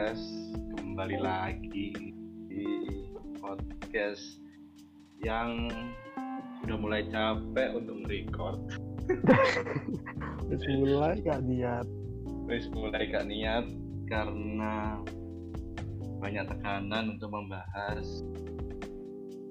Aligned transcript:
podcast 0.00 0.32
kembali 0.80 1.18
lagi 1.20 1.92
di 2.48 2.64
podcast 3.36 4.40
yang 5.20 5.68
sudah 6.64 6.76
mulai 6.80 7.04
capek 7.12 7.76
untuk 7.76 8.08
merecord 8.08 8.64
Terus 10.48 10.64
mulai 10.80 11.20
gak 11.20 11.44
niat. 11.44 11.84
terus 12.48 12.72
mulai 12.72 13.12
gak 13.12 13.28
niat 13.28 13.68
karena 14.08 15.04
banyak 16.16 16.48
tekanan 16.48 17.20
untuk 17.20 17.28
membahas 17.36 18.24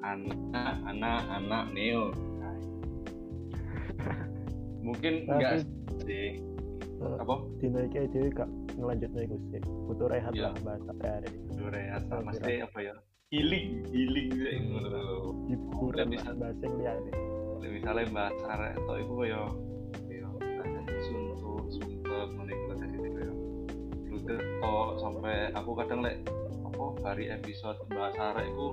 anak-anak 0.01 1.21
anak 1.29 1.63
neo. 1.77 2.09
Mungkin 4.81 5.29
enggak 5.29 5.61
sih. 6.09 6.41
Eh, 6.81 7.15
apa? 7.21 7.37
Dinaiki 7.61 8.09
dhewe 8.09 8.33
gak 8.33 8.49
ngelanjutno 8.79 9.19
iku 9.21 9.35
sih. 9.51 9.61
Butuh 9.85 10.07
rehat 10.07 10.33
Iya. 10.33 10.43
lah 10.49 10.53
bahasa 10.63 10.91
hari. 11.03 11.29
rehat 11.69 12.01
sama 12.07 12.31
sih 12.33 12.57
apa 12.63 12.79
ya 12.81 12.93
healing 13.29 13.85
healing 13.93 14.29
sih 14.33 14.55
ngono 14.65 14.87
lho. 14.89 15.03
Hiburan 15.51 16.07
bisa. 16.09 16.31
lah 16.31 16.35
bahasa 16.39 16.61
yang 16.65 16.75
liyane. 16.81 17.11
Lek 17.59 17.69
misalnya 17.77 18.03
bahas 18.09 18.37
arek 18.41 18.71
atau 18.79 18.95
iku 18.97 19.13
kaya 19.21 19.41
kaya 20.07 20.27
ada 20.63 20.81
suntuk 21.05 21.61
sumpah 21.69 22.23
ngene 22.33 22.51
iku 22.55 22.65
tadi 22.73 22.95
kaya 22.97 23.31
blunder 24.07 24.39
tok 24.63 24.89
sampai 24.97 25.35
aku 25.53 25.71
kadang 25.77 25.99
lek 26.01 26.17
apa 26.65 26.85
hari 27.05 27.25
episode 27.29 27.77
bahas 27.91 28.15
arek 28.17 28.47
iku 28.49 28.67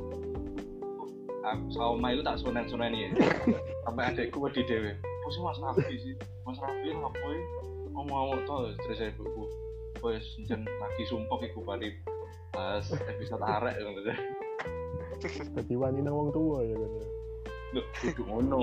aku 1.42 1.66
sama 1.70 2.10
itu 2.10 2.22
tak 2.22 2.38
sunen-sunen 2.40 2.92
ya 2.94 3.08
sampai 3.84 4.02
adekku 4.10 4.38
wedi 4.42 4.62
dhewe 4.66 4.94
apa 4.94 5.28
sih 5.30 5.42
Mas 5.42 5.58
Rafi 5.58 5.94
sih 5.98 6.14
Mas 6.42 6.58
Rafi 6.58 6.90
apa 6.94 7.18
ya 7.26 7.42
ngomong-ngomong 7.92 8.40
to 8.46 8.56
terus 8.86 8.98
saya 8.98 9.10
buku 9.14 9.46
wes 10.06 10.26
jen 10.46 10.62
lagi 10.62 11.02
sumpah 11.10 11.38
iku 11.42 11.66
bari 11.66 11.98
bahas 12.54 12.86
episode 12.94 13.42
arek 13.42 13.74
ngono 13.82 14.00
Dadi 15.56 15.74
wani 15.74 16.04
nang 16.04 16.12
wong 16.12 16.28
tua 16.28 16.60
ya 16.60 16.76
kan. 16.76 16.92
Loh, 17.72 17.84
kudu 17.98 18.22
ngono. 18.28 18.58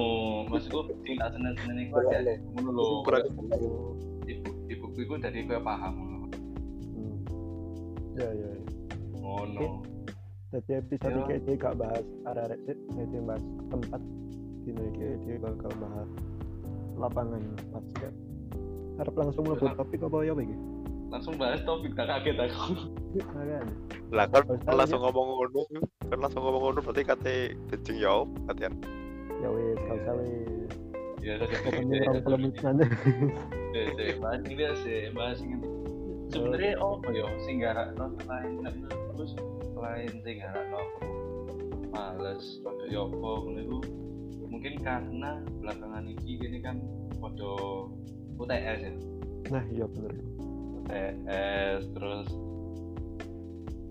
Maksudku 0.48 0.96
sing 1.02 1.18
tak 1.18 1.34
seneng-seneng 1.34 1.90
iku 1.90 1.96
aja 2.08 2.34
ngono 2.56 2.70
lho. 2.72 2.88
Ibu 4.24 4.50
ibu 4.70 4.86
iku 4.96 5.14
dari 5.18 5.44
kowe 5.50 5.60
paham 5.60 5.94
ngono. 5.98 6.18
Hmm. 6.94 7.18
Ya 8.16 8.30
ya. 8.32 8.50
ya. 8.54 8.62
Ngono. 9.18 9.82
Dadi 10.54 10.72
episode 10.78 11.18
Yo. 11.18 11.26
iki 11.26 11.36
dhewe 11.42 11.58
gak 11.58 11.76
bahas 11.82 12.06
arek-arek 12.30 12.60
sih, 12.70 12.78
dadi 12.94 13.18
bahas 13.26 13.44
tempat 13.74 14.02
dinaiki 14.64 15.06
dhewe 15.26 15.36
bakal 15.42 15.72
bahas 15.82 16.10
lapangan 17.02 17.44
basket. 17.74 18.14
Harap 19.02 19.16
langsung 19.18 19.50
mlebu 19.50 19.66
Lap- 19.66 19.82
topik 19.82 20.06
apa 20.06 20.18
ya 20.22 20.34
iki? 20.38 20.56
Langsung 21.14 21.38
bahas 21.38 21.62
topik 21.62 21.94
tak 21.94 22.10
kaget 22.10 22.50
aku. 22.50 22.90
Kan. 23.22 23.70
lah 24.10 24.26
kan 24.30 24.42
Harus 24.46 24.62
tahu 24.66 24.78
langsung 24.78 25.02
ngomong 25.06 25.28
ngono 25.38 25.62
kan 26.10 26.18
langsung 26.18 26.42
ngomong 26.42 26.62
ngono 26.66 26.80
berarti 26.82 27.02
kate 27.06 27.36
kencing 27.70 28.02
ya 28.02 28.26
latihan 28.50 28.74
Ya 29.42 29.50
wis, 29.54 29.78
gak 29.86 29.98
usah 30.02 30.14
wis. 30.18 30.72
Ya 31.22 31.34
tadi 31.38 31.56
Opening 31.70 32.02
rong 32.10 32.22
puluh 32.26 32.40
menit 32.42 32.56
nanti. 32.66 32.86
sih 33.74 34.18
bahas 34.22 34.42
ini 34.50 34.64
sih 34.82 35.00
bahas 35.14 35.40
ini. 35.42 35.58
Sebenarnya 36.34 36.74
oh 36.82 36.98
yo 37.14 37.30
sing 37.46 37.62
garakno 37.62 38.18
selain 38.26 38.66
terus 39.14 39.32
selain 39.78 40.14
sing 40.26 40.36
garakno 40.42 40.78
aku 40.82 40.98
males 41.94 42.44
rada 42.66 42.86
yo 42.90 43.06
apa 43.14 43.30
ngono 43.46 43.60
iku 43.62 43.78
mungkin 44.50 44.74
karena 44.82 45.32
belakangan 45.62 46.06
iki 46.10 46.42
gini 46.42 46.58
kan 46.62 46.82
podo 47.22 47.90
UTS 48.42 48.80
ya 48.82 48.94
Nah, 49.52 49.60
iya 49.68 49.84
bener. 49.92 50.16
UTS 50.84 51.82
terus 51.96 52.28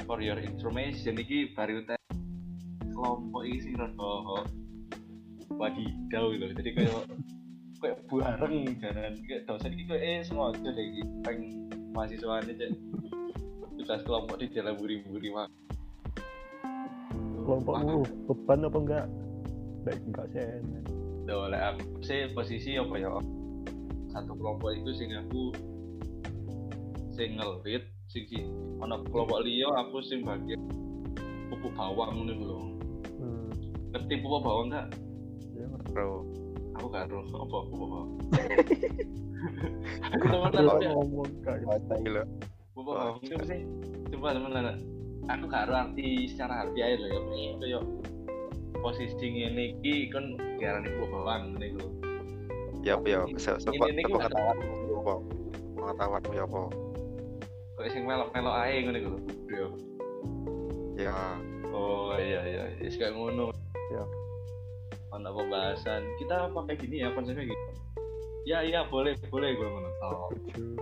for 0.04 0.20
your 0.20 0.36
information 0.36 1.16
iki 1.16 1.56
baru 1.56 1.80
UTS 1.80 2.02
kelompok 2.92 3.42
iki 3.48 3.58
sing 3.64 3.74
rada 3.80 4.44
wadidaw 5.56 6.24
gitu. 6.36 6.44
Jadi 6.52 6.70
kayak 6.76 7.02
kayak 7.80 7.98
bareng 8.08 8.56
jalan. 8.78 9.12
Kayak 9.24 9.42
dosen 9.48 9.72
iki 9.72 9.84
kayak 9.88 10.02
eh 10.04 10.18
sengaja 10.22 10.68
deh. 10.68 10.84
Iki 10.84 11.02
peng 11.24 11.40
mahasiswanya 11.96 12.52
cek. 12.52 12.70
Tugas 13.80 14.00
kelompok 14.06 14.36
di 14.38 14.46
dalam 14.52 14.78
buri-buri 14.78 15.34
waktu 15.34 15.58
Kelompokmu 17.42 18.06
beban 18.30 18.62
apa 18.62 18.78
enggak? 18.78 19.06
Baik 19.82 20.00
enggak 20.06 20.26
sih. 20.30 20.46
Oleh 21.26 21.58
aku 21.58 21.98
sih 22.06 22.30
posisi 22.30 22.78
apa 22.78 22.94
ya? 22.94 23.10
Satu 24.14 24.38
kelompok 24.38 24.70
itu 24.76 24.94
sing 24.94 25.10
aku 25.10 25.50
sing 27.22 27.38
ngelit 27.38 27.84
sing 28.10 28.26
si 28.26 28.38
ono 28.82 28.98
kelompok 29.06 29.46
liya 29.46 29.70
aku 29.78 30.02
sing 30.02 30.26
bagian 30.26 30.58
pupuk 31.46 31.70
bawang 31.78 32.18
ngono 32.18 32.34
lho. 32.34 32.58
Hmm. 33.22 33.46
ngerti 33.94 34.14
pupuk 34.18 34.42
bawang 34.42 34.66
enggak 34.74 34.86
Ya, 35.54 35.68
bro. 35.94 36.26
Aku 36.74 36.90
gak 36.90 37.06
roh 37.14 37.22
apa 37.22 37.56
pupuk 37.70 37.86
bawang? 37.86 38.10
Aku 40.18 40.24
ya 40.82 40.90
ngomong 40.98 41.30
kayak 41.46 41.62
gila. 42.02 42.22
Pupuk 42.74 42.94
bawang 42.98 43.22
itu 43.22 43.36
sih? 43.46 43.60
Coba 44.10 44.34
aku 45.30 45.44
gak 45.46 45.64
roh 45.70 45.78
arti 45.78 46.26
secara 46.26 46.66
harfi 46.66 46.82
aja 46.82 46.98
lho 46.98 47.06
ya. 47.06 47.20
Itu 47.54 47.66
yo 47.70 47.80
posisi 48.82 49.22
ngene 49.30 49.78
iki 49.78 50.10
kan 50.10 50.34
diarani 50.58 50.90
pupuk 50.98 51.22
bawang 51.22 51.54
ngene 51.54 51.78
lho. 51.78 51.86
Ya 52.82 52.98
ya. 53.06 53.22
Ini- 53.30 53.38
se 53.38 53.54
ini- 53.54 53.62
sempat 53.62 53.86
ini 53.94 54.02
gimana? 54.02 54.26
pengetahuanmu 54.26 54.74
ya 54.90 54.96
apa 54.98 55.14
pengetahuanmu 55.78 56.32
ya 56.34 56.44
apa 56.50 56.62
kok 57.82 57.90
sing 57.90 58.06
melok-melok 58.06 58.54
ae 58.62 58.86
ngene 58.86 58.98
lho 59.02 59.18
yo 59.50 59.66
ya 60.94 61.18
Oh 61.72 62.12
iya 62.20 62.44
iya, 62.44 62.64
Is 62.84 63.00
kayak 63.00 63.16
ngono. 63.16 63.48
Ya. 63.88 64.04
Mana 65.08 65.32
pembahasan? 65.32 66.04
Kita 66.20 66.52
pakai 66.52 66.76
gini 66.76 67.00
ya 67.00 67.08
konsepnya 67.16 67.48
gitu. 67.48 67.64
Ya 68.44 68.60
iya 68.60 68.84
boleh 68.84 69.16
boleh 69.32 69.56
gue 69.56 69.68
ngono. 69.72 69.88
Oh, 70.04 70.28
setuju. 70.36 70.76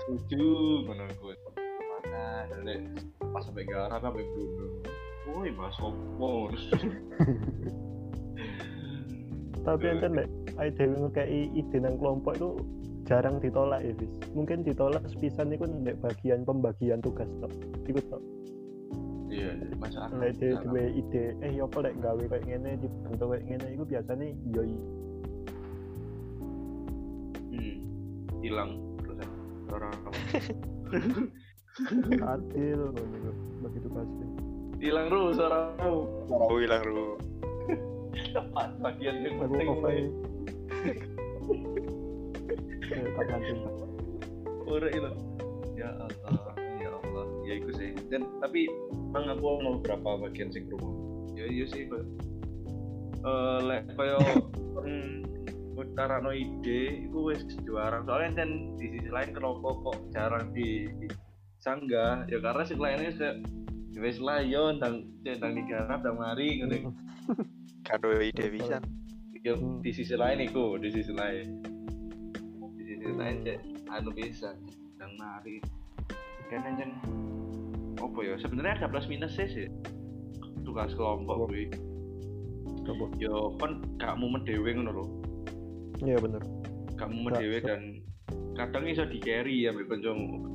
setuju 0.00 0.48
ngono 0.88 1.04
gue. 1.12 1.34
Mana 1.76 2.48
dari 2.48 2.88
pas 3.20 3.44
sampai 3.44 3.68
garap 3.68 4.00
sampai 4.00 4.24
gunung. 4.32 4.80
Woi 5.28 5.52
mas 5.52 5.76
opo. 5.76 6.48
Tapi 9.68 9.84
enten 9.92 10.24
lek 10.24 10.28
ae 10.56 10.72
dhewe 10.72 11.04
ngekei 11.04 11.52
ide 11.52 11.78
nang 11.84 12.00
kelompok 12.00 12.32
itu 12.40 12.56
jarang 13.10 13.42
ditolak 13.42 13.82
ya, 13.82 13.90
Bis. 13.98 14.12
Mungkin 14.38 14.62
ditolak 14.62 15.02
sepisan 15.10 15.50
iku 15.50 15.66
nek 15.66 15.98
bagian 15.98 16.46
pembagian 16.46 17.02
tugas 17.02 17.26
tok. 17.42 17.50
Iku 17.90 17.98
tok. 18.06 18.22
Iya, 19.30 19.50
masuk 19.78 19.98
akal. 19.98 20.18
Lek 20.22 20.32
dhewe 20.38 20.54
duwe 20.62 20.84
ide, 20.94 21.24
eh 21.42 21.50
ya 21.58 21.66
apa 21.66 21.78
lek 21.86 21.94
gawe 21.98 22.22
kayak 22.30 22.44
ngene 22.46 22.70
dibantu 22.78 23.24
kayak 23.34 23.44
ngene 23.46 23.66
iku 23.74 23.84
biasanya 23.86 24.26
yo 24.54 24.62
Hmm. 27.50 27.76
Hilang 28.42 28.70
terus 29.02 29.26
orang 29.74 29.94
adil 32.30 32.80
bagi 33.62 33.78
tugasnya. 33.82 34.26
hilang 34.80 35.06
terus 35.10 35.34
suaramu. 35.36 35.94
oh 36.30 36.58
hilang 36.58 36.82
Tepat 38.10 38.70
bagian 38.82 39.22
yang 39.22 39.34
penting. 39.38 40.06
ganti. 42.90 43.52
Ora 44.66 44.88
itu. 44.90 45.10
Ya 45.78 45.90
Allah, 45.96 46.54
ya 46.78 46.88
Allah. 46.92 47.26
Ya 47.46 47.52
iku 47.58 47.70
sih. 47.74 47.94
Dan 48.10 48.26
tapi 48.42 48.66
emang 49.10 49.34
aku 49.34 49.46
mau 49.62 49.72
beberapa 49.80 50.28
bagian 50.28 50.50
sing 50.52 50.66
krungu. 50.68 50.90
Ya 51.34 51.46
iya 51.48 51.64
sih 51.70 51.86
kok. 51.88 52.04
Eh 53.20 53.58
lek 53.64 53.82
koyo 53.96 54.18
utarakno 55.80 56.30
ide 56.36 57.08
iku 57.08 57.32
wis 57.32 57.42
juara. 57.64 58.04
Soalnya 58.04 58.44
kan 58.44 58.50
di 58.76 58.86
sisi 58.92 59.08
lain 59.08 59.30
kelompok 59.32 59.74
kok 59.86 59.98
jarang 60.12 60.52
di 60.52 60.86
sanggah 61.60 62.24
ya 62.28 62.40
karena 62.40 62.62
sih 62.64 62.76
lainnya 62.76 63.12
kayak 63.16 63.36
ya 63.92 64.00
wis 64.00 64.16
lah 64.20 64.40
yo 64.44 64.72
ndang 64.76 65.08
ndang 65.24 65.52
digarap 65.56 66.00
ndang 66.04 66.16
mari 66.20 66.60
ngene. 66.60 66.92
kado 67.84 68.12
ide 68.20 68.52
bisa 68.52 68.78
Ya 69.40 69.56
Hmm. 69.56 69.80
di 69.80 69.88
sisi 69.88 70.12
lain 70.20 70.44
iku, 70.44 70.76
di 70.76 70.92
sisi 70.92 71.16
lain. 71.16 71.64
Di 73.00 73.08
sisi 73.08 73.16
lain 73.16 73.36
cek. 73.48 73.58
Anu 73.88 74.10
bisa 74.12 74.52
ndang 75.00 75.12
mari. 75.16 75.64
Kan 76.52 76.76
jen 76.76 76.92
apa 77.96 78.18
ya? 78.20 78.36
Sebenarnya 78.36 78.84
ada 78.84 78.86
plus 78.92 79.08
minus 79.08 79.32
sih 79.40 79.48
sih 79.48 79.68
tugas 80.60 80.92
kelompok 80.94 81.48
kuwi 81.48 81.66
Apa? 82.86 83.06
yo 83.18 83.54
kan 83.58 83.82
gak 83.98 84.14
mumet 84.20 84.44
dhewe 84.46 84.70
ngono 84.76 84.90
lho. 84.92 85.04
Iya 86.04 86.16
bener. 86.20 86.42
gak 86.94 87.08
Gak 87.10 87.40
dhewe 87.40 87.58
dan 87.64 87.80
kadang 88.54 88.84
iso 88.86 89.08
di 89.08 89.18
carry 89.18 89.64
ya 89.64 89.72
mbek 89.72 89.88
kancamu 89.88 90.46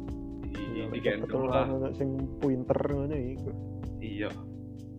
di 0.93 0.99
gendong 1.01 1.49
lah. 1.49 1.65
ono 1.67 1.89
sing 1.97 2.15
pinter 2.39 2.79
ngono 2.85 3.15
iku. 3.15 3.49
iya. 3.99 4.29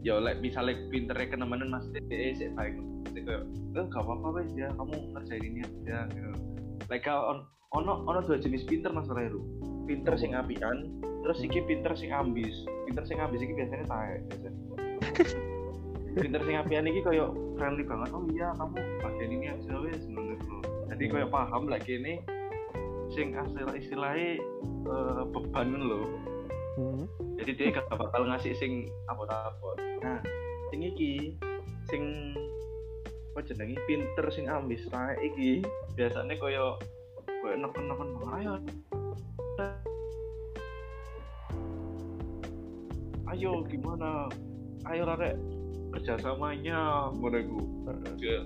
Ya 0.05 0.19
lek 0.23 0.39
misalnya 0.43 0.77
pinternya 0.91 1.33
kenemenan 1.35 1.71
mas 1.71 1.87
DE 1.93 2.35
sih 2.35 2.51
baik. 2.55 2.77
Sih 3.15 3.23
kayak 3.23 3.43
eh 3.79 3.85
gak 3.89 4.03
apa-apa 4.03 4.43
wes 4.43 4.51
ya 4.57 4.69
kamu 4.75 4.97
ngerjain 5.15 5.45
ini 5.45 5.61
aja 5.65 6.09
gitu 6.13 6.33
lek 6.87 7.03
gak 7.07 7.19
on 7.19 7.47
ono 7.75 8.07
ono 8.07 8.21
dua 8.23 8.39
jenis 8.39 8.63
pinter 8.67 8.95
mas 8.95 9.11
Reru. 9.11 9.43
Pinter 9.87 10.15
Apa? 10.15 10.21
sing 10.21 10.35
apian 10.35 10.77
terus 11.23 11.39
iki 11.43 11.63
pinter 11.67 11.93
sing 11.99 12.11
ambis. 12.15 12.55
Pinter 12.87 13.03
sing 13.07 13.19
ambis 13.19 13.43
iki 13.43 13.53
biasanya 13.55 13.87
tae 13.91 14.15
pinter 16.23 16.41
sing 16.47 16.57
apian 16.57 16.89
iki 16.89 17.01
koyo 17.03 17.35
friendly 17.59 17.83
banget. 17.83 18.11
Oh 18.15 18.25
iya 18.33 18.55
kamu 18.57 18.79
bagian 19.03 19.31
ini 19.31 19.47
aja 19.53 19.75
wes 19.83 20.03
ngono 20.07 20.37
jadi 20.87 21.05
koyo 21.13 21.27
paham 21.29 21.69
lagi 21.69 21.99
ini 21.99 22.23
sing 23.13 23.37
asal 23.37 23.69
istilahnya 23.75 24.41
eh, 24.87 25.23
beban 25.31 25.77
lho. 25.77 26.03
Hmm. 26.77 27.09
jadi 27.41 27.53
dia 27.57 27.67
gak 27.73 27.89
bakal 27.89 28.29
ngasih 28.29 28.53
sing 28.53 28.85
abot-abot. 29.09 29.81
Nah 30.05 30.21
sing 30.69 30.85
iki 30.85 31.33
sing 31.89 32.33
apa 33.37 33.45
jenenge? 33.53 33.77
Pinter 33.85 34.25
sing 34.33 34.49
ambis. 34.49 34.89
Tae 34.89 35.13
iki 35.21 35.61
biasanya 35.93 36.41
koyo 36.41 36.81
koyo 37.45 37.55
neken-neken. 37.61 38.09
Banget 38.17 38.33
ayo. 38.41 38.53
Ayo 43.29 43.53
gimana? 43.69 44.33
Ayo 44.89 45.05
rarek. 45.05 45.37
Kerjasamanya 45.93 47.13
ngono 47.13 47.37
iku. 47.37 47.61
Ya. 48.17 48.41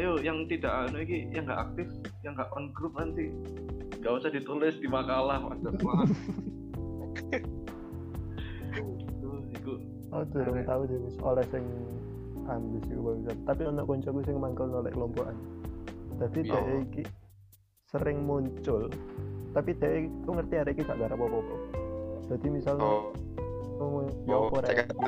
ayo 0.00 0.16
yang 0.24 0.48
tidak 0.48 0.88
anu 0.88 1.04
iki 1.04 1.28
yang 1.28 1.44
nggak 1.44 1.60
aktif 1.60 1.92
yang 2.24 2.32
nggak 2.40 2.48
on 2.56 2.72
group 2.72 2.96
nanti. 2.96 3.28
Nggak 4.00 4.24
usah 4.24 4.32
ditulis 4.32 4.80
di 4.80 4.88
makalah 4.88 5.36
Tuh, 9.20 9.36
iku. 9.52 9.76
Oh, 10.16 10.24
durung 10.32 10.56
Arek. 10.56 10.64
tahu 10.64 10.82
wis 11.04 11.20
oleh 11.20 11.44
sing 11.52 11.68
ambis 12.48 12.84
iku 12.88 13.00
bagusan. 13.12 13.36
Tapi 13.44 13.62
ono 13.66 13.82
koncoku 13.84 14.20
sing 14.24 14.36
mangkel 14.38 14.66
nolak 14.68 14.92
kelompokan. 14.94 15.36
Dadi 16.16 16.40
Oh. 16.48 16.60
dia 16.60 16.74
iki 16.80 17.02
sering 17.88 18.24
muncul. 18.24 18.88
Tapi 19.50 19.70
dia 19.76 20.06
aku 20.06 20.30
ngerti 20.38 20.54
arek 20.56 20.74
iki 20.78 20.82
gak 20.86 20.98
garap 20.98 21.18
apa-apa. 21.18 21.56
Jadi 22.30 22.46
misalnya 22.48 22.86
oh 22.86 23.10
ngomong 23.80 24.06
ya 24.28 24.36
Oh, 24.36 24.46
apa 24.46 24.56
rek 24.62 24.78
aku. 24.94 25.02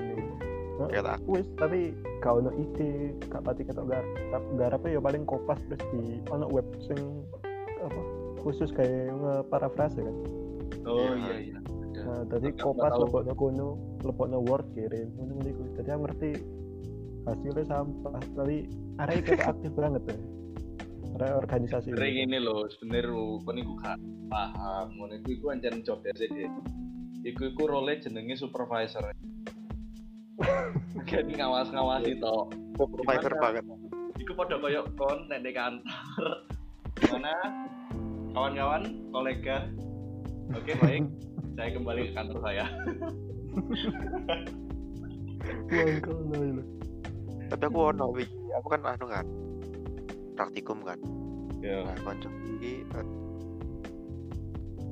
Wis, 1.31 1.47
tapi 1.55 1.95
gak 2.19 2.43
ono 2.43 2.51
ide, 2.59 3.15
gak 3.31 3.45
pati 3.47 3.63
ketok 3.63 3.87
garap. 3.87 4.43
Garapnya 4.59 4.99
ya 4.99 5.01
paling 5.01 5.23
kopas 5.23 5.61
terus 5.71 5.83
di 5.95 6.19
ono 6.33 6.51
web 6.51 6.67
sing 6.83 6.99
apa 7.79 8.03
khusus 8.43 8.75
kayak 8.75 9.15
nge-paraphrase 9.15 10.03
kan. 10.03 10.17
oh 10.83 11.15
Iya. 11.15 11.15
iya 11.15 11.35
iya 11.39 11.57
ada. 11.63 11.71
Nah, 12.03 12.23
tadi 12.27 12.49
kopas 12.59 12.99
lebokno 12.99 13.33
kono, 13.39 13.69
lebokno 14.03 14.43
Word 14.43 14.67
kirim, 14.75 15.07
ngono 15.15 15.39
iku. 15.47 15.63
Jadi 15.79 15.89
aku 15.95 16.01
ngerti 16.03 16.31
hasilnya 17.27 17.65
sampah, 17.67 18.19
tapi 18.35 18.67
arek 18.99 19.17
itu 19.23 19.33
aktif 19.53 19.73
banget 19.79 20.03
ya. 20.11 20.17
Arek 21.21 21.33
organisasi. 21.45 21.93
sering 21.93 22.17
ini. 22.25 22.39
loh 22.41 22.65
sebenernya 22.73 23.39
kan 23.45 23.57
iku 23.61 23.73
gak 23.79 23.99
paham. 24.33 24.87
Ngono 24.97 25.13
iku 25.21 25.29
iku 25.37 25.45
ancen 25.53 25.85
job 25.85 26.01
desk 26.03 26.25
deh 26.33 26.51
iku 27.23 27.55
iku 27.55 27.63
role 27.71 27.95
jenenge 28.03 28.35
supervisor. 28.35 29.07
Jadi 31.11 31.33
ngawas-ngawasi 31.39 32.19
to 32.19 32.37
Supervisor 32.75 33.33
Gimana? 33.37 33.63
banget. 33.63 33.65
iku 34.19 34.33
pada 34.39 34.55
koyo 34.59 34.87
kon 34.99 35.29
nek 35.31 35.43
di 35.45 35.53
kantor. 35.55 36.47
Gimana? 36.99 37.35
Kawan-kawan 38.33 38.83
kolega. 39.13 39.69
Oke 40.57 40.73
baik. 40.81 41.05
Saya 41.57 41.69
kembali 41.77 42.01
ke 42.09 42.13
kantor 42.17 42.39
saya. 42.49 42.65
Tapi 47.53 47.69
aku 47.69 47.93
ono 47.93 48.09
wingi, 48.17 48.49
aku 48.57 48.67
kan 48.73 48.81
anu 48.89 49.05
kan 49.13 49.27
praktikum 50.33 50.81
kan. 50.81 50.97
ya 51.61 51.85
Nah, 51.85 51.93
konco 52.01 52.33
iki 52.49 52.81
eh, 52.81 53.07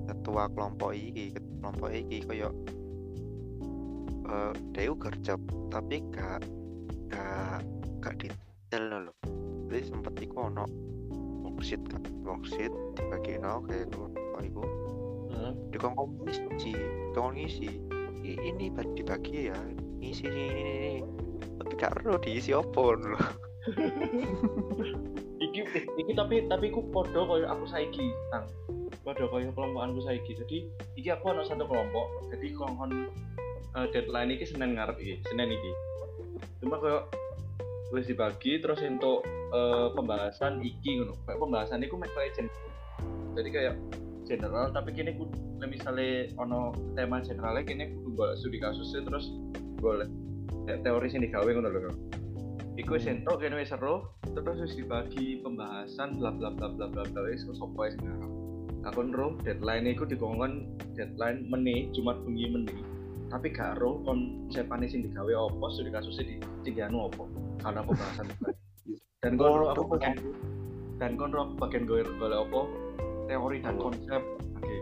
ketua 0.04 0.44
kelompok 0.52 0.92
iki, 0.92 1.32
kelompok 1.32 1.88
iki 1.88 2.20
koyo 2.28 2.52
eh 4.30 4.52
dia 4.76 4.92
kerja 4.92 5.34
tapi 5.72 6.04
gak 6.12 6.44
gak 7.08 7.64
gak 8.04 8.14
detail 8.20 9.08
lho. 9.08 9.12
Jadi 9.72 9.82
sempet 9.88 10.14
iku 10.20 10.52
ono 10.52 10.68
worksheet 11.48 11.80
kan, 11.88 12.04
worksheet 12.28 12.70
dibagi 12.94 13.40
no 13.40 13.64
kayak 13.64 13.88
kelompok 13.88 14.40
iku 14.44 14.62
Heeh. 15.32 15.52
dikongkong 15.72 16.10
ngisi, 16.28 16.76
dikongkong 17.16 17.34
ngisi. 17.40 17.70
Ini 18.20 18.68
ba- 18.76 18.84
dibagi 18.94 19.48
ya, 19.48 19.56
ngisi 19.96 20.28
ini, 20.28 20.44
ini, 20.52 20.72
ini. 20.76 20.92
Gak 21.80 22.04
ero 22.04 22.20
diisi 22.20 22.52
opo? 22.52 22.92
Iki 25.40 25.60
iki 25.96 26.12
tapi 26.12 26.44
tapi 26.44 26.68
ku 26.68 26.84
podo 26.92 27.24
koyo 27.24 27.48
aku 27.48 27.64
saiki 27.64 28.12
tang 28.28 28.44
podo 29.00 29.24
koyo 29.32 29.48
kelompokanku 29.56 30.04
saiki. 30.04 30.36
Jadi 30.36 30.68
iki 31.00 31.08
aku 31.08 31.32
ana 31.32 31.40
satu 31.40 31.64
kelompok. 31.64 32.28
Jadi 32.28 32.52
kongkon 32.52 33.08
eh, 33.80 33.86
deadline 33.96 34.36
iki 34.36 34.44
senin 34.44 34.76
ngarep 34.76 35.00
iki 35.00 35.24
senin 35.32 35.48
iki. 35.48 35.72
Cuma 36.60 36.76
koyo 36.76 37.08
wis 37.96 38.04
dibagi 38.04 38.60
terus 38.60 38.84
untuk 38.84 39.24
eh, 39.56 39.88
pembahasan 39.96 40.60
iki 40.60 41.00
ngono. 41.00 41.16
Kayak 41.24 41.40
pembahasan 41.40 41.80
iku 41.80 41.96
mek 41.96 42.12
kayak 42.12 42.36
jadi 43.32 43.48
kayak 43.48 43.74
general 44.28 44.68
tapi 44.70 44.92
kini 44.92 45.16
ku 45.16 45.26
misale 45.64 46.30
ono 46.36 46.76
tema 46.94 47.24
generalnya 47.24 47.64
kini 47.66 47.90
golek 48.14 48.36
studi 48.38 48.60
kasusnya 48.62 49.02
terus 49.02 49.32
kayak 49.80 50.12
teori 50.80 51.06
sing 51.10 51.20
digawe 51.24 51.50
ngono 51.50 51.68
lho 51.68 51.92
Iku 52.80 52.96
Hmm. 52.96 53.12
entuk 53.12 53.44
kene 53.44 53.60
wis 53.60 53.68
seru, 53.68 54.08
terus 54.24 54.56
wis 54.62 54.72
dibagi 54.72 55.44
pembahasan 55.44 56.16
bla 56.16 56.32
bla 56.32 56.48
bla 56.48 56.72
bla 56.72 56.86
bla 56.88 57.02
bla 57.04 57.20
wis 57.28 57.44
sapa 57.44 57.76
wis 57.76 57.92
ngarep. 58.00 58.30
Aku 58.88 59.04
ro 59.12 59.36
deadline 59.44 59.92
iku 59.92 60.08
dikongkon 60.08 60.64
deadline 60.96 61.44
meni 61.52 61.92
Jumat 61.92 62.16
bengi 62.24 62.48
meni. 62.48 62.80
Tapi 63.28 63.52
gak 63.52 63.76
ro 63.84 64.00
konsepane 64.08 64.88
sing 64.88 65.04
digawe 65.04 65.28
apa, 65.28 65.64
studi 65.76 65.92
kasusnya 65.92 66.24
di 66.24 66.36
sing 66.64 66.74
anu 66.80 67.12
apa. 67.12 67.24
Karena 67.60 67.80
pembahasan 67.84 68.26
dan 69.22 69.36
kon 69.36 69.68
aku 69.68 69.84
bagian 69.84 70.16
dan 70.96 71.12
kon 71.20 71.36
ro 71.36 71.52
bagian 71.60 71.84
gue 71.84 72.00
golek 72.16 72.40
apa 72.48 72.60
teori 73.28 73.56
dan 73.60 73.76
konsep. 73.76 74.22
Oke. 74.56 74.76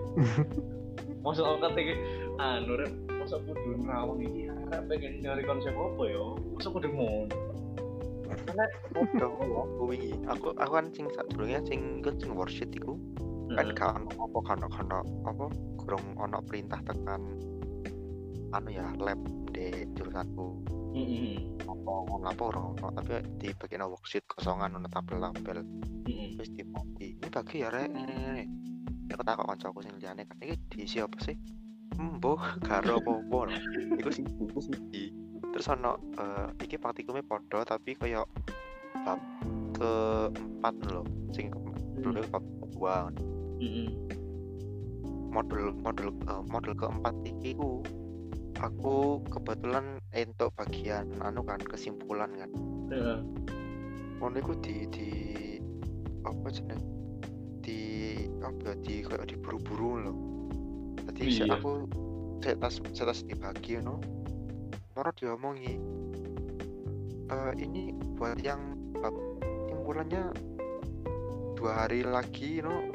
Masuk 1.26 1.42
angkat 1.42 1.74
iki 1.82 1.94
anu 2.38 2.78
rek 2.78 2.92
masa 3.18 3.42
kudu 3.42 3.82
nerawang 3.82 4.22
iki 4.22 4.46
pengen 4.68 5.12
nyari 5.24 5.42
konsep 5.44 5.72
apa 5.72 6.02
ya? 6.08 6.24
Masa 6.54 6.68
kudu 6.68 6.88
ngono. 6.92 7.36
Karena 8.28 8.64
Udah 8.92 9.30
aku 9.32 9.82
wingi. 9.88 10.12
Aku 10.28 10.52
aku 10.56 10.72
kan 10.72 10.86
sing 10.92 11.08
sadurunge 11.16 11.64
sing 11.64 12.04
ikut 12.04 12.20
sing 12.20 12.36
worksheet 12.36 12.72
iku 12.76 12.96
kan 13.56 13.96
ono 14.04 14.10
apa 14.28 14.38
kan 14.44 14.58
ono 14.60 14.98
apa 15.24 15.46
kurang 15.80 16.04
ono 16.20 16.38
perintah 16.44 16.80
tekan 16.84 17.22
anu 18.52 18.68
ya 18.68 18.84
lab 19.00 19.16
di 19.52 19.88
jurusanku 19.96 20.46
Heeh. 20.92 21.36
apa 21.64 21.90
ngono 22.08 22.26
apa 22.28 22.42
ora 22.44 22.60
ono 22.60 22.86
tapi 22.92 23.24
di 23.40 23.48
bagian 23.56 23.88
worksheet 23.88 24.24
kosongan 24.28 24.76
ono 24.76 24.88
tabel-tabel 24.88 25.64
Heeh. 26.04 26.36
wis 26.36 26.52
dibagi 26.52 27.16
ini 27.16 27.28
bagi 27.28 27.64
ya 27.64 27.68
rek 27.72 27.88
aku 29.08 29.22
takut 29.24 29.44
kancaku 29.48 29.78
sing 29.80 29.94
liyane 29.96 30.28
kan 30.28 30.36
iki 30.44 30.56
diisi 30.68 31.00
apa 31.00 31.16
sih 31.24 31.36
Mbo, 31.98 32.38
karo 32.68 33.02
lho. 33.02 33.42
Iku 33.98 34.10
sih, 34.14 34.22
iku 34.22 34.60
sih. 34.62 34.78
Terus 35.50 35.66
ono 35.74 35.98
eh, 36.14 36.46
iki 36.62 36.78
praktikumnya 36.78 37.26
podo 37.26 37.66
tapi 37.66 37.98
koyo 37.98 38.22
bab 39.02 39.18
keempat 39.74 40.74
lho, 40.86 41.02
sing 41.34 41.50
ke 41.50 41.58
dulu 41.98 42.22
bab 42.30 42.44
kedua. 42.62 43.10
Heeh. 43.58 43.90
Modul 45.34 45.74
modul 45.82 46.14
eh, 46.14 46.42
modul 46.46 46.72
keempat 46.78 47.14
iki 47.26 47.58
ku 47.58 47.82
aku 48.62 49.22
kebetulan 49.30 49.98
entuk 50.14 50.54
bagian 50.54 51.10
anu 51.18 51.42
kan 51.42 51.58
kesimpulan 51.58 52.30
kan. 52.38 52.50
Ngono 54.22 54.36
iku 54.38 54.54
di 54.62 54.86
di 54.90 55.10
apa 56.22 56.46
jeneng 56.50 56.82
di 57.62 57.80
apa 58.38 58.70
ya, 58.70 58.74
di 58.82 58.94
kayak 59.02 59.26
diburu-buru 59.34 59.90
loh. 60.06 60.37
Tadi 61.08 61.20
Iya. 61.24 61.56
aku 61.56 61.88
saya 62.38 62.54
tas 62.58 62.76
saya 62.92 63.06
tas 63.08 63.20
dibagi 63.22 63.80
no. 63.80 63.96
Moro 64.92 65.10
diomongi. 65.12 65.74
Eh 67.28 67.52
ini 67.58 67.90
buat 68.14 68.36
yang 68.38 68.60
bab 68.94 69.14
simpulannya 69.66 70.32
dua 71.54 71.84
hari 71.84 72.04
lagi 72.04 72.60
no. 72.60 72.92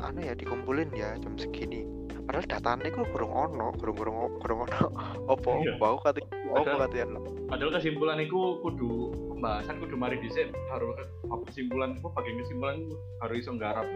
Anu 0.00 0.18
ya 0.18 0.32
dikumpulin 0.32 0.88
ya 0.90 1.12
jam 1.16 1.36
segini. 1.36 1.84
Padahal 2.24 2.46
datanya 2.46 2.88
itu 2.88 3.02
kurang 3.10 3.32
ono, 3.34 3.68
kurang 3.76 3.96
kurang 3.96 4.16
kurang 4.40 4.58
ono. 4.64 4.86
Opo 5.32 5.60
Iya. 5.60 5.76
bau 5.76 5.98
kata 5.98 6.24
opo 6.48 6.56
Padahal- 6.56 6.80
katian 6.88 7.08
Padahal 7.46 7.70
kesimpulan 7.76 8.16
itu 8.16 8.38
kudu 8.60 8.90
pembahasan 9.28 9.76
kudu 9.76 9.94
mari 9.94 10.16
dhisik 10.18 10.48
baru 10.70 10.94
ke- 10.94 11.10
apa 11.26 11.42
kesimpulan 11.44 11.94
itu 11.94 12.06
bagian 12.08 12.36
kesimpulan 12.38 12.76
baru 13.20 13.34
iso 13.34 13.50
nggarap. 13.52 13.86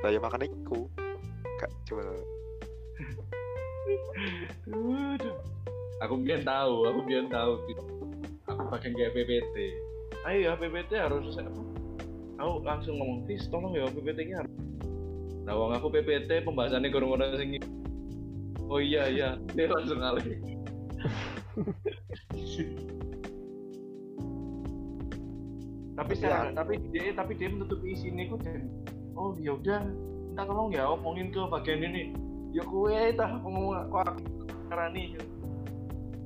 Saya 0.00 0.18
makan 0.18 0.46
iku. 0.46 0.88
Gak 1.58 1.70
cuma. 1.84 2.02
Aku 6.02 6.14
biar 6.18 6.42
tahu, 6.42 6.74
aku 6.90 7.00
biar 7.06 7.24
tahu. 7.30 7.52
Aku 8.50 8.62
bagian 8.74 8.92
kayak 8.98 9.12
PPT. 9.14 9.56
Ayo 10.26 10.38
ya 10.50 10.52
PPT 10.58 10.90
harus 10.98 11.34
apa? 11.38 11.62
Aku 12.42 12.62
langsung 12.66 12.98
ngomong, 12.98 13.22
"Tis, 13.30 13.46
tolong 13.50 13.74
ya 13.74 13.86
PPT-nya 13.86 14.42
harus." 14.42 14.52
Nah, 15.42 15.54
wong 15.58 15.74
aku 15.74 15.90
PPT 15.90 16.46
pembahasannya 16.46 16.90
kurang-kurang 16.94 17.34
sing 17.34 17.58
oh 18.72 18.80
iya 18.80 19.04
iya 19.12 19.36
dia 19.52 19.68
langsung 19.68 20.00
ngalih 20.00 20.24
tapi 25.92 26.12
saya 26.16 26.48
ya- 26.48 26.56
tapi 26.56 26.80
dia 26.88 27.12
tapi 27.12 27.36
dia 27.36 27.52
menutupi 27.52 27.92
sini 27.92 28.32
kok 28.32 28.40
dan 28.48 28.64
oh 29.12 29.36
ya 29.36 29.52
udah 29.60 29.84
minta 30.32 30.48
tolong 30.48 30.72
ya 30.72 30.88
omongin 30.88 31.28
ke 31.28 31.44
bagian 31.52 31.84
ini 31.84 32.16
ya 32.52 32.62
kue 32.68 33.16
tah 33.16 33.40
ngomong 33.40 33.88
aku 33.88 33.96
karani 34.68 35.16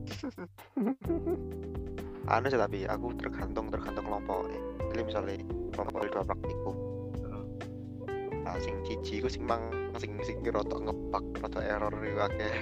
anu 2.27 2.51
sih 2.51 2.59
tapi 2.59 2.83
aku 2.91 3.15
tergantung 3.15 3.71
tergantung 3.71 4.07
kelompok. 4.07 4.51
Jadi 4.91 5.03
misalnya 5.03 5.37
kelompok 5.75 6.11
dua 6.11 6.25
praktikum. 6.27 6.75
Nah 8.43 8.59
sing 8.59 8.83
cici 8.83 9.23
ku 9.23 9.31
sing 9.31 9.47
mang 9.47 9.71
sing 9.99 10.19
sing 10.27 10.43
rotok 10.43 10.91
ngebak 10.91 11.25
rotok 11.43 11.63
error 11.63 11.95
itu 12.03 12.19
akeh. 12.19 12.55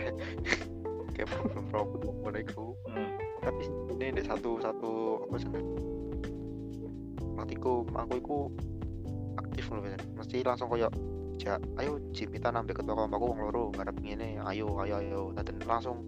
Kayak 1.15 1.31
problem 1.31 1.65
problem 1.71 2.35
iku. 2.37 2.75
Hmm. 2.91 3.11
tapi 3.45 3.69
ini 4.01 4.17
ada 4.17 4.25
satu 4.25 4.57
satu 4.57 5.21
apa 5.29 5.37
sih 5.37 5.53
praktikum 7.37 7.85
aku 7.93 8.13
iku 8.17 8.39
aktif 9.37 9.69
loh 9.69 9.85
mesti 10.17 10.41
langsung 10.41 10.73
koyo 10.73 10.89
ja 11.41 11.59
ayo 11.81 11.99
Jim 12.15 12.31
kita 12.31 12.51
nambah 12.51 12.79
ketua 12.79 12.95
kelompokku 12.95 13.27
wong 13.31 13.41
loro 13.49 13.65
ngarep 13.75 13.97
ngene. 14.01 14.41
Ayo 14.45 14.79
ayo 14.83 14.95
ayo. 15.03 15.21
Dan 15.35 15.59
langsung 15.67 16.07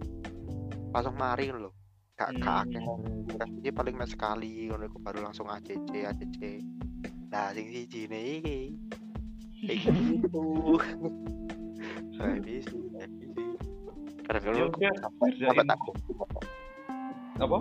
langsung 0.91 1.15
mari 1.19 1.51
loh 1.51 1.73
gak 2.17 2.33
gak 2.41 2.65
akeh 2.65 2.81
Hmm. 2.81 3.61
Ini 3.61 3.69
paling 3.69 3.93
mek 3.93 4.09
sekali 4.09 4.71
ngono 4.71 4.89
iku 4.89 4.97
baru 5.03 5.21
langsung 5.21 5.45
ACC 5.51 6.07
ACC. 6.07 6.63
Nah, 7.29 7.51
sing 7.53 7.69
siji 7.69 8.09
ne 8.09 8.19
iki. 8.39 8.59
Iki 9.61 9.89
gitu. 10.17 10.79
Bisa. 12.17 12.73
Karena 14.25 14.39
dulu. 14.41 14.65
sampai 14.79 15.27
sampai 15.37 15.65
tak 15.67 15.79
apa? 17.45 17.57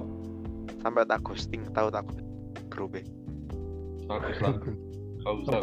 Sampai 0.81 1.03
tak 1.05 1.21
ghosting 1.21 1.63
tahu 1.77 1.89
tak 1.93 2.07
grup 2.73 2.97
bagus 4.07 4.39
lah 4.39 4.55
kau 5.27 5.35
usah 5.43 5.59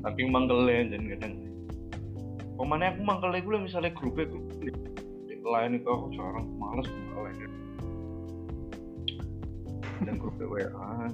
Tapi 0.00 0.20
mangkelnya 0.28 0.96
jangan 0.96 1.06
kadang. 1.16 1.34
Pemane 2.56 2.84
aku 2.92 3.00
mangkelnya 3.04 3.40
gue 3.40 3.58
misalnya 3.64 3.90
grupnya 3.96 4.24
gue 4.30 4.72
lain 5.40 5.80
itu 5.80 5.88
aku 5.88 6.12
jarang 6.14 6.46
males 6.60 6.86
mangkelnya 6.86 7.48
dan 10.04 10.16
grupnya 10.16 10.46
WA 10.48 11.08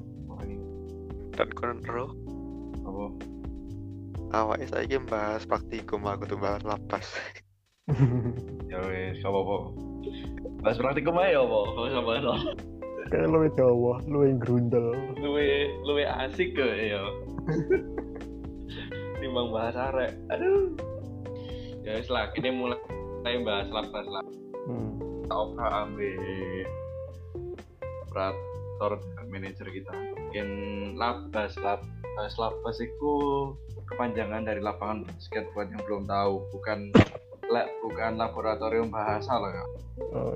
dan 1.37 1.49
konon 1.53 1.81
ro? 1.85 2.07
Apa? 2.87 3.05
Awalnya 4.33 4.67
saya 4.73 4.88
ingin 4.88 5.05
bahas 5.05 5.45
praktikum 5.45 6.09
aku 6.09 6.25
tuh 6.26 6.41
bahas 6.41 6.65
lapas. 6.65 7.07
Ya 8.67 8.83
wes 8.83 9.23
gak 9.23 9.31
apa-apa. 9.31 9.57
Bahas 10.59 10.79
praktikum 10.83 11.15
aja 11.23 11.38
ya 11.38 11.41
apa? 11.47 11.59
Kalau 11.71 11.88
sama 11.95 12.12
lah. 12.19 12.41
Kayak 13.07 13.31
lu 13.31 13.47
Jawa 13.55 13.95
lu 14.11 14.26
yang 14.26 14.43
grundel 14.43 14.91
luwe 15.23 15.71
luwe 15.87 16.03
asik 16.03 16.59
ke 16.59 16.67
ya 16.91 16.99
timbang 19.37 19.52
bahas 19.52 19.76
arek 19.76 20.16
aduh. 20.33 20.73
Ya 21.85 22.00
wes 22.00 22.09
lah 22.09 22.33
ini 22.40 22.49
mulai 22.57 23.37
bahas 23.45 23.69
lapas 23.69 24.09
lah 24.09 24.25
hmm. 24.64 25.28
Ambil 25.61 26.64
operator 28.09 28.97
manajer 29.28 29.69
kita. 29.69 29.93
Mungkin 29.93 30.49
labas 30.97 31.52
labas 31.61 32.33
labas 32.40 32.76
itu 32.81 33.12
kepanjangan 33.93 34.49
dari 34.49 34.64
lapangan 34.64 35.05
basket 35.05 35.45
buat 35.52 35.69
yang 35.69 35.85
belum 35.85 36.09
tahu. 36.09 36.40
Bukan 36.57 36.97
la- 37.52 37.69
bukan 37.85 38.16
laboratorium 38.16 38.88
bahasa 38.88 39.37
loh 39.37 39.52
ya. 39.52 39.64
Oh, 40.16 40.33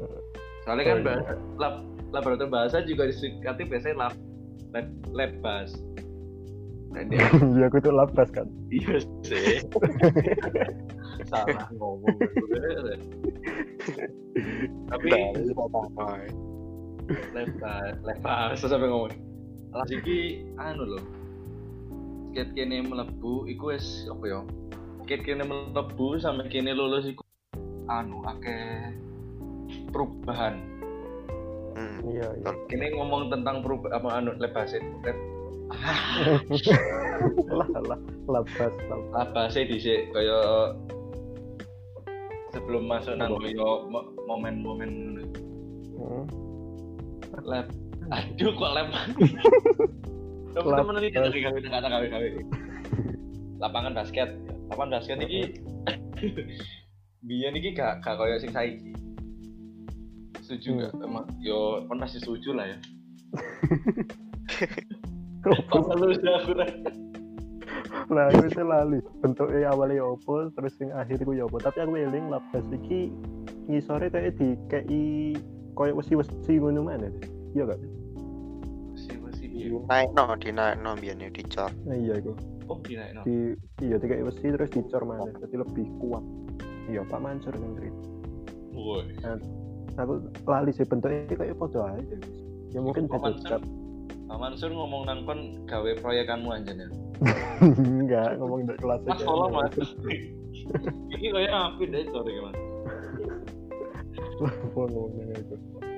soalnya 0.68 0.84
kan 0.84 0.92
Oh, 0.92 1.00
iya. 1.00 1.08
bahasa, 1.08 1.32
lab, 1.56 1.74
laboratorium 2.12 2.52
bahasa 2.52 2.76
juga 2.84 3.08
disingkati 3.08 3.64
biasanya 3.64 3.96
lab 3.96 4.14
lab, 4.76 4.86
lab 5.16 5.32
bas 5.40 5.72
dan 6.90 7.04
dia 7.06 7.22
iya 7.56 7.66
aku 7.70 7.78
tuh 7.78 7.94
labas 7.94 8.28
kan. 8.34 8.50
Iya 8.70 8.98
sih. 9.22 9.62
Salah 11.30 11.70
ngomong. 11.78 12.16
Tapi 14.90 15.08
lepas 17.34 17.94
lepas 18.02 18.58
sampai 18.58 18.88
ngomong. 18.90 19.14
Lah 19.70 19.86
iki 19.86 20.42
anu 20.58 20.98
loh 20.98 21.04
skate 22.30 22.54
kene 22.54 22.86
melebu 22.86 23.50
iku 23.50 23.74
wis 23.74 24.06
apa 24.06 24.24
ya? 24.26 24.40
Skate 25.02 25.22
kene 25.26 25.42
melebu 25.42 26.18
sampai 26.22 26.46
kene 26.46 26.70
lulus 26.78 27.10
iku 27.10 27.26
anu 27.90 28.22
akeh 28.22 28.94
perubahan. 29.90 30.62
Hmm. 31.74 31.98
iya 32.06 32.30
iya. 32.38 32.50
Kene 32.70 32.94
ngomong 32.94 33.34
tentang 33.34 33.66
perubahan 33.66 33.98
apa 33.98 34.08
anu 34.22 34.30
lepas 34.38 34.70
lep 34.74 35.18
lah 37.58 37.68
lah 37.86 38.00
labas 38.26 38.72
labas. 38.90 39.10
Labase 39.14 39.60
dhisik 39.66 40.10
kaya 40.10 40.74
sebelum 42.50 42.90
masuk 42.90 43.14
nang 43.14 43.38
mo- 43.38 44.10
momen-momen 44.26 45.22
hmm. 45.94 46.24
lab 47.46 47.70
aduh 48.10 48.50
kok 48.50 48.72
lab 48.74 48.88
temen 50.58 50.98
ini 50.98 51.08
kata 51.14 51.30
gawe 51.30 51.58
kata 51.62 51.88
gawe 51.88 52.06
gawe 52.10 52.28
lapangan 53.60 53.92
basket. 53.94 54.28
Lapangan 54.72 54.98
basket 54.98 55.18
ini 55.22 55.54
biyen 57.26 57.54
iki 57.54 57.76
gak 57.76 58.02
gak 58.02 58.18
koyo 58.18 58.34
sing 58.42 58.50
saiki. 58.50 58.90
Setuju 60.42 60.88
gak? 60.88 60.92
Emang 60.98 61.30
yo 61.38 61.86
kan 61.86 62.02
masih 62.02 62.18
setuju 62.18 62.56
lah 62.58 62.66
ya 62.66 62.78
selalu 65.40 66.20
aku 68.10 68.44
itu 68.46 68.62
lali. 68.62 68.98
Bentuknya 69.22 69.70
awalnya 69.70 70.04
opo 70.04 70.50
terus 70.54 70.74
yang 70.82 70.92
akhir 70.96 71.22
ku 71.22 71.32
ya 71.32 71.46
opo. 71.46 71.62
Tapi 71.62 71.78
aku 71.80 71.96
eling 71.96 72.28
labas 72.28 72.64
iki 72.74 73.14
ngisore 73.70 74.10
kayak 74.10 74.36
di 74.36 74.58
kayak 74.66 74.86
koyo 75.78 75.94
wesi 75.96 76.18
wesi 76.18 76.58
ngono 76.58 76.82
mana 76.82 77.08
iya 77.54 77.62
gak? 77.66 77.78
Masih 78.90 79.16
masih 79.22 79.46
di 79.46 79.70
biyen 79.70 79.86
naik 79.86 80.10
no 80.12 80.34
di 80.36 80.50
naik 80.50 80.76
no 80.82 80.92
biar 80.98 81.16
dicor. 81.30 81.70
Nah, 81.86 81.96
iya 81.96 82.18
iku. 82.18 82.34
Oh 82.70 82.78
dinaik 82.82 83.12
no 83.14 83.22
di 83.22 83.54
iya 83.80 83.96
di 83.96 84.06
kayak 84.10 84.26
wesi 84.26 84.46
terus 84.50 84.70
dicor 84.74 85.02
mana 85.06 85.30
jadi 85.38 85.56
lebih 85.62 85.86
kuat. 86.02 86.24
Iya 86.90 87.06
Pak 87.06 87.20
Mansur 87.22 87.54
yang 87.54 87.74
cerita 87.78 88.02
woi. 88.74 89.06
Aku 89.98 90.22
lali 90.46 90.70
sih 90.74 90.86
bentuknya 90.86 91.34
kayak 91.34 91.58
foto 91.58 91.86
aja. 91.86 92.16
Ya 92.70 92.78
mungkin 92.82 93.10
beda 93.10 93.34
cap 93.46 93.62
Pak 94.30 94.38
Mansur 94.38 94.70
ngomong 94.70 95.10
nang 95.10 95.26
kon 95.26 95.66
gawe 95.66 95.90
proyekanmu 95.98 96.54
aja 96.54 96.70
ya? 96.70 96.86
Enggak 97.82 98.38
ngomong 98.38 98.62
dari 98.62 98.78
kelas 98.78 99.02
mas 99.02 99.18
tolong 99.26 99.50
mas. 99.50 99.74
Ini 101.10 101.34
kayak 101.34 101.50
api 101.50 101.82
deh 101.90 102.06
sorry 102.14 102.38
mas. 102.38 102.54
Ngomongnya 104.78 105.34
itu. 105.34 105.54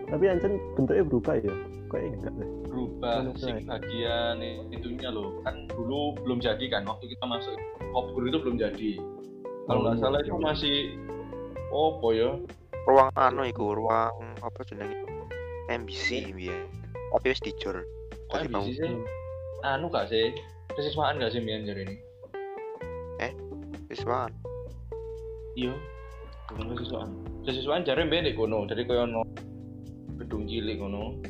Tapi 0.08 0.24
Ancen 0.32 0.56
bentuknya 0.72 1.04
berubah 1.04 1.34
ya? 1.44 1.52
Kayak 1.92 2.08
enggak 2.16 2.32
deh? 2.40 2.48
Berubah 2.72 3.14
saya? 3.36 3.60
bagian 3.68 4.36
itunya 4.72 5.12
loh. 5.12 5.36
Kan 5.44 5.68
dulu 5.68 6.16
belum 6.24 6.40
jadi 6.40 6.64
kan 6.72 6.88
waktu 6.88 7.12
kita 7.12 7.24
masuk 7.28 7.52
Popgur 7.92 8.32
itu 8.32 8.40
belum 8.40 8.56
jadi. 8.56 8.96
Kalau 9.68 9.76
Oh, 9.76 9.82
nggak 9.84 10.00
iya, 10.00 10.02
salah 10.08 10.20
iya. 10.24 10.26
itu 10.32 10.36
masih 10.40 10.76
oh 11.68 12.00
ya? 12.16 12.32
Ruang 12.88 13.12
anu 13.12 13.44
iku 13.44 13.76
ruang 13.76 14.16
apa 14.40 14.64
jenenge? 14.64 15.04
MBC 15.68 16.32
biar 16.32 16.64
tapi 17.12 17.28
wis 17.28 17.44
dicor 17.44 17.84
Tadi 18.32 18.48
ambisi 18.48 18.80
sih 18.80 18.88
Hmm. 18.88 19.04
anu 19.62 19.92
gak 19.92 20.08
sih? 20.08 20.32
Kesiswaan 20.72 21.20
gak 21.20 21.36
sih 21.36 21.40
Mian 21.44 21.68
jadi 21.68 21.84
ini? 21.84 21.96
Wis 23.92 24.00
wan 24.08 24.32
iya. 25.52 25.76
Bukan 26.48 26.72
kesiswaan. 26.72 27.12
Kesiswaan 27.44 27.84
jare 27.84 28.08
mbek 28.08 28.24
di 28.24 28.32
kono. 28.32 28.64
Jadi 28.64 28.88
koyo 28.88 29.04
ono 29.04 29.20
gedung 30.16 30.48
cilik 30.48 30.80
kono. 30.80 31.20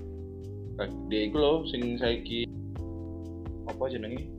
Di 1.11 1.27
iku 1.27 1.37
lho 1.43 1.53
sing 1.67 1.99
saiki 1.99 2.47
apa 3.67 3.83
jenenge? 3.91 4.31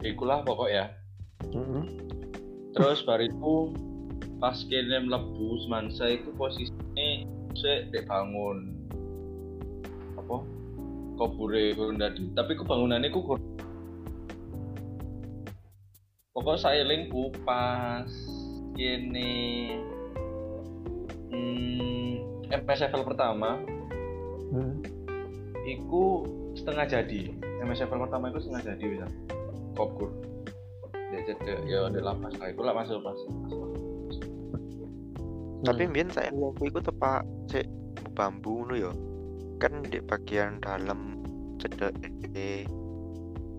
Iku 0.00 0.24
lah 0.24 0.40
pokok 0.48 0.68
ya. 0.72 0.88
Mm-mm. 1.52 1.84
terus 2.72 3.04
bariku 3.04 3.76
pas 4.40 4.56
kene 4.64 5.04
mlebu 5.04 5.60
semansa 5.68 6.08
iku 6.08 6.32
posisine 6.40 7.28
sik 7.52 7.92
bangun 8.08 8.71
kopure 11.22 11.70
kurang 11.78 12.02
dadi 12.02 12.26
tapi 12.34 12.58
kebangunannya 12.58 13.14
ku 13.14 13.22
kur- 13.22 13.46
pokok 16.34 16.58
sailingku 16.58 17.30
pas 17.46 18.10
kene 18.74 19.30
hmm, 21.30 22.12
MS 22.50 22.80
level 22.90 23.02
pertama. 23.06 23.62
Hmm. 24.50 24.82
iku 25.62 26.26
setengah 26.58 26.90
jadi. 26.90 27.30
MS 27.62 27.86
level 27.86 28.10
pertama 28.10 28.34
itu 28.34 28.42
setengah 28.42 28.74
jadi 28.74 28.84
bisa 28.84 29.06
kopkur 29.78 30.10
ya 31.14 31.20
jadi 31.22 31.62
ya 31.70 31.78
ada 31.86 32.00
lapas 32.02 32.34
lah. 32.42 32.50
Itu 32.50 32.60
lah 32.66 32.74
masuk 32.74 32.98
pas 33.06 33.16
tapi 35.62 35.86
Hmm. 35.86 35.90
mbiyen 35.94 36.10
saya 36.10 36.34
aku 36.34 36.66
iku 36.66 36.82
tepak 36.82 37.22
sik 37.46 37.70
bambu 38.18 38.66
ngono 38.66 38.74
ya 38.74 38.90
kan 39.62 39.86
di 39.86 40.02
bagian 40.02 40.58
dalam 40.58 41.22
cedek 41.62 41.94
eh, 42.34 42.66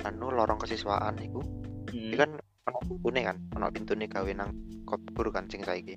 anu 0.04 0.28
lorong 0.30 0.60
kesiswaan 0.60 1.16
iku 1.18 1.40
Hmm. 1.94 2.10
iki 2.10 2.18
kan 2.18 2.32
ono 2.66 2.80
pintune 2.82 3.22
kan 3.22 3.38
ono 3.54 3.68
pintune 3.70 4.06
gawe 4.10 4.32
nang 4.34 4.52
kopur 4.84 5.30
kan 5.30 5.46
sing 5.48 5.62
saiki 5.62 5.94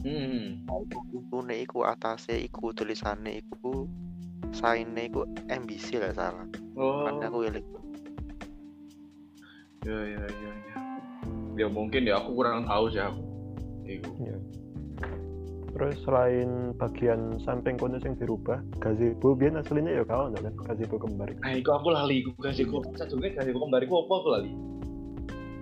Hmm. 0.00 0.62
pintune 1.10 1.58
iku 1.60 1.84
atase 1.84 2.38
iku 2.38 2.72
tulisane 2.72 3.42
iku 3.42 3.84
saine 4.54 5.10
iku 5.10 5.26
MBC 5.44 5.98
lah 5.98 6.14
salah 6.14 6.46
Oh. 6.74 7.04
kan 7.04 7.20
aku 7.20 7.44
eling 7.44 7.66
Ya 9.84 9.92
ya 10.00 10.16
ya 10.24 10.28
ya. 10.32 10.52
Ya 11.60 11.66
mungkin 11.68 12.08
ya 12.08 12.16
aku 12.16 12.32
kurang 12.32 12.64
tahu 12.64 12.88
sih 12.88 13.04
aku. 13.04 13.20
Iku. 13.84 14.10
Iya. 14.16 14.36
Terus 15.74 15.98
selain 16.06 16.70
bagian 16.78 17.42
samping 17.42 17.74
kono 17.74 17.98
yang 17.98 18.14
dirubah, 18.14 18.62
gazebo 18.78 19.34
biyen 19.34 19.58
aslinya 19.58 19.90
ya 19.90 20.04
kawan 20.06 20.38
kan, 20.38 20.54
gazebo 20.70 21.02
kembar. 21.02 21.34
Nah, 21.42 21.50
iku 21.50 21.74
aku 21.74 21.90
lali 21.90 22.22
iku 22.22 22.30
kasih 22.38 22.70
kok. 22.70 22.94
Sajane 22.94 23.34
kasih 23.34 23.50
kok 23.50 23.62
kembar 23.66 23.82
iku 23.82 24.06
apa 24.06 24.12
aku 24.22 24.28
lali. 24.30 24.50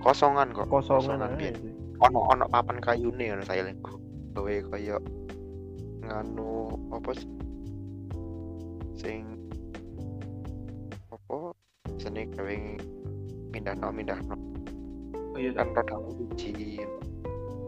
kosongan 0.02 0.52
kok. 0.52 0.69
Kosongan 0.69 1.33
biyen. 1.40 1.57
sih. 1.57 1.73
ono 2.02 2.19
ono 2.35 2.45
papan 2.50 2.83
kayune 2.83 3.31
ngono 3.31 3.47
saya 3.47 3.62
eling 3.62 3.78
gawe 4.35 4.54
kaya 4.75 4.99
nganu 6.04 6.75
apa 6.90 7.11
sih? 7.14 7.31
Sing 8.99 9.23
apa? 11.09 11.54
Seni 12.02 12.26
gawe 12.26 12.57
mindahno 13.54 13.88
mindahno 13.95 14.37
Oh 15.33 15.40
iya 15.40 15.49
kan 15.57 15.73
rada 15.73 15.97
uji 15.97 16.85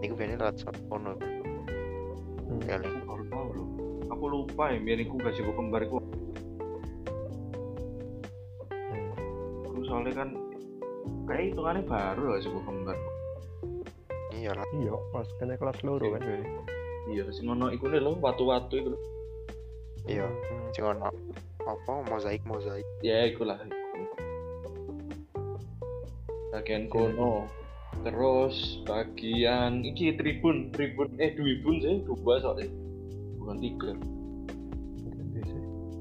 niku 0.04 0.12
biyen 0.20 0.36
lewat 0.36 0.60
ono 0.92 1.16
Hmm. 2.54 3.04
baru 3.04 3.24
tahu 3.26 3.48
loh. 3.52 3.68
Aku 4.10 4.24
lupa 4.26 4.64
ya 4.70 4.78
kasih 5.18 5.42
kok 5.42 5.56
kembar 5.56 5.80
iku. 5.82 5.98
Aku 9.64 9.80
soalnya 9.84 10.12
kan 10.14 10.28
kayak 11.26 11.42
hitungannya 11.50 11.82
baru 11.82 12.22
lah 12.30 12.38
sih 12.38 12.50
kembar. 12.62 12.96
iya 14.34 14.50
lah 14.52 14.66
Iya, 14.76 14.92
pas 15.08 15.26
kena 15.38 15.54
kelas 15.56 15.78
loro 15.82 16.12
kan. 16.12 16.20
ya. 16.20 16.36
Iya, 17.04 17.24
sing 17.32 17.46
ono 17.46 17.68
iku 17.68 17.88
nih 17.88 18.00
loh, 18.00 18.16
watu-watu 18.18 18.74
iku. 18.76 18.88
lho. 18.92 19.00
iya 20.04 20.28
Hmm. 20.28 20.68
sing 20.72 20.84
ono 20.84 21.08
apa 21.64 21.92
mozaik 22.12 22.44
mozaik 22.44 22.84
Ya, 23.00 23.24
iku 23.24 23.48
lah. 23.48 23.56
Bagian 26.52 26.86
kono. 26.86 27.48
Terus 28.02 28.82
bagian 28.84 29.86
iki 29.86 30.18
tribun, 30.18 30.74
tribun 30.74 31.14
eh 31.22 31.32
tribun 31.38 31.76
sih, 31.78 32.02
dua 32.02 32.42
soalnya. 32.42 32.68
Bukan 33.38 33.56
tiga. 33.62 33.92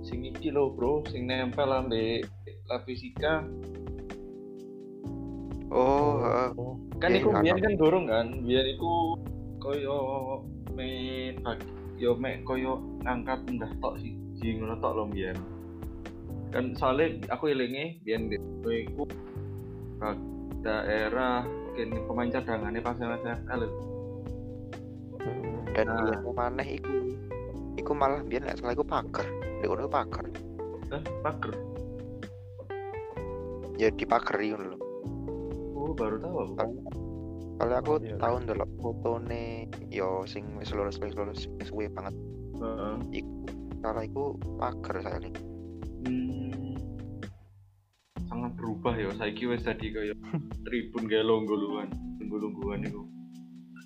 Sing 0.03 0.19
iki 0.27 0.51
lho, 0.51 0.73
Bro, 0.73 1.05
sing 1.07 1.29
nempel 1.29 1.69
ambek 1.69 2.27
lab 2.67 2.83
fisika. 2.83 3.43
oh. 5.71 6.19
Oh, 6.53 6.75
Kan 7.01 7.15
Iya, 7.17 7.19
iku 7.23 7.29
iya, 7.33 7.39
biyen 7.41 7.57
iya. 7.57 7.63
kan 7.65 7.73
dorong 7.79 8.05
kan, 8.07 8.27
biyen 8.45 8.67
iku 8.77 9.17
koyo 9.57 9.97
me 10.75 10.89
bag- 11.41 11.71
yo 11.97 12.13
me 12.19 12.39
koyo 12.45 12.79
ngangkat 13.03 13.41
ndah 13.47 13.71
tok 13.81 13.97
sih, 13.99 14.13
sing 14.37 14.61
ngono 14.61 14.77
tok 14.79 14.93
lho 14.95 15.03
biyen. 15.09 15.37
Kan 16.53 16.77
soalnya 16.77 17.17
aku 17.33 17.49
elinge 17.49 17.97
biyen 18.05 18.29
iku 18.69 19.03
daerah 20.61 21.43
kene 21.73 21.97
pemain 22.05 22.29
cadangannya 22.29 22.79
pas 22.79 22.97
hmm. 25.19 25.73
dan 25.73 25.85
Nah. 25.87 25.97
biyen 25.99 26.31
maneh 26.31 26.67
iku 26.77 26.93
iku 27.75 27.91
malah 27.91 28.21
biyen 28.21 28.45
nek 28.45 28.57
salah 28.57 28.73
iku 28.73 28.85
pager 28.85 29.25
di 29.59 29.65
kono 29.65 29.87
pager 29.87 30.25
Eh, 30.93 31.01
pager. 31.25 31.53
ya 33.75 33.89
dipageri 33.89 34.53
ngono 34.53 34.65
lho 34.69 34.77
Oh, 35.73 35.91
baru 35.91 36.15
tahu 36.15 36.35
aku. 36.47 36.73
Kalau 37.53 37.75
aku 37.75 37.93
Iya. 37.99 38.15
tahu 38.15 38.35
ndelok 38.39 38.71
fotone 38.79 39.67
yo 39.91 40.23
sing 40.23 40.47
wis 40.55 40.71
lulus 40.71 40.95
wis 40.97 41.11
lulus 41.11 41.43
wis 41.59 41.67
suwe 41.67 41.91
banget. 41.91 42.15
Heeh. 42.55 42.95
Kalau 43.83 43.99
iku 43.99 44.23
pager 44.55 44.95
saya 45.03 45.17
nih. 45.19 45.33
Hmm. 46.07 46.62
Sangat 48.31 48.51
berubah 48.55 48.93
ya, 48.95 49.09
saiki 49.15 49.45
wis 49.49 49.63
dadi 49.63 49.93
kaya 49.93 50.13
tribun 50.63 51.03
kayak 51.05 51.27
longgo-longgoan, 51.27 51.89
longgo-longgoan 52.21 52.81
iku. 52.87 53.01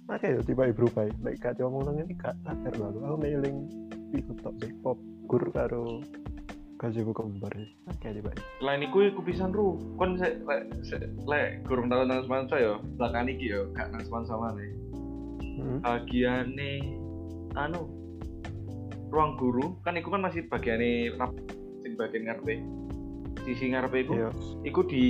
Makanya 0.07 0.39
ya 0.39 0.41
tiba 0.47 0.71
berubah. 0.71 1.03
Lek 1.19 1.35
gak 1.43 1.59
ngomong 1.59 1.83
nang 1.83 1.99
ini 1.99 2.15
gak 2.15 2.35
sadar 2.47 2.73
lalu. 2.79 2.97
Aku 3.03 3.17
mailing 3.19 3.57
iku 4.15 4.31
tok 4.39 4.55
sih 4.63 4.71
pop 4.79 4.95
gur 5.27 5.43
karo 5.51 5.99
gazebo 6.79 7.11
kembar. 7.11 7.51
Oke 7.91 8.07
tiba. 8.15 8.31
Selain 8.63 8.85
iku 8.87 9.03
iku 9.03 9.19
pisan 9.25 9.51
ru, 9.51 9.75
kon 9.99 10.15
sek 10.15 10.39
lek 10.47 10.63
sek 10.85 11.03
lek 11.27 11.67
gurung 11.67 11.91
tau 11.91 12.07
nang 12.07 12.23
semansa 12.23 12.55
ya, 12.55 12.79
belakang 12.95 13.27
iki 13.27 13.51
ya, 13.51 13.67
gak 13.75 13.91
nang 13.91 14.03
semansa 14.07 14.33
maneh. 14.39 14.69
Hmm. 15.57 15.81
Bagiane 15.83 16.71
anu 17.57 17.89
ruang 19.11 19.35
guru 19.35 19.75
kan 19.83 19.97
iku 19.97 20.13
kan 20.13 20.23
masih 20.23 20.45
bagiane 20.47 21.11
rap 21.19 21.33
sing 21.83 21.99
bagian 21.99 22.31
ngarepe. 22.31 22.63
Sisi 23.47 23.71
ngarepe 23.71 24.03
iku 24.03 24.13
Iya. 24.19 24.29
iku 24.67 24.81
di 24.83 25.05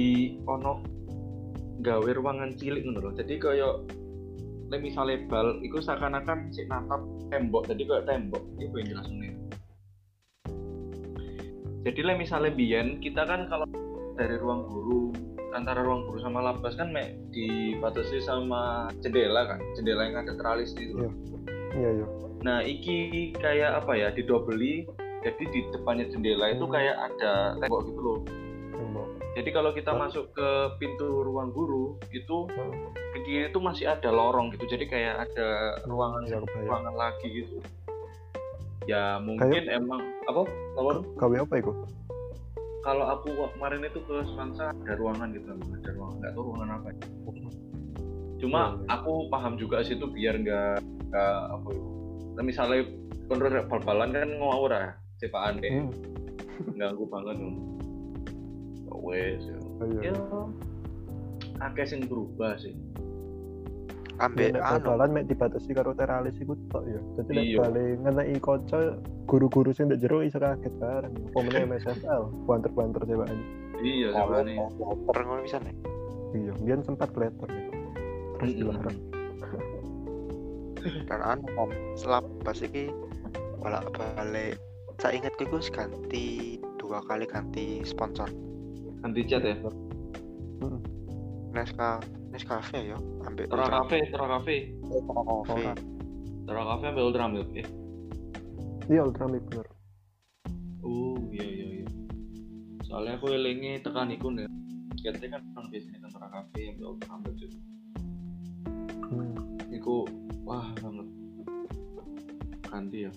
ono 0.46 0.86
gawe 1.82 2.10
ruangan 2.14 2.54
cilik 2.54 2.86
ngono 2.86 3.10
lho. 3.10 3.12
Jadi 3.18 3.34
kaya 3.42 3.82
lek 4.70 4.82
misale 4.86 5.26
bal 5.26 5.58
iku 5.66 5.82
seakan-akan 5.82 6.54
sik 6.54 6.70
natap 6.70 7.02
tembok. 7.34 7.66
Jadi 7.66 7.82
kaya 7.90 8.06
tembok. 8.06 8.46
Iku 8.62 8.74
yang 8.78 8.90
jelas 8.94 9.10
nih. 9.10 9.34
Jadi 11.82 12.00
lek 12.06 12.20
misale 12.22 12.54
biyen 12.54 13.02
kita 13.02 13.26
kan 13.26 13.50
kalau 13.50 13.66
dari 14.14 14.38
ruang 14.38 14.70
guru 14.70 15.10
antara 15.58 15.82
ruang 15.82 16.06
guru 16.06 16.22
sama 16.22 16.44
labas 16.44 16.78
kan 16.78 16.94
mek 16.94 17.18
dibatasi 17.34 18.22
sama 18.22 18.94
jendela 19.02 19.50
kan. 19.50 19.58
Jendela 19.74 20.06
yang 20.06 20.22
ada 20.22 20.38
teralis 20.38 20.78
itu. 20.78 20.94
Iya. 20.94 21.10
Iya 21.74 21.90
iya. 22.02 22.08
Nah, 22.38 22.62
iki 22.62 23.34
kayak 23.34 23.82
apa 23.82 23.98
ya? 23.98 24.14
Didobeli. 24.14 24.86
Jadi 25.26 25.44
di 25.50 25.60
depannya 25.74 26.06
jendela 26.10 26.46
itu 26.54 26.66
Hmm. 26.66 26.74
kayak 26.74 26.96
ada 27.12 27.32
tembok 27.58 27.82
gitu 27.90 28.00
loh. 28.02 28.18
Tembok. 28.74 29.08
Jadi 29.38 29.50
kalau 29.54 29.72
kita 29.74 29.92
Oh. 29.94 30.00
masuk 30.02 30.26
ke 30.34 30.50
pintu 30.78 31.26
ruang 31.26 31.50
guru 31.52 31.98
itu 32.14 32.46
Hmm. 32.50 32.94
ke 32.94 33.20
kiri 33.26 33.50
itu 33.50 33.60
masih 33.60 33.90
ada 33.90 34.10
lorong 34.14 34.54
gitu. 34.54 34.66
Jadi 34.70 34.86
kayak 34.86 35.30
ada 35.30 35.78
ruangan 35.90 36.24
ya 36.30 36.38
ruangan 36.42 36.94
lagi 36.94 37.28
gitu. 37.44 37.58
Ya 38.88 39.20
mungkin 39.20 39.68
emang 39.68 40.00
apa? 40.30 40.48
Apa? 40.80 40.92
Gawe 41.18 41.36
apa 41.44 41.54
iku? 41.60 41.72
Kalau 42.88 43.04
aku 43.04 43.52
kemarin 43.58 43.84
itu 43.84 44.00
ke 44.00 44.16
Swansa 44.32 44.72
ada 44.72 44.94
ruangan 44.96 45.36
gitu, 45.36 45.52
ada 45.52 45.92
ruangan 45.92 46.16
nggak 46.24 46.32
tahu 46.32 46.44
ruangan 46.48 46.70
apa. 46.72 46.88
ya. 46.96 47.00
Cuma 48.38 48.80
iya. 48.80 48.96
aku 48.96 49.28
paham 49.28 49.58
juga 49.58 49.82
sih 49.84 49.98
itu 49.98 50.08
biar 50.08 50.40
nggak 50.40 50.80
nggak 51.12 51.36
apa 51.52 51.68
itu. 51.74 51.90
Nah, 52.38 52.44
misalnya 52.46 52.86
kontrol 53.28 53.66
bal-balan 53.66 54.14
kan 54.14 54.30
ngawur 54.30 54.72
ya, 54.72 54.94
cepaan 55.18 55.58
deh, 55.58 55.72
Hmm. 55.72 55.90
ganggu 56.74 57.06
banget 57.06 57.36
loh. 57.38 57.54
Ya 58.84 58.94
Wes, 58.98 59.44
ya. 59.44 59.58
Oh, 59.78 59.86
iya. 59.88 60.02
ya 60.10 60.14
akeh 61.60 61.86
sing 61.86 62.06
berubah 62.06 62.58
sih. 62.58 62.74
Ambek 64.18 64.58
Nek 64.58 64.62
anu 64.62 64.82
bal-balan 64.82 65.10
mek 65.14 65.26
dibatasi 65.30 65.70
karo 65.72 65.94
teralis 65.94 66.34
iku 66.38 66.58
tok 66.70 66.86
ya. 66.86 66.98
Dadi 67.16 67.32
nek 67.32 67.46
Iya. 67.46 67.58
bale 67.60 67.84
ngeneki 68.00 68.36
kanca 68.40 68.80
guru-guru 69.26 69.70
sing 69.70 69.90
ndek 69.90 70.02
jero 70.02 70.26
iso 70.26 70.38
kaget 70.38 70.74
bareng. 70.76 71.14
Apa 71.30 71.40
meneh 71.40 71.62
MSFL, 71.68 72.24
banter-banter 72.46 73.02
cewek 73.06 73.30
Iya, 73.78 74.10
kalau 74.12 74.42
nih. 74.42 74.58
motor 74.76 75.18
ngono 75.22 75.42
bisa 75.46 75.62
nih. 75.62 75.76
Iya, 76.34 76.52
biyen 76.58 76.82
sempat 76.82 77.14
kleter 77.14 77.46
ya. 77.46 77.64
Terus 78.38 78.52
dilarang. 78.56 78.98
Dan 81.06 81.20
anu 81.22 81.46
kan 81.48 81.70
selap 81.94 82.26
pas 82.42 82.58
iki 82.58 82.90
balik 83.60 84.58
saya 84.98 85.22
iku 85.22 85.62
wis 85.62 85.70
ganti 85.70 86.58
dua 86.82 87.02
kali 87.06 87.30
ganti 87.30 87.86
sponsor 87.86 88.30
Ganti 88.98 89.22
cat 89.30 89.46
ya. 89.46 89.56
Nesca 91.54 92.02
Nescafe 92.34 92.92
ya 92.92 92.98
ambek 93.26 93.50
Tera 93.50 93.66
Ultra 93.66 93.78
Cafe, 93.86 93.98
Tera 94.10 94.28
Cafe. 94.28 94.56
Ultra. 94.90 95.74
Tera 96.44 96.64
Cafe 96.66 96.86
ambil 96.90 97.04
Ultra 97.14 97.26
Milk 97.30 97.50
ya. 97.54 97.66
Iya, 98.88 99.04
Ultramilk 99.04 99.44
bener. 99.52 99.68
Oh, 100.80 101.20
iya 101.28 101.44
iya 101.44 101.68
iya. 101.84 101.88
Soalnya 102.88 103.20
aku 103.20 103.36
elinge 103.36 103.84
tekan 103.84 104.08
iku 104.16 104.32
nih. 104.32 104.48
Katanya 105.04 105.40
kan 105.40 105.42
orang 105.60 105.68
biasanya 105.72 106.00
kan 106.04 106.10
Tera 106.16 106.28
Cafe 106.32 106.62
ambil 106.72 106.88
Ultra 106.96 107.14
Milk 107.20 107.36
juga. 107.36 107.60
Hmm. 109.12 109.36
Iku 109.76 109.96
wah 110.48 110.68
banget. 110.80 111.08
Ganti 112.64 112.98
ya. 113.08 113.12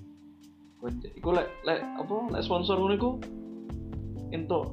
Iku 0.88 1.28
lek 1.36 1.48
lek 1.68 1.84
apa 1.84 2.16
lek 2.32 2.42
sponsor 2.44 2.80
ngono 2.80 2.94
iku 2.96 3.10
entuk 4.32 4.72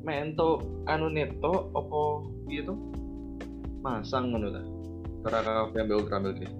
me 0.00 0.12
entuk 0.16 0.64
anu 0.88 1.12
neto 1.12 1.68
apa 1.76 2.00
piye 2.48 2.64
to? 2.64 2.74
Masang 3.84 4.32
ngono 4.32 4.48
ta. 4.48 4.62
Tera 5.26 5.40
Cafe 5.44 5.76
ambil 5.82 6.00
Ultra 6.00 6.18
Milk. 6.22 6.38
ya. 6.40 6.50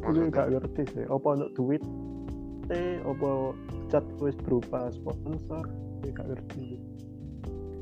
Aku 0.00 0.16
maksudnya 0.16 0.32
gak 0.32 0.48
ngerti 0.54 0.82
sih. 0.96 1.04
Apa 1.10 1.28
untuk 1.36 1.52
duit? 1.58 1.82
Eh, 2.70 3.02
apa 3.02 3.30
cat 3.90 4.06
wis 4.22 4.38
berupa 4.40 4.88
sponsor? 4.94 5.66
Aku 6.00 6.08
gak 6.14 6.26
ngerti. 6.30 6.78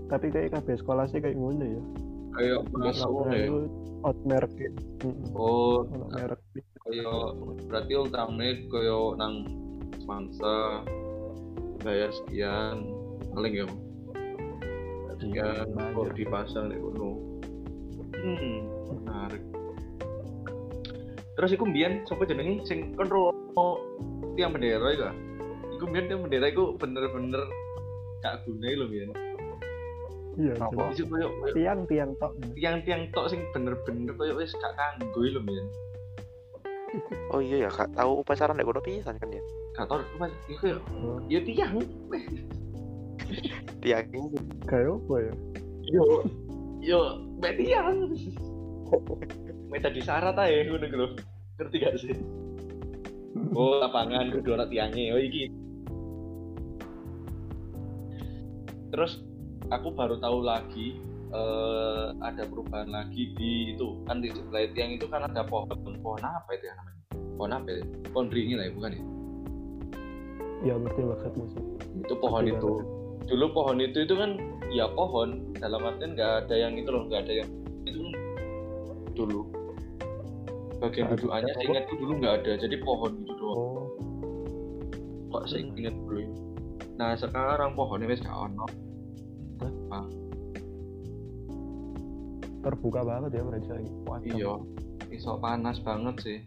Tapi 0.08 0.26
kayak 0.32 0.56
kabeh 0.56 0.74
sekolah 0.80 1.04
sih 1.12 1.20
kayak 1.20 1.36
ngono 1.36 1.62
ya. 1.62 1.82
kayak 2.38 2.58
masuk 2.70 3.28
ya 3.34 3.50
out 4.06 4.18
merek 4.26 4.52
ya. 4.58 4.70
Oh 5.34 5.86
merek. 6.14 6.40
Kaya 6.88 7.12
berarti 7.68 7.92
ultimate 8.00 8.64
kaya 8.72 9.00
nang 9.20 9.44
sponsor 10.00 10.88
bayar 11.84 12.08
sekian 12.08 12.88
paling 13.36 13.52
ya 13.60 13.66
sekian 15.20 15.68
Bayar. 15.76 15.92
kok 15.92 16.16
dipasang 16.16 16.72
di 16.72 16.80
kono 16.80 17.10
hmm 18.16 18.58
menarik 18.88 19.44
terus 21.36 21.52
iku 21.52 21.68
mbiyen 21.68 22.08
sapa 22.08 22.24
jenenge 22.24 22.64
sing 22.64 22.96
kon 22.96 23.12
ro 23.12 23.36
tiang 24.40 24.56
bendera 24.56 24.88
iku 24.96 25.04
ah? 25.12 25.16
iku 25.76 25.84
mbiyen 25.92 26.08
tiang 26.08 26.20
bendera 26.24 26.46
iku 26.48 26.72
bener-bener 26.80 27.44
gak 28.24 28.48
guna 28.48 28.68
lho 28.72 28.86
mbiyen 28.88 29.12
Iya. 30.38 30.54
Apa? 30.54 30.94
Tiang-tiang 31.50 32.14
tok. 32.22 32.30
tiang-tiang 32.54 33.10
tok 33.10 33.26
sing 33.26 33.42
bener-bener 33.50 34.14
koyo 34.14 34.38
wis 34.38 34.54
gak 34.62 34.70
kanggo 34.78 35.26
lho 35.26 35.42
mbiyen 35.42 35.66
oh 37.32 37.40
iya 37.40 37.66
ya 37.66 37.70
kak 37.70 37.92
tahu 37.92 38.24
upacara 38.24 38.56
nek 38.56 38.64
kono 38.64 38.80
pisan 38.80 39.20
kan 39.20 39.32
ya 39.32 39.42
gak 39.76 39.86
tau 39.86 40.00
apa 40.00 40.26
iku 40.50 40.80
Oh, 41.04 41.20
ya 41.30 41.40
tiang 41.44 41.78
tiang 43.84 44.06
ini 44.10 44.38
Kayak 44.64 44.96
apa 44.96 45.14
ya? 45.20 45.34
yo 45.88 46.04
yo 46.80 47.00
mbak 47.38 47.52
tiang 47.60 47.96
Meta 49.68 49.92
di 49.92 50.00
syarat 50.00 50.32
aja 50.32 50.64
ngono 50.64 50.88
lho. 50.88 51.06
Ngerti 51.60 51.76
gak 51.76 52.00
sih? 52.00 52.16
Oh, 53.52 53.84
lapangan 53.84 54.32
kudu 54.32 54.56
ana 54.56 54.64
tiange. 54.64 55.12
Oh, 55.12 55.20
iki. 55.20 55.52
Terus 58.88 59.20
aku 59.68 59.92
baru 59.92 60.16
tahu 60.16 60.40
lagi 60.40 60.96
eh, 61.32 62.06
ada 62.24 62.42
perubahan 62.48 62.88
lagi 62.88 63.32
di 63.36 63.76
itu 63.76 64.00
kan 64.08 64.20
di 64.24 64.32
sebelah 64.32 64.68
tiang 64.72 64.96
itu 64.96 65.06
kan 65.08 65.24
ada 65.24 65.44
pohon. 65.44 65.68
Pohon 66.00 66.22
apa 66.24 66.50
itu 66.56 66.64
ya 66.68 66.74
namanya? 66.76 67.00
Pohon 67.36 67.52
apa 67.52 67.68
ya? 67.68 67.82
Pohon 68.12 68.26
beringin 68.32 68.56
lah 68.60 68.66
ya 68.68 68.72
bukan 68.72 68.90
ya? 68.92 69.02
Ya 70.58 70.74
ngerti 70.74 71.00
maksudmu 71.06 71.44
sih. 71.54 71.62
itu 72.02 72.14
pohon 72.18 72.44
itu. 72.46 72.72
banget. 72.82 73.26
dulu 73.28 73.46
pohon 73.52 73.76
itu 73.78 73.98
itu 74.02 74.14
kan 74.16 74.30
ya 74.72 74.86
pohon. 74.90 75.28
Dalam 75.58 75.80
artian 75.84 76.16
nggak 76.16 76.32
ada 76.46 76.54
yang 76.56 76.74
itu 76.80 76.88
loh 76.88 77.06
nggak 77.06 77.20
ada 77.28 77.32
yang 77.44 77.50
itu. 77.84 78.00
Dulu. 79.14 79.40
Bagian 80.78 81.10
ada 81.10 81.14
dudukannya 81.18 81.52
saya 81.58 81.66
ingat 81.66 81.84
itu 81.90 81.94
dulu 81.98 82.12
nggak 82.22 82.34
ada 82.42 82.52
jadi 82.56 82.76
pohon 82.82 83.12
itu 83.26 83.32
doang. 83.34 83.58
Oh, 83.58 83.86
kok 85.28 85.44
saya 85.50 85.60
ingat 85.66 85.94
dulu 85.94 86.18
ya. 86.24 86.30
nah 86.98 87.14
sekarang 87.14 87.78
pohonnya 87.78 88.10
wes 88.10 88.18
gak 88.18 88.34
ono 88.34 88.66
terbuka 92.64 93.00
banget 93.06 93.38
ya 93.38 93.42
lagi. 93.46 93.88
Wah, 94.06 94.18
iya 94.22 94.52
iso 95.08 95.40
panas 95.40 95.80
banget 95.80 96.16
sih 96.20 96.38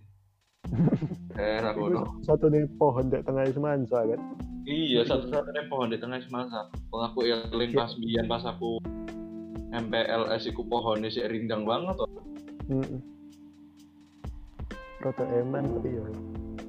eh 1.41 1.57
aku 1.59 1.89
satu 2.21 2.45
nih 2.53 2.69
pohon 2.77 3.09
di 3.09 3.17
tengah 3.25 3.49
semansa 3.49 4.05
kan. 4.05 4.19
iya 4.69 5.01
satu-satunya 5.01 5.65
pohon 5.67 5.89
di 5.89 5.97
tengah 5.97 6.21
semasa 6.21 6.69
Wong 6.93 7.01
aku 7.01 7.25
eling 7.25 7.73
pas 7.73 7.89
biyen 7.97 8.29
pas 8.29 8.45
aku 8.45 8.77
MPLS 9.73 10.51
iku 10.53 10.61
pohonnya 10.67 11.09
sih 11.09 11.25
rindang 11.25 11.65
banget 11.65 11.97
tuh 11.97 12.09
Heeh. 12.69 13.01
Roto 15.01 15.25
eman 15.25 15.65
tapi 15.65 15.89
ya. 15.97 16.03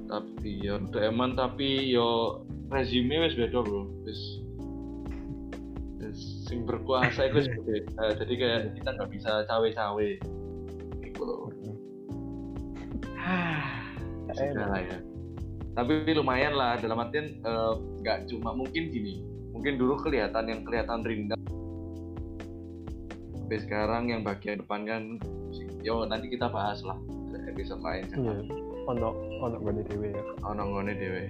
tapi 0.09 0.51
ya 0.65 0.73
udah 0.81 1.01
eman 1.13 1.37
tapi 1.37 1.93
yo 1.93 2.41
rezime 2.73 3.21
wis 3.29 3.37
beda 3.37 3.61
bro 3.61 3.85
wis 4.09 4.41
wis 6.01 6.32
sing 6.43 6.67
berkuasa 6.67 7.31
itu 7.31 7.35
wis 7.39 7.47
beda 7.63 8.03
jadi 8.19 8.33
kayak 8.35 8.59
kita 8.75 8.89
nggak 8.99 9.09
bisa 9.15 9.31
cawe-cawe. 9.47 10.09
Gitu 10.99 11.21
loh 11.23 11.47
sudah 14.35 14.67
lah 14.67 14.81
ya. 14.83 14.97
Tapi 15.73 16.05
lumayan 16.13 16.53
lah 16.53 16.77
dalam 16.77 16.99
artian 17.01 17.39
eh, 17.39 17.73
nggak 18.03 18.27
cuma 18.29 18.51
mungkin 18.51 18.91
gini. 18.91 19.23
Mungkin 19.55 19.79
dulu 19.79 19.95
kelihatan 20.03 20.51
yang 20.51 20.61
kelihatan 20.67 21.01
rindang. 21.01 21.43
Tapi 23.43 23.55
sekarang 23.63 24.11
yang 24.11 24.21
bagian 24.25 24.59
depan 24.59 24.81
kan 24.83 25.01
yo 25.83 26.03
nanti 26.03 26.27
kita 26.27 26.51
bahas 26.51 26.83
lah. 26.83 26.99
Episode 27.43 27.81
lain 27.85 28.03
Iya. 28.13 28.33
Ono 28.89 29.09
ono 29.39 29.57
gone 29.61 29.81
dhewe 29.85 30.09
ya. 30.11 30.23
ono 30.43 30.61
ngone 30.73 30.93
dhewe. 30.97 31.23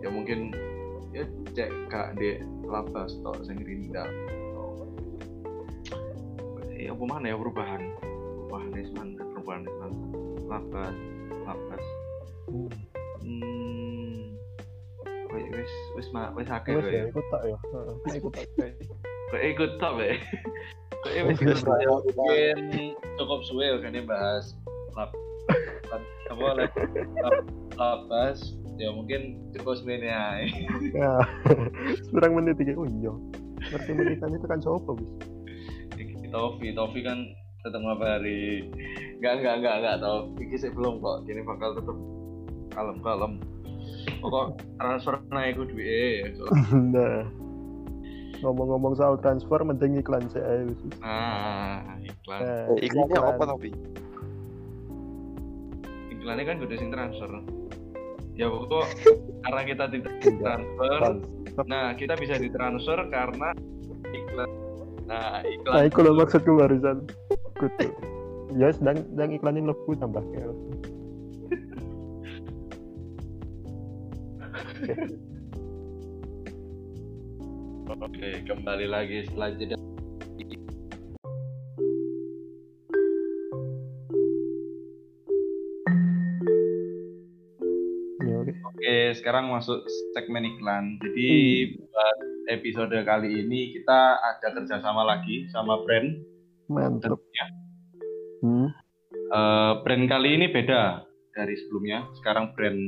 Ya 0.00 0.08
mungkin 0.12 0.54
ya 1.14 1.22
cek 1.54 1.70
gak 1.86 2.18
di 2.18 2.42
labas 2.66 3.14
tok 3.22 3.38
sing 3.42 3.62
rindang 3.62 4.10
ya 6.74 6.90
apa 6.90 7.04
mana 7.06 7.32
ya 7.32 7.36
perubahan? 7.38 7.80
Perubahan 8.02 8.70
isman 8.76 9.08
perubahan 9.16 9.62
isman 9.64 9.92
labas 10.44 10.94
labas 11.46 11.84
Hmm. 13.24 14.36
wis 15.32 15.48
wis 15.48 15.72
wis 15.96 16.08
ma 16.12 16.28
wis 16.36 16.44
akeh 16.46 16.76
Wes 16.76 16.84
kowe 16.84 16.92
ya 16.92 17.04
ikut 17.08 17.26
tak 17.32 17.42
ya. 17.42 17.56
Heeh, 17.72 17.94
ikut 18.20 18.32
tak. 18.36 18.46
ikut 19.32 19.70
be 19.96 20.08
kowe 21.00 21.20
wis 21.24 21.38
Wis, 21.40 21.62
ikut 21.64 21.72
ya 21.80 21.88
mungkin 21.88 22.84
cukup 23.16 23.40
suwe 23.48 23.80
kan 23.80 23.96
bahas 24.04 24.52
lab 24.92 25.10
apa 26.28 26.46
lab, 26.52 26.70
lab- 27.16 27.48
labas 27.80 28.38
ya 28.74 28.90
mungkin 28.90 29.38
cukup 29.54 29.78
ae 29.86 30.50
Ya. 30.92 31.22
Seberang 32.08 32.34
menit 32.34 32.58
iki. 32.58 32.74
Oh 32.74 32.86
iya. 32.86 33.12
Ngerti 33.70 33.90
menitan 33.94 34.34
itu 34.34 34.46
kan 34.46 34.60
sopo 34.60 34.98
bis. 34.98 35.10
Iki 35.94 36.28
Tofi, 36.28 36.74
Tofi 36.74 37.00
kan 37.00 37.18
tetap 37.64 37.80
ngabari 37.80 38.66
Enggak, 39.16 39.40
enggak, 39.40 39.54
enggak, 39.62 39.74
enggak 39.80 39.96
tau 40.04 40.18
Iki 40.36 40.56
sih 40.58 40.70
belum 40.74 41.00
kok, 41.00 41.24
ini 41.24 41.40
bakal 41.46 41.70
tetap 41.78 41.96
kalem-kalem 42.74 43.32
Pokok 44.20 44.46
transfer 44.76 45.16
naik 45.30 45.56
gue 45.56 45.66
duit 45.72 46.34
Nah. 46.92 47.24
Ngomong-ngomong 48.44 48.92
soal 48.98 49.16
transfer 49.24 49.56
mending 49.64 49.96
iklan 49.96 50.28
sih. 50.28 50.42
Nah, 51.00 51.96
iklan 52.04 52.40
Nah, 52.42 52.64
iklannya 52.76 53.16
iklan. 53.16 53.32
apa 53.32 53.44
tapi 53.48 53.70
Iklannya 56.12 56.44
kan 56.44 56.54
gue 56.60 56.76
sing 56.76 56.90
transfer 56.92 57.30
Ya 58.34 58.50
pokok 58.50 58.86
karena 59.46 59.62
kita 59.62 59.84
tidak 59.94 60.12
Iya. 60.18 60.34
transfer 60.42 60.90
Transfer. 60.98 61.64
Nah, 61.70 61.94
kita 61.94 62.14
bisa 62.18 62.34
ditransfer 62.34 62.98
karena 63.08 63.48
iklan 64.10 64.50
Nah, 65.04 65.44
iklan 65.44 65.74
Nah, 65.76 65.84
itu 65.86 65.98
loh 66.00 66.14
maksudku 66.16 66.58
barusan. 66.58 67.04
Kutu. 67.54 67.86
Ya, 68.56 68.72
sedang 68.74 69.04
sedang 69.12 69.30
iklanin 69.30 69.68
lebu 69.68 69.94
tambah 69.94 70.22
kayak. 70.32 70.50
Oke, 77.94 78.40
kembali 78.48 78.86
lagi 78.88 79.28
setelah 79.28 79.52
jeda 79.54 79.76
oke. 88.94 89.18
Sekarang 89.18 89.50
masuk 89.50 89.82
segmen 90.14 90.46
iklan. 90.46 91.02
Jadi 91.02 91.28
Hmm. 91.66 91.70
buat 91.82 92.18
episode 92.46 92.94
kali 93.02 93.42
ini 93.42 93.74
kita 93.74 94.00
ada 94.16 94.48
kerjasama 94.54 95.02
lagi 95.02 95.50
sama 95.50 95.82
brand. 95.82 96.22
Mantap. 96.64 97.20
tentunya. 97.20 97.46
Hmm. 98.40 98.68
Eh, 99.12 99.72
brand 99.84 100.04
kali 100.08 100.28
ini 100.32 100.46
beda 100.48 101.04
dari 101.34 101.54
sebelumnya. 101.58 102.08
Sekarang 102.16 102.56
brand 102.56 102.80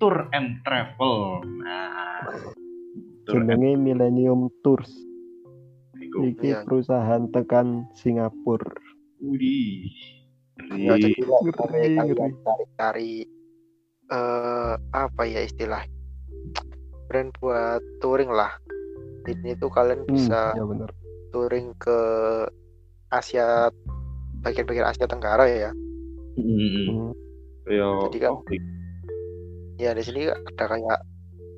Tour 0.00 0.32
and 0.32 0.64
Travel. 0.64 1.44
Nah, 1.60 2.24
Jenenge 3.28 3.76
Millennium 3.76 4.48
Tours. 4.64 4.88
Iki 6.00 6.40
Iya. 6.40 6.64
perusahaan 6.64 7.28
tekan 7.30 7.84
Singapura. 7.92 8.72
Ya 9.20 9.28
Ngeri. 9.28 9.60
jadi 10.98 11.20
lah 11.20 11.40
Ngeri, 11.44 11.84
kalian 11.94 12.32
ngeri. 12.72 13.12
Eh 14.12 14.74
apa 14.92 15.22
ya 15.24 15.40
istilah 15.40 15.82
brand 17.08 17.32
buat 17.38 17.80
touring 17.98 18.28
lah 18.28 18.52
ini 19.24 19.56
tuh 19.56 19.68
kalian 19.68 20.04
Hmm, 20.04 20.10
bisa 20.10 20.52
ya 20.52 20.64
benar. 20.64 20.90
touring 21.30 21.72
ke 21.76 21.98
Asia 23.08 23.68
bagian-bagian 24.42 24.84
Asia 24.86 25.06
Tenggara 25.06 25.46
ya 25.46 25.72
Hmm. 26.32 26.48
Hmm. 26.88 27.10
Yo, 27.64 28.08
Jadi 28.08 28.18
kan- 28.18 28.34
oke. 28.34 28.56
ya 29.76 29.92
di 29.92 30.02
sini 30.02 30.26
ada 30.26 30.64
kayak 30.66 31.00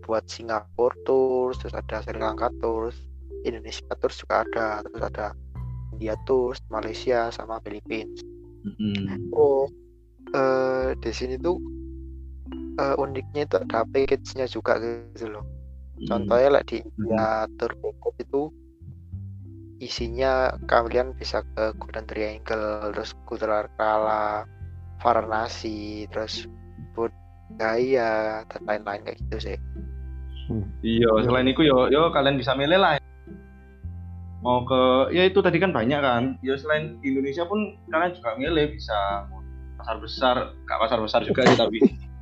buat 0.02 0.26
Singapura 0.26 0.92
tours 1.02 1.56
terus 1.56 1.72
ada 1.72 2.02
Sri 2.02 2.18
Lanka 2.18 2.50
tours 2.58 2.98
Indonesia 3.42 3.86
tours 3.94 4.18
juga 4.18 4.42
ada 4.42 4.82
terus 4.82 5.00
ada 5.00 5.26
India 5.92 6.18
tours 6.24 6.58
Malaysia 6.68 7.30
sama 7.30 7.62
Filipina 7.62 8.10
Hmm. 8.64 9.30
terus 9.30 9.70
eh 10.34 10.88
di 10.98 11.10
sini 11.10 11.34
tuh 11.36 11.56
eh, 12.78 12.94
uniknya 12.98 13.42
itu 13.46 13.56
ada 13.58 13.86
package-nya 13.86 14.46
juga 14.50 14.78
gitu 14.78 15.30
loh. 15.30 15.44
Contohnya 16.04 16.58
lah 16.58 16.62
di 16.66 16.82
ya 17.06 17.46
tour 17.54 17.72
package 17.78 18.26
itu 18.26 18.42
isinya 19.82 20.54
kalian 20.66 21.14
bisa 21.14 21.42
ke 21.54 21.74
Golden 21.78 22.06
Triangle, 22.06 22.94
terus 22.94 23.14
Kutra 23.26 23.66
Kala, 23.78 24.46
Varanasi, 25.02 26.08
terus 26.10 26.46
Budaya 26.94 28.42
dan 28.46 28.62
lain-lain 28.66 29.02
kayak 29.04 29.18
gitu 29.26 29.38
sih. 29.52 29.58
Iya, 30.84 31.10
selain 31.24 31.48
itu 31.48 31.64
yo 31.64 31.88
yo 31.88 32.12
kalian 32.12 32.38
bisa 32.38 32.54
milih 32.54 32.78
lah. 32.78 32.98
Mau 34.44 34.60
ke 34.68 35.14
ya 35.16 35.24
itu 35.24 35.40
tadi 35.40 35.56
kan 35.56 35.72
banyak 35.72 36.00
kan. 36.00 36.36
Ya 36.44 36.54
selain 36.58 37.00
di 37.00 37.14
Indonesia 37.14 37.48
pun 37.48 37.80
kalian 37.88 38.12
juga 38.12 38.30
milih 38.36 38.76
bisa 38.76 39.28
pasar 39.80 39.96
besar, 40.00 40.36
gak 40.68 40.78
pasar 40.80 40.98
besar 41.00 41.20
juga 41.24 41.42
sih 41.48 41.58
tapi. 41.58 41.78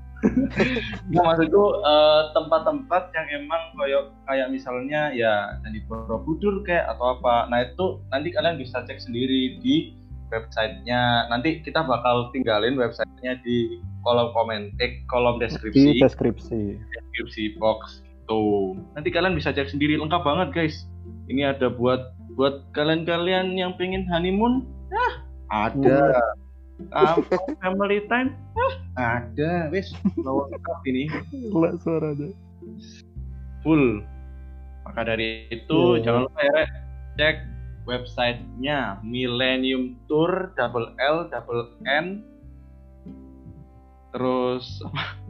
Nah, 1.11 1.22
maksudku 1.26 1.64
eh, 1.82 2.22
tempat-tempat 2.30 3.11
yang 3.11 3.26
emang 3.42 3.62
kayak 3.74 4.14
kayak 4.30 4.48
misalnya 4.54 5.11
ya 5.11 5.58
di 5.66 5.82
Borobudur 5.90 6.62
kayak 6.62 6.94
atau 6.94 7.18
apa. 7.18 7.50
Nah 7.50 7.66
itu 7.66 7.98
nanti 8.14 8.30
kalian 8.30 8.56
bisa 8.58 8.87
cek 8.87 9.02
sendiri 9.02 9.58
di 9.58 9.98
websitenya. 10.30 11.26
Nanti 11.26 11.61
kita 11.66 11.82
bakal 11.82 12.30
tinggalin 12.30 12.78
websitenya 12.78 13.42
di 13.42 13.82
kolom 14.06 14.30
komen, 14.30 14.70
eh, 14.78 15.02
kolom 15.11 15.42
di 15.42 15.50
deskripsi. 15.50 15.98
Deskripsi 15.98 16.78
deskripsi 16.78 17.58
box 17.58 18.06
tuh 18.30 18.78
nanti 18.94 19.11
kalian 19.11 19.35
bisa 19.35 19.50
cek 19.50 19.68
sendiri. 19.68 19.98
Lengkap 19.98 20.22
banget 20.22 20.48
guys. 20.54 20.87
Ini 21.26 21.58
ada 21.58 21.66
buat 21.66 22.14
buat 22.38 22.62
kalian-kalian 22.78 23.58
yang 23.58 23.74
pengen 23.74 24.06
honeymoon. 24.06 24.70
Ah 24.94 25.32
ada 25.52 26.16
Ah, 26.90 27.14
family 27.62 28.03
time 28.11 28.35
ah 28.99 29.23
ada 29.23 29.71
wis 29.71 29.95
lengkap 30.18 30.79
ini 30.90 31.07
lah 31.55 31.73
suaranya 31.81 32.35
full 33.62 34.03
maka 34.83 35.14
dari 35.14 35.47
itu 35.49 35.97
Iya. 35.97 36.03
jangan 36.05 36.21
lupa 36.27 36.40
ya 36.42 36.62
cek 37.16 37.37
websitenya 37.87 38.99
Millennium 39.07 39.95
Tour 40.11 40.51
double 40.59 40.90
L 40.99 41.31
double 41.31 41.71
N 41.87 42.27
terus? 44.12 44.83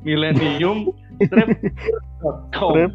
Millennium 0.03 0.91
Trip.com 1.31 2.73
Trip. 2.75 2.93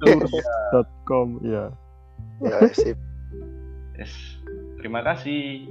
Gitu. 0.00 0.80
com 1.04 1.42
ya 1.44 1.68
Ya 2.38 2.70
sip. 2.70 2.94
Yes. 3.98 4.14
Terima 4.78 5.02
kasih. 5.02 5.66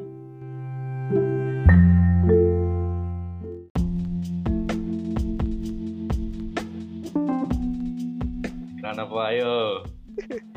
Iklan 8.98 9.14
apa 9.14 9.30
ayo? 9.30 9.86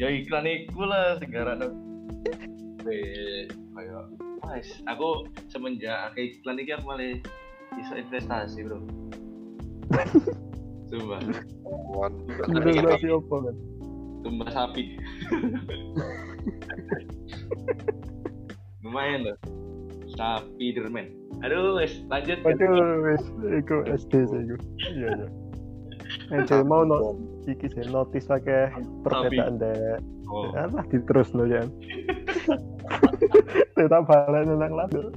Ya 0.00 0.08
iklan 0.08 0.48
iku 0.48 0.88
lah 0.88 1.20
segara 1.20 1.60
kayak 2.80 4.08
Mas, 4.40 4.80
aku 4.88 5.28
semenjak 5.52 6.08
akeh 6.08 6.40
iklan 6.40 6.56
iki 6.56 6.72
aku 6.72 6.88
malah 6.88 7.20
bisa 7.76 8.00
investasi, 8.00 8.64
Bro. 8.64 8.80
Wan. 11.92 12.16
investasi 12.48 13.12
apa 13.12 13.34
kan 13.44 13.56
tumbas 14.24 14.56
sapi. 14.56 14.96
Lumayan 18.80 19.28
loh. 19.28 19.36
Sapi 20.16 20.72
dermen. 20.72 21.12
Aduh, 21.44 21.76
wes 21.76 21.92
lanjut. 22.08 22.40
Aduh, 22.48 23.04
wis 23.04 23.24
iku 23.52 23.84
SD 23.84 24.12
sih 24.32 24.40
iku. 24.48 24.56
Iya 24.96 25.08
iya. 25.12 25.28
Ente 26.32 26.56
mau 26.64 26.88
no 26.88 27.20
iki 27.52 27.66
sih 27.70 27.86
notis 27.90 28.30
akeh 28.30 28.70
perbedaan 29.02 29.58
dek. 29.58 29.98
Oh, 30.30 30.54
Alah 30.54 30.86
diterus 30.88 31.34
lo 31.34 31.44
ya. 31.44 31.66
Tetap 33.74 34.06
balen 34.08 34.54
nang 34.58 34.72
lagu. 34.74 35.10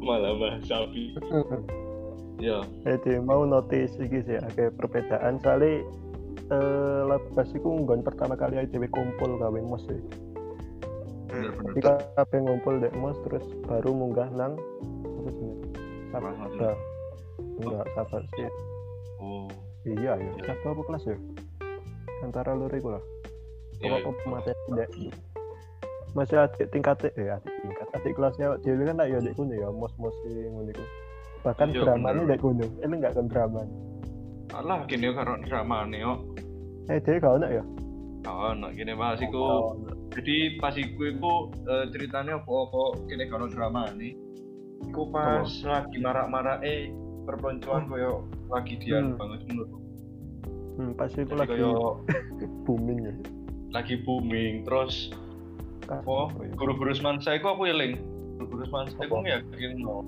malah 0.00 0.32
bahas 0.36 0.64
sapi. 0.64 1.12
Ya, 2.40 2.64
Ente 2.88 3.20
mau 3.20 3.44
notis 3.44 3.92
iki 4.00 4.24
sih 4.24 4.40
akeh 4.40 4.72
perbedaan 4.72 5.36
soalnya 5.44 5.84
eh 6.48 7.00
labas 7.04 7.52
iku 7.52 7.84
nggon 7.84 8.00
pertama 8.00 8.32
kali 8.32 8.64
ITW 8.64 8.88
kumpul 8.88 9.36
gawe 9.36 9.60
mos 9.60 9.84
sih. 9.84 10.00
Jadi 11.28 11.80
kabeh 11.84 12.38
ngumpul 12.40 12.80
dek 12.80 12.96
mos 12.96 13.20
terus 13.28 13.44
baru 13.68 13.92
munggah 13.92 14.32
nang 14.32 14.56
apa 15.20 15.30
sih? 15.36 15.52
Kelas 16.16 16.36
Sabda. 16.40 16.70
Enggak, 17.60 17.86
sabar 17.92 18.22
sih. 18.32 18.48
Oh, 19.20 19.52
Iya 19.82 20.12
ya, 20.14 20.30
sabda 20.44 20.68
apa 20.70 20.82
kelas 20.84 21.04
ya? 21.08 21.16
Antara 22.20 22.52
lur 22.52 22.68
iku 22.68 22.92
lah. 22.92 23.02
iya. 23.80 23.96
Apa 23.96 24.10
materi 24.28 24.70
dek. 24.76 24.90
Masih 26.12 26.36
adik 26.36 26.68
tingkat 26.68 27.00
eh 27.16 27.30
adik 27.30 27.54
tingkat 27.62 27.88
adik 27.94 28.12
kelasnya 28.12 28.58
dhewe 28.60 28.82
kan 28.84 28.98
tak 28.98 29.08
ya 29.08 29.18
dek 29.18 29.34
kuno 29.34 29.54
ya 29.54 29.68
mos-mos 29.70 30.12
sing 30.20 30.52
ngono 30.52 30.68
iku. 30.68 30.84
Bahkan 31.40 31.68
Iya, 31.72 31.80
dramanya 31.80 32.20
bener. 32.20 32.30
dek 32.30 32.40
kuno. 32.40 32.66
Ini 32.78 32.94
enggak 32.94 33.14
kan 33.16 33.26
drama. 33.26 33.62
Alah, 34.50 34.82
gini 34.84 35.14
karo 35.14 35.38
drama 35.46 35.86
nih, 35.86 36.02
oh. 36.02 36.18
Eh 36.90 36.98
dhewe 36.98 37.22
gak 37.22 37.34
ono 37.38 37.46
ya? 37.48 37.64
Oh, 38.26 38.52
nak 38.52 38.76
gini 38.76 38.92
bahas 38.92 39.22
iku. 39.22 39.72
Jadi 40.12 40.58
pas 40.60 40.74
iku 40.76 41.02
iku 41.08 41.32
eh, 41.64 41.86
ceritanya 41.88 42.36
apa-apa 42.36 43.00
gini 43.08 43.24
karo 43.30 43.48
drama 43.48 43.88
nih. 43.96 44.12
Iku 44.84 45.08
pas 45.08 45.46
lagi 45.64 45.96
marak-marak 45.96 46.60
eh 46.60 46.90
perpeloncoan 47.24 47.88
koyo 47.88 48.26
lagi 48.50 48.74
dian 48.76 49.14
Hmm. 49.14 49.18
banget 49.18 49.40
menurut. 49.46 49.70
Hmm, 50.74 50.92
pas 50.94 51.08
Jadi 51.08 51.28
lagi 51.30 51.50
koyo 51.54 52.00
booming 52.66 53.00
ya. 53.02 53.14
lagi 53.70 53.94
booming 54.00 54.64
terus 54.64 55.14
apa 55.86 56.02
ya? 56.36 56.50
guru-guru 56.54 56.90
semansa 56.90 57.32
iku 57.32 57.52
aku 57.52 57.66
eling 57.66 57.98
guru-guru 58.34 58.62
semansa 58.64 58.98
Apa? 58.98 59.22
yakin 59.22 59.70
no 59.78 60.02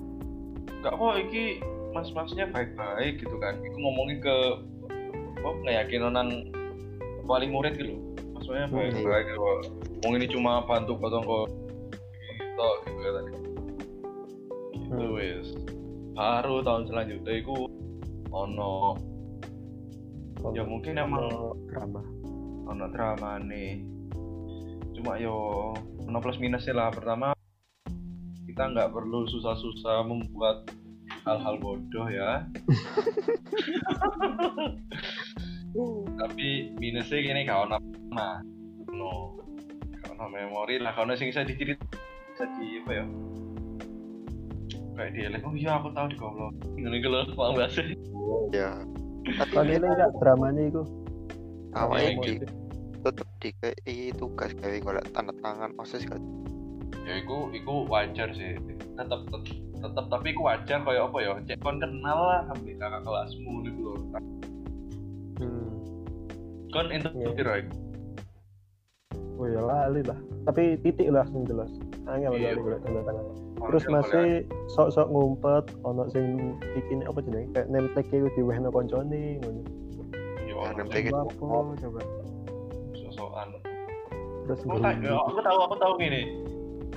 gak 0.81 0.93
kok 0.93 1.15
iki 1.17 1.63
mas-masnya 1.91 2.49
baik-baik 2.49 3.19
gitu 3.19 3.35
kan 3.37 3.55
iku 3.61 3.77
ngomongin 3.77 4.19
ke 4.19 4.35
oh 5.39 5.55
ngeyakin 5.61 6.09
nang 6.09 6.29
wali 7.23 7.47
murid 7.47 7.75
gitu 7.75 7.95
maksudnya 8.33 8.65
Hmm, 8.65 8.91
baik-baik 8.91 9.25
gitu 9.29 9.39
ngomong 9.95 10.13
ini 10.17 10.27
cuma 10.27 10.51
bantu 10.63 10.97
potong 10.97 11.23
kok 11.23 11.47
gitu 12.19 12.67
gitu 12.83 12.99
ya 12.99 13.11
tadi 13.13 13.31
gitu 13.31 13.47
Hmm. 14.99 15.15
wis 15.15 15.47
baru 16.11 16.59
tahun 16.61 16.83
selanjutnya 16.85 17.33
iku 17.37 17.71
ono. 18.33 18.97
Ya 20.51 20.65
mungkin 20.65 20.97
emang 20.99 21.29
drama. 21.69 22.01
ono 22.67 22.85
drama 22.89 23.37
nih. 23.39 23.85
Cuma 24.97 25.21
yo 25.21 25.71
ono 26.03 26.17
plus 26.19 26.41
minusnya 26.41 26.73
lah. 26.73 26.89
Pertama 26.89 27.31
kita 28.49 28.73
nggak 28.73 28.91
perlu 28.91 29.29
susah-susah 29.29 30.03
membuat 30.09 30.67
hal-hal 31.23 31.55
bodoh 31.61 32.09
ya. 32.09 32.43
Tapi 36.19 36.75
minusnya 36.77 37.17
gini 37.21 37.45
ono 37.49 37.77
nah 38.13 38.41
no 38.91 39.37
ono 40.09 40.25
memori 40.27 40.81
lah. 40.81 40.91
Kalau 40.97 41.13
sing 41.15 41.29
bisa 41.29 41.45
diceritain 41.45 42.03
bisa 42.33 42.49
di 42.57 42.81
apa 42.81 42.91
ya 42.97 43.05
kayak 44.93 45.11
dia 45.13 45.27
oh 45.41 45.53
iya 45.53 45.71
aku 45.77 45.89
tahu 45.91 46.05
di 46.07 46.17
goblok 46.17 46.53
ini 46.77 46.97
kalau 47.01 47.25
paham 47.33 47.53
gak 47.57 47.71
sih 47.71 47.87
Ya. 48.53 48.69
Kan 49.49 49.65
ini 49.65 49.81
enggak 49.81 50.13
dramanya 50.21 50.61
iku. 50.69 50.83
Awalnya 51.73 52.05
Iya, 52.05 52.21
di 52.21 52.31
gitu. 52.37 52.45
tetep 53.01 53.27
di 53.83 53.97
tugas 54.13 54.51
gawe 54.53 54.77
golek 54.79 55.05
tanda 55.11 55.33
tangan 55.41 55.73
osis 55.77 56.05
kan. 56.05 56.21
ya 57.03 57.19
iku 57.19 57.51
iku 57.51 57.83
wajar 57.89 58.31
sih 58.31 58.55
tetap 58.95 59.27
tetap, 59.27 59.43
tetap 59.75 60.05
tapi 60.07 60.31
iku 60.31 60.47
wajar 60.47 60.79
kayak 60.79 61.03
apa 61.03 61.17
ya 61.19 61.31
cek 61.43 61.59
kon 61.59 61.75
kenal 61.81 62.15
lah 62.15 62.47
sampai 62.47 62.79
kakak 62.79 63.01
kelasmu 63.03 63.53
nih 63.59 63.73
lho 63.75 63.93
Hmm. 65.41 65.67
kon 66.71 66.87
itu 66.93 67.09
Iya. 67.11 67.29
kira 67.35 67.53
Oh 69.35 69.47
ya 69.49 69.59
lali 69.59 69.99
lah. 70.05 70.15
Tapi 70.47 70.77
titik 70.79 71.09
lah 71.11 71.25
sing 71.27 71.43
jelas. 71.43 71.67
Angel 72.03 72.33
Iya. 72.33 72.51
kali 72.51 72.61
golek 72.61 72.79
tanda 72.81 73.01
tangan. 73.01 73.25
Terus 73.63 73.83
masih 73.87 74.27
sok-sok 74.69 75.07
ngumpet 75.07 75.65
ono 75.81 76.03
sing 76.09 76.25
iki 76.73 76.93
nek 76.93 77.07
apa 77.07 77.19
jenenge 77.21 77.47
kayak 77.53 77.67
name 77.69 77.87
tag 77.91 78.05
iku 78.05 78.27
diwehno 78.33 78.67
koncone 78.69 79.39
ngono. 79.39 79.61
iya 80.43 80.51
Ya, 80.51 80.55
orang 80.57 80.75
name 80.77 80.89
tag. 80.89 81.03
sing 81.03 81.15
Apa 81.15 81.73
coba. 81.79 82.01
sosokan 82.93 83.47
Terus 84.43 84.59
aku 84.61 84.75
ya, 84.99 85.15
aku 85.15 85.39
tahu 85.39 85.59
aku 85.61 85.75
tahu 85.77 85.93
gini 85.95 86.21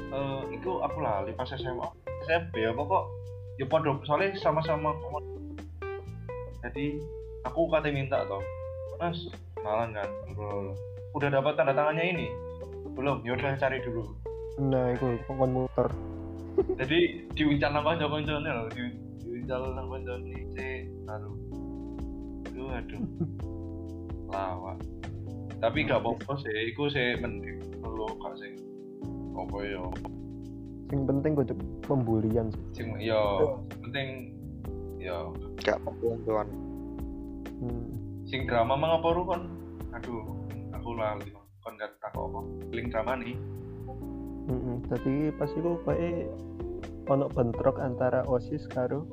eh 0.06 0.40
itu 0.50 0.70
aku 0.76 0.98
lali 0.98 1.30
pas 1.30 1.46
SMA 1.46 1.86
SMP 2.24 2.62
apa 2.62 2.78
kok 2.78 3.04
ya 3.56 3.64
podo 3.64 3.98
soalnya 4.02 4.34
sama-sama 4.34 4.90
jadi 6.60 6.98
aku 7.42 7.68
kata 7.68 7.86
minta 7.88 8.26
toh 8.26 8.42
mas 8.96 9.30
kenalan 9.54 9.92
kan 9.92 10.08
udah 11.12 11.28
dapat 11.28 11.52
tanda 11.54 11.70
tangannya 11.70 12.04
ini 12.08 12.26
belum 12.92 13.22
ya 13.22 13.34
udah 13.34 13.54
cari 13.56 13.78
dulu 13.80 14.02
Nah, 14.56 14.96
iku 14.96 15.20
kon 15.28 15.52
muter. 15.52 15.88
jadi 16.80 17.28
diuncan 17.36 17.76
apa 17.76 18.00
aja 18.00 18.08
konconnya 18.08 18.52
loh? 18.56 18.68
Di, 18.72 18.88
di 19.20 19.44
ditinggal 19.46 19.78
nang 19.78 19.86
koncone 19.86 20.34
sih 20.58 20.90
aduh 21.06 21.36
aduh 22.50 22.68
aduh. 22.74 23.02
Lawak. 24.32 24.78
Tapi 25.62 25.86
gak 25.86 26.02
apa-apa 26.02 26.32
sih 26.42 26.72
iku 26.72 26.90
sih 26.90 27.14
mending. 27.22 27.62
Perlu 27.78 28.10
gak 28.18 28.34
sih 28.42 28.52
apa 29.36 29.56
ya? 29.62 29.84
Sing 30.90 31.00
penting 31.04 31.32
kudu 31.36 31.54
pembulian 31.86 32.50
sih. 32.50 32.82
sing 32.82 32.88
yo 32.98 33.62
penting 33.84 34.34
yo 34.98 35.30
gak 35.62 35.78
pembunuhan 35.84 36.48
Hmm. 37.56 37.88
sing 38.28 38.44
drama 38.44 38.76
mang 38.76 39.00
apa 39.00 39.08
ru 39.16 39.22
kon? 39.24 39.48
Aduh 39.94 40.24
aku 40.72 40.90
lali 40.96 41.28
kon. 41.30 41.44
Gak 41.78 41.92
tak 42.00 42.16
apa 42.16 42.40
link 42.74 42.90
drama 42.90 43.20
nih 43.20 43.36
Mm 44.46 44.86
Jadi 44.86 45.14
pas 45.34 45.50
iku 45.50 45.78
kayak 45.82 46.30
ono 47.06 47.26
bentrok 47.30 47.78
antara 47.78 48.22
OSIS 48.26 48.66
karo 48.70 49.06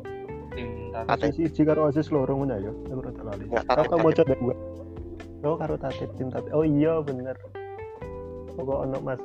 tim 0.53 0.93
tadi 0.93 1.09
Ate. 1.09 1.25
OSIS 1.29 1.49
siji 1.49 1.61
karo 1.65 1.89
OSIS 1.89 2.13
loro 2.13 2.37
ngono 2.37 2.57
ya. 2.57 2.69
Aku 2.89 3.01
rada 3.01 3.21
lali. 3.25 3.45
Aku 3.49 3.65
tatip, 3.65 3.97
mau 3.97 4.09
tatip. 4.13 4.17
coba 4.25 4.33
dua. 4.37 4.55
Oh 5.43 5.55
karo 5.57 5.75
tatip 5.77 6.09
tim 6.17 6.29
tatip. 6.29 6.53
Oh 6.53 6.65
iya 6.65 7.01
bener. 7.01 7.37
Pokok 8.53 8.85
ono 8.85 8.97
Mas 9.01 9.21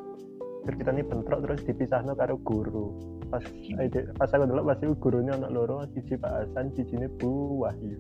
ceritanya 0.64 1.05
bentrok 1.05 1.40
terus 1.44 1.61
dipisahno 1.64 2.12
karo 2.16 2.40
guru. 2.40 2.92
Pas 3.29 3.44
ide- 3.61 4.09
pas 4.16 4.33
aku 4.33 4.44
dulu 4.49 4.64
pas 4.64 4.81
iku 4.81 4.94
gurune 4.97 5.33
ono 5.37 5.49
loro, 5.53 5.85
siji 5.92 6.16
Pak 6.16 6.33
Hasan, 6.49 6.73
sijine 6.73 7.12
Bu 7.21 7.61
Wahyu. 7.61 7.97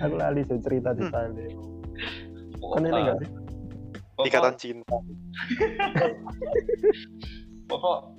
Aku 0.00 0.16
lali 0.16 0.40
sih 0.48 0.60
cerita 0.64 0.96
di 0.96 1.04
sana. 1.12 1.44
Kan 2.60 2.84
ini 2.84 2.92
enggak 2.92 3.16
sih? 3.24 3.28
Ikatan 4.26 4.54
cinta 4.58 4.90
pokok. 7.70 8.18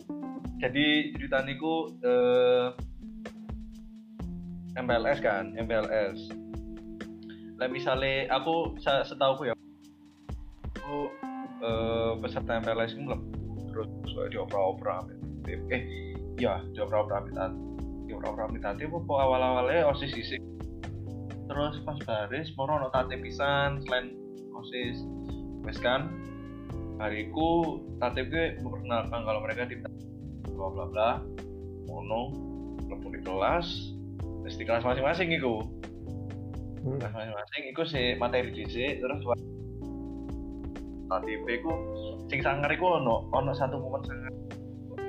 Jadi 0.61 1.17
cerita 1.17 1.41
niku 1.41 1.89
eh, 2.05 2.69
MPLS 4.77 5.19
kan 5.19 5.51
MPLS 5.57 6.41
lah 7.61 7.69
misalnya 7.69 8.25
aku 8.33 8.73
setahu 8.81 9.45
ya 9.45 9.53
aku 10.73 10.97
eh, 11.61 12.11
peserta 12.23 12.57
MPLS 12.57 12.97
itu 12.97 13.01
mlebu 13.05 13.29
terus 13.69 13.87
kayak 14.17 14.29
diopera-opera 14.33 15.05
eh 15.45 15.83
ya 16.41 16.57
diopera-opera 16.73 17.21
amit 17.21 17.37
diopera-opera 18.09 18.43
amit 18.49 18.65
hati 18.65 18.89
apa 18.89 18.97
awal-awalnya 18.97 19.85
osis 19.93 20.09
isi 20.17 20.41
terus 21.45 21.77
pas 21.85 21.99
baris 22.07 22.49
mau 22.57 22.65
ono 22.65 22.89
tate 22.89 23.19
pisan 23.19 23.83
selain 23.85 24.15
osis 24.57 25.05
wes 25.65 25.77
kan 25.77 26.09
hariku 27.01 27.81
gue 28.01 28.45
memperkenalkan 28.61 29.21
kalau 29.25 29.39
mereka 29.41 29.65
di 29.65 29.81
bla 29.81 30.67
bla 30.69 30.85
bla 30.85 31.09
mono 31.89 32.33
mlebu 32.85 33.07
di 33.17 33.21
kelas 33.25 33.67
terus 34.45 34.55
di 34.57 34.65
kelas 34.65 34.85
masing-masing 34.85 35.33
iku. 35.37 35.65
Hmm. 36.81 36.97
kelas 36.97 37.13
masing-masing 37.13 37.61
iku 37.73 37.81
si 37.85 38.01
materi 38.17 38.49
DC 38.53 39.01
terus 39.01 39.21
tatip 41.11 41.41
iku 41.45 41.71
sing 42.29 42.39
sangar 42.41 42.69
iku 42.73 43.01
ono 43.01 43.29
ono 43.33 43.51
satu 43.53 43.77
momen 43.81 44.01
sangar. 44.05 44.33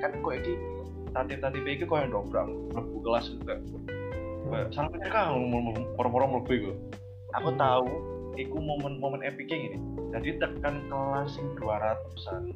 Kan 0.01 0.11
kok 0.21 0.33
iki 0.37 0.53
tatip 1.13 1.37
tatip 1.41 1.65
iku 1.65 1.83
kok 1.89 1.99
yang 2.01 2.11
dobrak 2.13 2.45
mlebu 2.73 2.97
kelas 3.01 3.25
juga. 3.37 3.55
Salah 4.69 4.89
mereka 4.93 5.33
orang-orang 5.97 6.29
mlebu 6.37 6.51
iku. 6.53 6.71
Aku 7.41 7.49
Hmm. 7.53 7.57
tahu 7.57 8.12
iku 8.37 8.57
momen-momen 8.57 9.21
epicnya 9.25 9.57
gini. 9.57 9.77
Jadi 10.13 10.29
tekan 10.41 10.85
kelas 10.89 11.33
sing 11.33 11.47
200an 11.57 12.53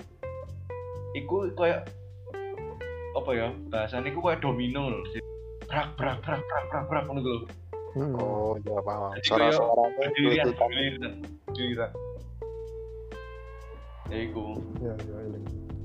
iku 1.16 1.50
kayak 1.58 1.90
apa 3.18 3.32
ya 3.34 3.48
bahasanya 3.74 4.14
iku 4.14 4.22
kayak 4.22 4.46
domino 4.46 4.94
loh 4.94 5.02
Jadi, 5.10 5.26
brak 5.66 5.98
brak 5.98 6.22
brak 6.22 6.42
brak 6.46 6.64
brak 6.70 6.84
brak 6.86 7.04
ngono 7.10 7.22
lho. 7.26 7.38
Hmm. 7.98 8.14
oh 8.22 8.54
ya 8.62 8.78
paham 8.86 9.10
giliran 9.26 9.58
gelututan 10.14 10.70
giliran 10.70 11.14
giliran. 11.58 11.92
Ya 14.08 14.18
iku. 14.24 14.46
Ya, 14.80 14.94
ya, 15.04 15.18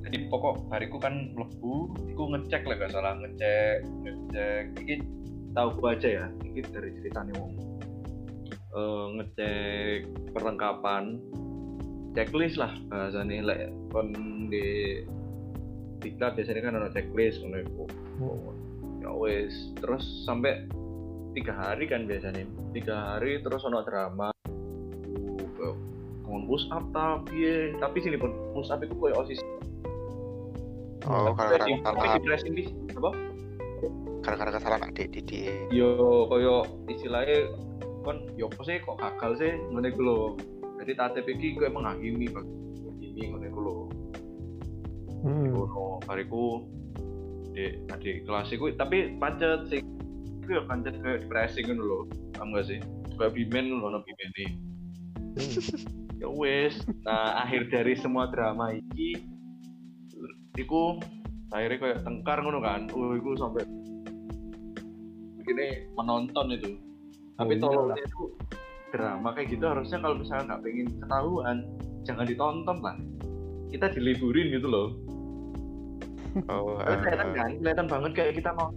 jadi 0.06 0.18
pokok 0.28 0.68
hariku 0.70 1.00
kan 1.00 1.32
mlebu 1.32 1.90
iku 2.12 2.22
ngecek 2.36 2.68
lah 2.68 2.76
gak 2.84 2.92
salah 2.92 3.16
ngecek 3.16 3.80
ngecek. 4.04 4.62
Iki 4.76 4.94
tahu 5.56 5.68
gua 5.80 5.96
aja 5.96 6.08
ya 6.20 6.24
iki 6.44 6.60
dari 6.68 6.92
ceritanya 7.00 7.32
wong 7.40 7.56
Eh, 8.72 9.06
ngecek 9.20 10.08
perlengkapan 10.32 11.20
checklist 12.16 12.56
lah 12.56 12.72
bahasanya. 12.88 13.44
Lek 13.44 13.60
kon 13.92 14.16
di 14.48 15.00
diklat 16.00 16.40
biasanya 16.40 16.60
kan 16.64 16.74
ada 16.80 16.88
checklist 16.96 17.44
ngono 17.44 17.58
iku. 17.60 17.84
Ya 19.04 19.12
wes 19.12 19.52
terus 19.76 20.24
sampai 20.24 20.64
tiga 21.36 21.52
hari 21.52 21.84
kan 21.84 22.08
biasanya. 22.08 22.48
Tiga 22.72 22.96
hari 23.12 23.44
terus 23.44 23.60
ono 23.68 23.84
drama. 23.84 24.32
Ngomong 26.24 26.48
push 26.48 26.64
up 26.72 26.88
tapi 26.96 27.76
tapi 27.76 27.96
sini 28.00 28.16
pun 28.16 28.32
push 28.56 28.72
up 28.72 28.80
itu 28.80 28.96
kayak 28.96 29.20
osis. 29.20 29.40
Oh 31.04 31.36
di 31.36 32.20
pressing 32.24 32.56
di 32.56 32.64
apa? 32.96 33.12
Gara-gara 34.24 34.54
kesalahan 34.54 34.94
adik 34.94 35.12
didik 35.12 35.66
yo 35.74 36.24
koyo 36.30 36.62
istilahnya 36.86 37.52
kon 38.02 38.26
yo 38.34 38.50
apa 38.50 38.62
sih 38.66 38.76
kok 38.82 38.98
gagal 38.98 39.32
sih? 39.38 39.52
Ngene 39.70 39.88
iku 39.94 40.02
lho. 40.02 40.20
Jadi 40.82 40.92
tatip 40.98 41.26
iki 41.30 41.54
kowe 41.54 41.70
menghakimi 41.70 42.26
menghakimi 42.30 43.22
ngene 43.30 43.46
iku 43.48 43.60
lho. 43.62 43.76
Hmm. 45.22 45.54
ngono 45.54 46.02
bariku 46.02 46.66
di 47.54 47.78
adik 47.94 48.26
kelas 48.26 48.50
iku 48.50 48.74
tapi 48.74 49.14
pancet 49.22 49.70
sih 49.70 49.78
iku 50.42 50.50
yo 50.58 50.62
pancet 50.66 50.98
kayak 50.98 51.30
pressing 51.30 51.70
ngono 51.70 51.82
lho. 51.86 52.00
Paham 52.34 52.54
gak 52.58 52.66
sih? 52.66 52.82
Kayak 53.14 53.38
bimen 53.38 53.78
lho 53.78 53.86
ono 53.86 54.02
bimen 54.02 54.30
nih 54.34 54.50
ya 56.22 56.28
wes 56.28 56.78
nah 57.02 57.42
akhir 57.42 57.72
dari 57.72 57.96
semua 57.96 58.28
drama 58.28 58.70
iki 58.70 59.18
iku 60.60 61.00
akhirnya 61.50 61.78
kayak 61.80 61.98
tengkar 62.04 62.38
ngono 62.40 62.60
kan. 62.60 62.88
Oh 62.92 63.16
iku 63.16 63.36
sampai 63.36 63.64
begini 65.40 65.90
menonton 65.98 66.54
itu 66.54 66.78
tapi 67.36 67.54
Oh, 67.56 67.60
tolong 67.60 67.86
iyalah. 67.92 67.98
itu 68.04 68.22
drama 68.92 69.28
kayak 69.32 69.48
gitu 69.56 69.64
harusnya 69.64 69.98
kalau 70.04 70.16
misalnya 70.20 70.44
nggak 70.52 70.60
pengen 70.62 70.86
ketahuan 71.00 71.56
jangan 72.04 72.24
ditonton 72.28 72.78
lah 72.84 72.96
kita 73.72 73.86
diliburin 73.96 74.52
gitu 74.52 74.68
loh. 74.68 74.88
Oh 76.48 76.76
Karena 76.80 76.96
kelihatan 77.00 77.28
eh, 77.28 77.36
kan? 77.36 77.50
Kelihatan 77.60 77.86
banget 77.88 78.10
kayak 78.16 78.32
kita 78.40 78.50
mau 78.56 78.68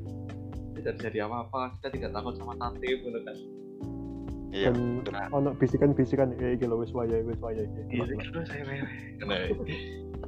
tidak 0.75 0.93
terjadi 0.99 1.27
apa-apa 1.27 1.71
kita 1.79 1.87
tidak 1.99 2.09
takut 2.15 2.33
sama 2.39 2.53
tatip 2.59 2.97
gitu 3.03 3.19
kan? 3.23 3.37
Iya 4.55 4.71
betul. 4.71 5.13
ono 5.35 5.49
bisikan-bisikan 5.59 6.31
kayak 6.39 6.63
lho 6.63 6.79
wis 6.79 6.95
wayahe 6.95 7.27
wis 7.27 7.39
wayahe. 7.43 7.67
Iki. 7.67 7.91
Iya, 7.91 8.03
terus 8.31 8.47
saya 8.47 8.63
nah, 9.27 9.39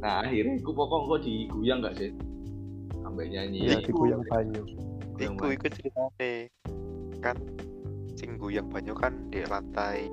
nah 0.04 0.14
akhirnya 0.28 0.60
aku 0.60 0.72
pokok 0.76 1.00
kok 1.08 1.20
diguyang 1.24 1.80
gak 1.80 1.96
sih? 1.96 2.12
Sampai 3.00 3.32
nyanyi 3.32 3.72
Iya, 3.72 3.88
digoyang 3.88 4.24
banyu. 4.28 4.64
Goyang 5.16 5.36
iku 5.40 5.46
iku 5.56 5.68
ceritane. 5.72 6.34
Kan 7.24 7.36
sing 8.18 8.36
goyang 8.36 8.66
banyu 8.68 8.92
kan 8.92 9.14
di 9.30 9.46
lantai 9.46 10.10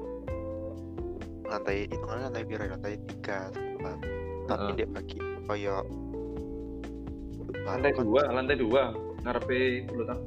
lantai 1.44 1.88
itu 1.88 1.96
kan 2.00 2.20
lantai 2.22 2.44
biru 2.44 2.64
lantai 2.64 3.00
tiga 3.08 3.48
tempat. 3.50 3.98
Tapi 4.44 4.60
Heeh. 4.70 4.76
dia 4.76 4.88
bagi 4.88 5.18
koyo 5.44 5.76
lantai 7.64 7.92
dua 7.96 8.22
lantai 8.28 8.56
dua 8.56 8.82
ngarepe 9.24 9.88
dulu 9.88 10.02
tak 10.04 10.20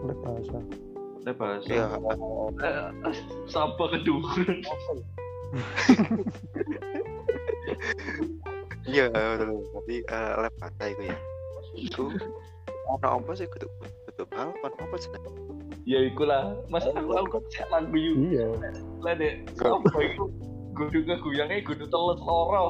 Lek 0.00 0.16
bahasa. 0.22 0.58
lantai 1.20 1.34
bahasa. 1.34 1.68
Ya 1.68 1.86
Eh, 2.62 3.16
sapa 3.46 3.84
kedua? 3.90 4.30
Iya 8.86 9.06
betul. 9.12 9.60
Tapi 9.70 9.94
eh, 10.02 10.32
lab 10.38 10.54
bahasa 10.58 10.82
iku 10.88 11.02
ya. 11.04 11.16
Iku 11.76 12.04
ono 12.96 13.06
apa 13.18 13.30
sih? 13.34 13.46
Kudu 13.46 13.66
kudu 14.08 14.22
balkon 14.30 14.72
apa 14.78 14.96
sih 14.96 15.10
ya 15.88 15.98
ikulah. 16.06 16.56
Mas 16.68 16.84
aku 16.88 17.12
aku 17.14 17.28
kan 17.38 17.42
sih 17.52 17.64
lagu 17.70 17.96
yuk 17.96 18.16
Iya. 18.32 18.46
lah 19.00 19.14
deh 19.16 19.32
apa 19.64 19.98
itu? 20.04 20.24
Gudu 20.76 20.98
ngeguyangnya 21.04 21.64
gudu 21.66 21.84
teles 21.88 22.20
loro. 22.22 22.64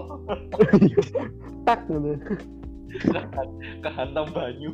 Tak 1.69 1.87
ngono. 1.87 2.17
kehantam 3.87 4.27
banyu. 4.35 4.71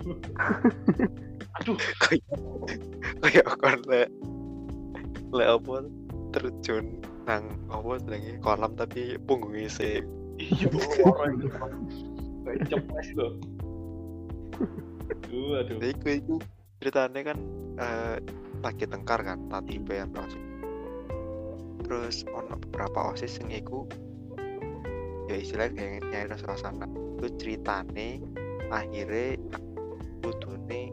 Aduh. 1.61 1.76
Kayak 3.20 3.47
kon 3.61 3.80
le 3.89 4.09
le 5.34 5.45
apa? 5.45 5.84
Terjun 6.32 7.01
nang 7.28 7.45
apa 7.72 8.01
jenenge? 8.05 8.41
Kolam 8.41 8.72
tapi 8.76 9.16
punggungnya 9.24 9.68
sih 9.68 10.01
iya 10.41 10.68
loro 10.70 11.24
itu. 11.32 11.49
Kayak 12.47 12.59
cepet 12.72 13.07
loh. 13.16 13.32
Aduh 15.12 15.61
aduh 15.61 15.78
ceritanya 16.83 17.20
kan 17.33 17.39
eh, 17.81 18.16
lagi 18.64 18.85
tengkar 18.89 19.20
kan 19.22 19.39
tadi 19.49 19.81
yang 19.89 20.12
osis. 20.16 20.45
Terus 21.87 22.16
ono 22.35 22.59
beberapa 22.59 23.14
osis 23.14 23.39
yang 23.41 23.51
iku 23.53 23.87
ya 25.31 25.37
istilahnya 25.39 26.03
kayak 26.03 26.05
nyari 26.11 26.37
suasana. 26.39 26.87
Itu 27.16 27.33
ceritane 27.39 28.20
akhirnya 28.70 29.39
kudune 30.22 30.91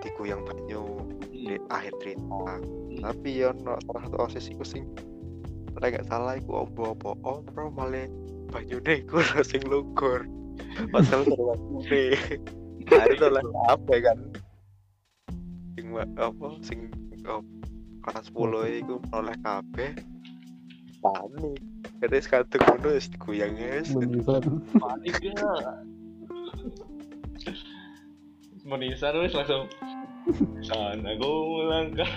diguyang 0.00 0.44
banyu 0.44 0.84
di 1.40 1.56
Hmm. 1.56 1.72
akhir 1.72 1.92
cerita 2.04 2.60
tapi 3.00 3.40
ya 3.40 3.56
no 3.64 3.80
salah 3.88 4.02
satu 4.04 4.16
osis 4.28 4.52
iku 4.52 4.64
sing 4.64 4.84
ora 5.80 5.88
gak 5.88 6.04
salah 6.04 6.36
iku 6.36 6.68
obo 6.68 6.92
opo 6.92 7.16
om 7.24 7.40
bro 7.48 7.72
malah 7.72 8.04
banyune 8.52 9.00
iku 9.00 9.24
sing 9.50 9.64
lugur 9.64 10.28
padahal 10.92 11.24
seru 11.24 11.42
banyune 11.56 12.02
hari 12.92 13.16
itu 13.16 13.26
lah 13.32 13.44
apa 13.72 13.94
kan 14.04 14.18
sing 15.80 15.96
apa 15.96 16.46
sing 16.60 16.78
oh, 17.24 17.40
kelas 18.04 18.28
10 18.28 18.84
iku 18.84 19.00
oleh 19.16 19.36
kabeh. 19.40 19.96
Panik. 21.00 21.56
Jadi 22.04 22.16
sekadung 22.20 22.60
ngono 22.68 22.92
wis 22.92 23.08
diguyang 23.08 23.56
wis. 23.56 23.88
Panik 24.76 25.16
ya. 25.24 25.52
Menisan 28.68 29.16
wis 29.24 29.32
langsung 29.32 29.64
sana 30.60 31.16
gue 31.16 31.36
melangkah 31.48 32.12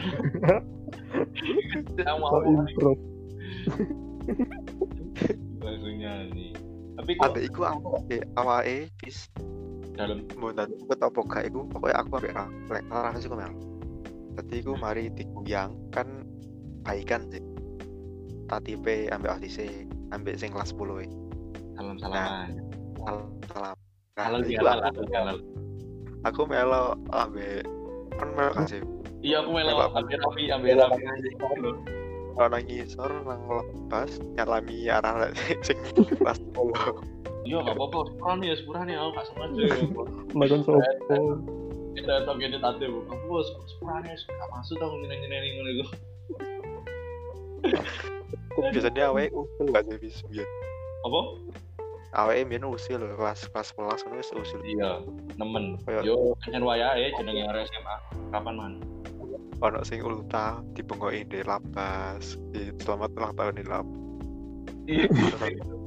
improv. 2.44 3.00
langsung 5.64 5.96
nyanyi. 5.96 6.52
Tapi 7.00 7.12
kok 7.16 7.24
Ambek 7.32 7.44
iku 7.48 7.62
awake 7.64 8.20
awake 8.36 8.92
bis 9.00 9.32
dalam 9.94 10.26
Mbak 10.34 10.74
aku 10.90 10.94
tau 10.98 11.10
apa 11.14 11.22
gak 11.30 11.44
iku 11.54 11.60
pokoknya 11.70 11.96
aku 12.02 12.10
ambek 12.18 12.34
lek 12.74 12.86
larang 12.90 13.16
sih 13.22 13.30
mel. 13.30 13.54
Dadi 14.34 14.56
iku 14.66 14.74
mari 14.82 15.14
diguyang 15.14 15.78
kan 15.94 16.26
baikan 16.82 17.30
sih. 17.30 17.44
Tatipe 18.50 19.08
ambek 19.14 19.38
osise 19.38 19.86
ambek 20.10 20.38
sing 20.42 20.50
kelas 20.50 20.74
10 20.74 21.06
e. 21.06 21.08
salam 21.74 21.98
salaman 21.98 22.50
Salam. 23.02 23.26
salam. 23.50 25.38
Aku, 26.24 26.48
melo 26.48 26.98
ambek 27.14 27.66
kan 28.18 28.30
melo 28.34 28.52
kan 28.54 28.66
sih. 28.70 28.82
iya 29.22 29.42
aku 29.42 29.54
melo 29.56 29.90
ambil 29.94 30.18
rapi 30.22 30.44
ambil 30.50 30.74
rapi 30.82 31.02
Kalau 32.34 32.50
nang 32.50 32.66
ngisor 32.66 33.12
nang 33.30 33.46
lepas 33.46 34.18
nyalami 34.34 34.90
arah 34.90 35.30
sing 35.66 35.78
kelas 36.18 36.42
10. 36.58 37.33
Iya 37.44 37.58
gak 37.60 37.76
apa-apa 37.76 38.00
sepurah 38.10 38.36
nih 38.40 38.48
ya 38.52 38.56
sepurah 38.60 38.82
nih 38.88 38.96
aku 38.96 39.10
gak 39.16 39.28
sengaja 39.32 39.62
ya 39.62 39.76
Makan 40.40 40.60
sopo. 40.66 41.18
kita 41.94 42.26
tau 42.26 42.36
gini 42.42 42.58
tante 42.58 42.86
bu. 42.90 43.06
Aku 43.06 43.24
bos 43.30 43.48
sepurah 43.70 44.02
nih 44.02 44.18
gak 44.18 44.50
masuk 44.50 44.76
tau 44.82 44.96
nyenen 44.98 45.18
nyenen 45.22 45.42
ngono 45.56 45.70
iku. 45.70 45.86
Biasanya 48.74 49.14
awake 49.14 49.34
usil 49.34 49.66
gak 49.70 49.84
sih 49.88 49.98
bis? 50.02 50.18
Apa? 51.06 51.20
Awake 52.14 52.46
biyen 52.46 52.66
usil 52.66 53.02
lho, 53.02 53.18
kelas 53.18 53.50
kelas 53.50 53.74
11 53.78 54.06
kan 54.06 54.14
wis 54.18 54.30
usil. 54.34 54.60
iya 54.66 55.02
nemen. 55.38 55.82
Yo 56.06 56.38
kancan 56.46 56.64
wayahe 56.66 57.14
jenenge 57.18 57.44
arek 57.50 57.66
SMA 57.70 57.96
kapan 58.34 58.54
man? 58.58 58.74
Ono 59.62 59.80
sing 59.86 60.02
ulta 60.04 60.60
dibengkoki 60.76 61.24
di 61.30 61.40
lapas 61.46 62.36
selamat 62.84 63.10
ulang 63.16 63.34
tahun 63.38 63.54
di 63.62 63.66
lapas 63.66 64.04
iya 64.88 65.08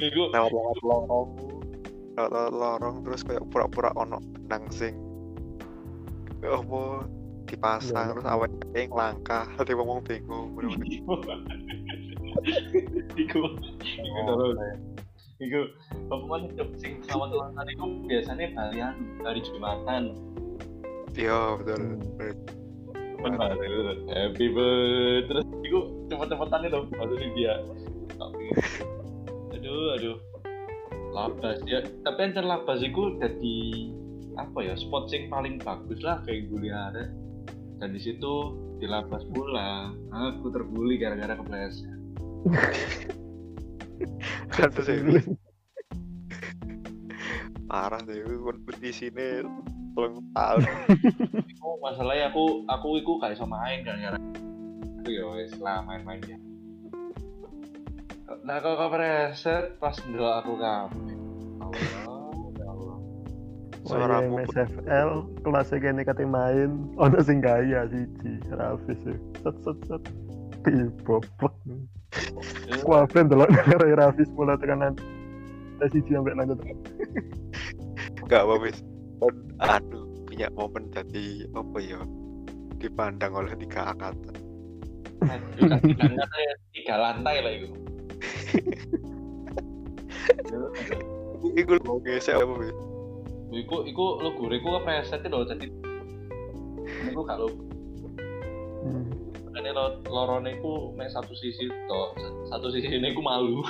Iku. 0.00 0.22
lewat 0.32 0.50
lewat 0.52 0.78
lorong. 0.84 1.28
Lewat 2.16 2.30
lewat 2.32 2.52
lorong 2.54 2.96
terus 3.06 3.22
kayak 3.22 3.44
pura-pura 3.52 3.90
ono 3.94 4.18
benang 4.48 4.66
sing 4.72 4.94
apa 6.38 7.02
dipasang 7.48 8.06
Iya. 8.06 8.12
terus 8.14 8.26
awet 8.28 8.52
yang 8.76 8.92
langkah 8.94 9.44
hati 9.58 9.72
ngomong 9.74 10.04
bingung 10.06 10.54
iku. 10.86 11.14
Iku. 13.18 13.42
Terus. 13.98 14.56
iku 15.38 15.60
apa 16.10 16.24
man 16.26 16.42
sing 16.82 16.98
selamat 17.06 17.30
ulang 17.30 17.52
tahun 17.54 17.68
iku 17.74 17.84
biasanya 18.10 18.46
balian 18.58 18.94
hari 19.22 19.40
Jumatan. 19.42 20.02
Iya 21.14 21.58
betul. 21.58 21.78
Hmm. 22.18 22.57
Benar 23.18 23.54
happy 23.54 24.46
birthday. 24.50 25.26
Terus 25.26 25.46
iku 25.66 25.78
cepet-cepetan 26.08 26.60
itu 26.66 26.78
sih 27.18 27.30
dia. 27.34 27.54
Aduh 29.54 29.86
aduh. 29.98 30.16
Labas 31.12 31.58
ya. 31.66 31.82
Tapi 32.06 32.20
enten 32.30 32.46
labas 32.46 32.78
iku 32.80 33.18
jadi 33.18 33.58
apa 34.38 34.58
ya 34.62 34.78
spot 34.78 35.10
sing 35.10 35.26
paling 35.26 35.58
bagus 35.58 35.98
lah 36.06 36.22
kayak 36.22 36.46
gue 36.46 36.70
ada 36.70 37.10
dan 37.82 37.90
di 37.90 38.00
situ 38.00 38.54
di 38.78 38.86
labas 38.86 39.26
pula. 39.34 39.90
Aku 40.14 40.54
terbuli 40.54 40.94
gara-gara 40.98 41.34
kepleset 41.34 41.98
terus 44.72 44.88
ya 44.88 44.98
parah 47.68 48.00
deh 48.06 48.24
kompetisinya 48.40 49.44
ulang 49.98 50.22
tahun 50.30 50.62
oh 51.66 51.76
masalahnya 51.82 52.30
aku 52.30 52.62
aku 52.70 52.88
iku 53.02 53.18
gak 53.18 53.34
bisa 53.34 53.46
main 53.50 53.82
gara-gara 53.82 54.14
itu 55.02 55.10
ya 55.10 55.24
wes 55.34 55.52
lah 55.58 55.82
main-main 55.82 56.22
ya 56.22 56.38
nah 58.46 58.62
kok 58.62 58.78
kepleset 58.78 59.74
pas 59.82 59.98
ndelok 60.06 60.34
aku 60.38 60.52
kabeh 60.62 61.14
Allah 61.58 61.82
ya 61.82 62.66
Allah 62.70 62.96
Suaramu 63.82 64.38
MSFL 64.46 65.10
kelasnya 65.42 65.82
kene 65.82 66.02
kate 66.06 66.24
main 66.28 66.70
ono 67.00 67.18
sing 67.24 67.42
gaya 67.42 67.88
siji 67.88 68.36
Rafis 68.52 69.00
ya. 69.00 69.16
Set 69.40 69.56
set 69.64 69.78
set. 69.88 70.02
Diboblok. 70.66 71.56
Kuafen 72.84 73.32
delok 73.32 73.48
karo 73.48 73.88
Rafis 73.96 74.28
mulai 74.36 74.60
tekanan. 74.60 74.92
Tes 75.80 75.88
siji 75.94 76.12
sampai 76.12 76.36
lanjut. 76.36 76.60
gak 78.28 78.44
apa 78.44 78.54
aduh 79.58 80.04
punya 80.28 80.48
momen 80.54 80.86
jadi 80.94 81.50
apa 81.54 81.78
ya 81.82 82.00
dipandang 82.78 83.34
oleh 83.34 83.54
tiga 83.58 83.90
angkatan 83.90 84.38
tiga 85.58 85.76
lantai, 85.82 86.42
tiga 86.78 86.94
lantai 86.94 87.36
lah 87.42 87.52
itu. 87.58 87.68
Iku 91.58 91.78
mau 91.86 92.02
gesek 92.02 92.34
apa 92.34 92.54
wis 92.58 92.74
Iku, 93.48 93.88
iku 93.88 94.20
lo 94.20 94.36
gue, 94.36 94.60
iku 94.60 94.76
kepreset 94.76 95.24
loh, 95.24 95.40
jadi 95.48 95.72
iku 97.08 97.24
gak 97.24 97.40
lo, 97.40 97.48
Hmm. 98.78 99.10
ini 99.58 99.74
lo 99.74 99.98
lorone 100.06 100.54
iku 100.54 100.94
mek 100.94 101.10
satu 101.10 101.34
sisi 101.34 101.66
toh, 101.90 102.14
satu 102.46 102.70
sisi 102.70 102.86
ini 102.92 103.10
iku 103.10 103.24
malu. 103.24 103.64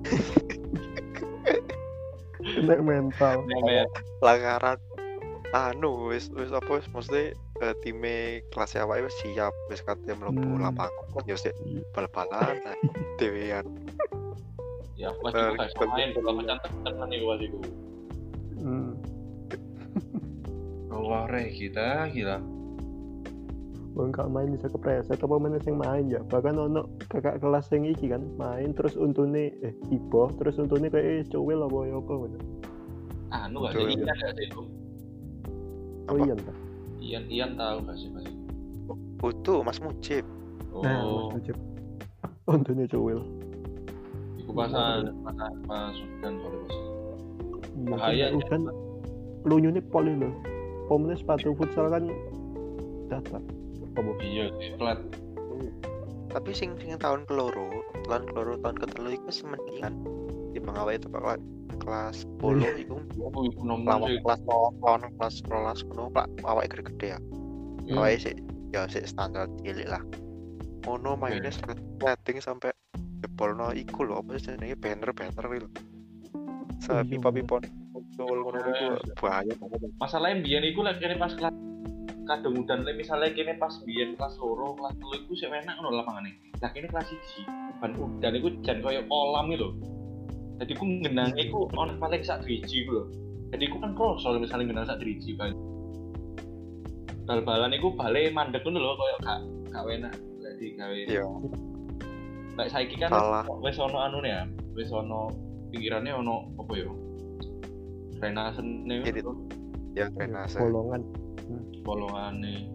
Nek 2.64 2.80
mental. 2.80 3.44
Nek 3.44 3.92
langaran 4.24 4.78
anu 5.54 6.10
wis 6.10 6.32
wis 6.34 6.50
apa 6.50 6.80
wis 6.80 6.88
mesti 6.90 7.32
eh, 7.62 7.74
time 7.84 8.42
kelas 8.50 8.76
awake 8.76 9.06
wis 9.06 9.16
siap 9.22 9.54
wis 9.70 9.80
katanya 9.84 10.26
mlebu 10.26 10.42
Hmm. 10.42 10.62
lapangan 10.64 11.22
yo 11.24 11.38
sik 11.38 11.54
bal-balan 11.94 12.58
nah, 12.66 12.76
dewean 13.16 13.64
ya 14.96 15.12
gak 15.12 15.60
bisa 15.60 15.84
main, 15.92 16.08
kalau 16.16 16.32
macam 16.40 16.56
tenan 16.88 17.12
iku. 17.12 17.60
Hmm. 18.56 18.96
Allah 20.88 21.28
re 21.28 21.52
kita 21.52 22.08
gila. 22.16 22.40
Wong 23.96 24.12
gak 24.12 24.28
main 24.28 24.52
bisa 24.52 24.68
kepreset 24.68 25.16
apa 25.16 25.36
mana 25.40 25.56
sing 25.64 25.80
main 25.80 26.12
ya. 26.12 26.20
Bahkan 26.28 26.52
ono 26.60 26.84
kakak 27.08 27.40
kelas 27.40 27.72
sing 27.72 27.88
iki 27.88 28.12
kan 28.12 28.20
main 28.36 28.76
terus 28.76 28.92
untune 28.92 29.56
eh 29.64 29.72
ibo 29.88 30.28
terus 30.36 30.60
untune 30.60 30.92
kayak 30.92 31.32
cuwil 31.32 31.64
apa 31.64 31.78
ya 31.88 31.96
apa 31.96 32.12
ngono. 32.12 32.38
Anu 33.32 33.56
gak 33.64 33.72
sih, 33.72 33.96
iya. 33.96 34.04
Ian 34.04 34.20
gak 34.20 34.32
sih 34.36 34.44
itu? 34.52 34.62
Oh 36.12 36.16
iya 36.20 36.32
entah. 36.36 36.56
Ian, 37.00 37.24
Ian 37.32 37.50
tahu 37.56 37.76
gak 37.88 37.96
sih 37.96 38.08
pas 38.12 38.22
itu? 38.22 38.40
Utuh 39.24 39.64
Mas 39.64 39.80
Mujib 39.80 40.22
Nah, 40.76 41.00
Oh, 41.00 41.32
Mas 41.32 41.40
Najib. 41.40 41.56
Untune 42.46 42.84
cuwil. 42.84 43.20
iku 44.36 44.52
pasan, 44.54 45.10
pasan, 45.24 45.52
pas 45.64 45.96
dan 46.20 46.34
sore. 46.44 46.58
Iya, 46.68 47.88
Bahaya, 47.90 48.26
kan 48.28 48.36
udan 48.38 48.62
lunyune 49.48 49.80
poli 49.80 50.12
lho. 50.14 50.30
Pomene 50.86 51.16
sepatu 51.16 51.56
futsal 51.56 51.90
kan 51.90 52.04
datar. 53.10 53.42
Apa? 53.96 54.10
Iya, 54.20 54.52
sih, 54.60 54.76
flat. 54.76 55.00
tapi 56.26 56.52
sing 56.52 56.76
sing 56.76 56.92
tahun 57.00 57.24
keloro 57.24 57.80
tahun 58.12 58.28
keloro 58.28 58.60
tahun 58.60 58.76
ketelu 58.76 59.16
iku 59.16 59.30
semendingan 59.32 60.04
di 60.52 60.60
awake 60.60 61.00
itu 61.00 61.08
kelas 61.08 61.40
kelas 61.80 62.16
10 62.40 62.84
iku. 62.88 62.96
Aku 63.28 63.38
iku 63.52 63.60
nomor 63.64 64.00
lawan 64.00 64.08
sih. 64.12 64.20
kelas 64.24 64.40
lawan 64.48 65.02
kelas 65.16 65.34
rolas 65.48 65.80
kuno 65.84 66.08
pak. 66.12 66.26
Awake 66.44 66.72
gede-gede 66.72 67.16
ya. 67.16 67.18
Hmm. 67.20 68.00
awake 68.00 68.20
sih 68.20 68.36
ya 68.72 68.88
sih 68.88 69.04
standar 69.04 69.48
cilik 69.60 69.88
lah. 69.88 70.02
Ngono 70.84 71.16
mainnya 71.16 71.52
setting 71.52 72.40
sampai 72.40 72.72
jebolno 73.24 73.72
iku 73.72 74.04
lho 74.04 74.20
apa 74.20 74.36
sih 74.36 74.52
jenenge? 74.56 74.76
Banner 74.76 75.12
banner 75.12 75.44
itu 75.56 75.68
Oh, 76.86 77.02
iya, 77.02 77.02
pipa 77.02 77.30
pipa 77.34 77.56
bahaya 79.18 79.52
masalahnya 79.98 80.44
biyen 80.44 80.64
iku 80.70 80.86
lek 80.86 81.02
kene 81.02 81.18
pas 81.18 81.34
kelas 81.34 81.52
kadang 82.26 82.58
udan 82.58 82.82
lek 82.82 82.98
misalnya 82.98 83.30
kene 83.30 83.54
pas 83.56 83.72
biyen 83.86 84.18
kelas 84.18 84.34
loro 84.42 84.74
kelas 84.74 84.94
telu 84.98 85.14
iku 85.22 85.32
sik 85.38 85.50
enak 85.50 85.74
ngono 85.78 86.02
lapangane 86.02 86.34
lah 86.58 86.70
kene 86.74 86.90
kelas 86.90 87.06
1 87.08 87.78
ban 87.78 87.92
udan 87.94 88.32
iku 88.34 88.48
jan 88.66 88.82
koyo 88.82 89.00
kolam 89.06 89.46
iki 89.52 89.56
lho. 89.62 89.68
Jadi 90.56 90.72
ku 90.72 90.84
ngenangi 90.88 91.46
iku 91.46 91.68
ono 91.76 91.92
paling 92.00 92.22
sak 92.24 92.42
driji 92.42 92.88
lho. 92.88 93.06
Jadi 93.54 93.62
aku 93.70 93.76
kan 93.78 93.92
cross 93.94 94.26
kalau 94.26 94.42
misalnya 94.42 94.66
minang 94.74 94.88
sak 94.88 94.98
driji 94.98 95.38
ban 95.38 95.54
bal-balan 97.26 97.74
iku 97.74 97.94
balik 97.94 98.34
mandek 98.34 98.62
ngono 98.66 98.78
lho 98.82 98.92
koyo 98.98 99.16
gak 99.22 99.40
gak 99.70 99.82
enak 99.86 100.14
jadi 100.42 100.66
gawe 100.78 100.96
iya. 100.96 101.24
Nek 102.56 102.68
saiki 102.72 102.96
kan 102.96 103.12
wis 103.60 103.76
ono 103.76 103.98
anune 104.00 104.30
ya, 104.32 104.42
wis 104.72 104.88
ono 104.88 105.28
pinggirannya 105.68 106.16
ono 106.16 106.48
apa 106.56 106.72
ya? 106.72 106.88
Renasene 108.16 109.04
Jadi- 109.04 109.20
ngono 109.20 109.44
ya 109.96 110.12
renase 110.12 110.60
bolongan 110.60 111.02
bolongane. 111.86 112.70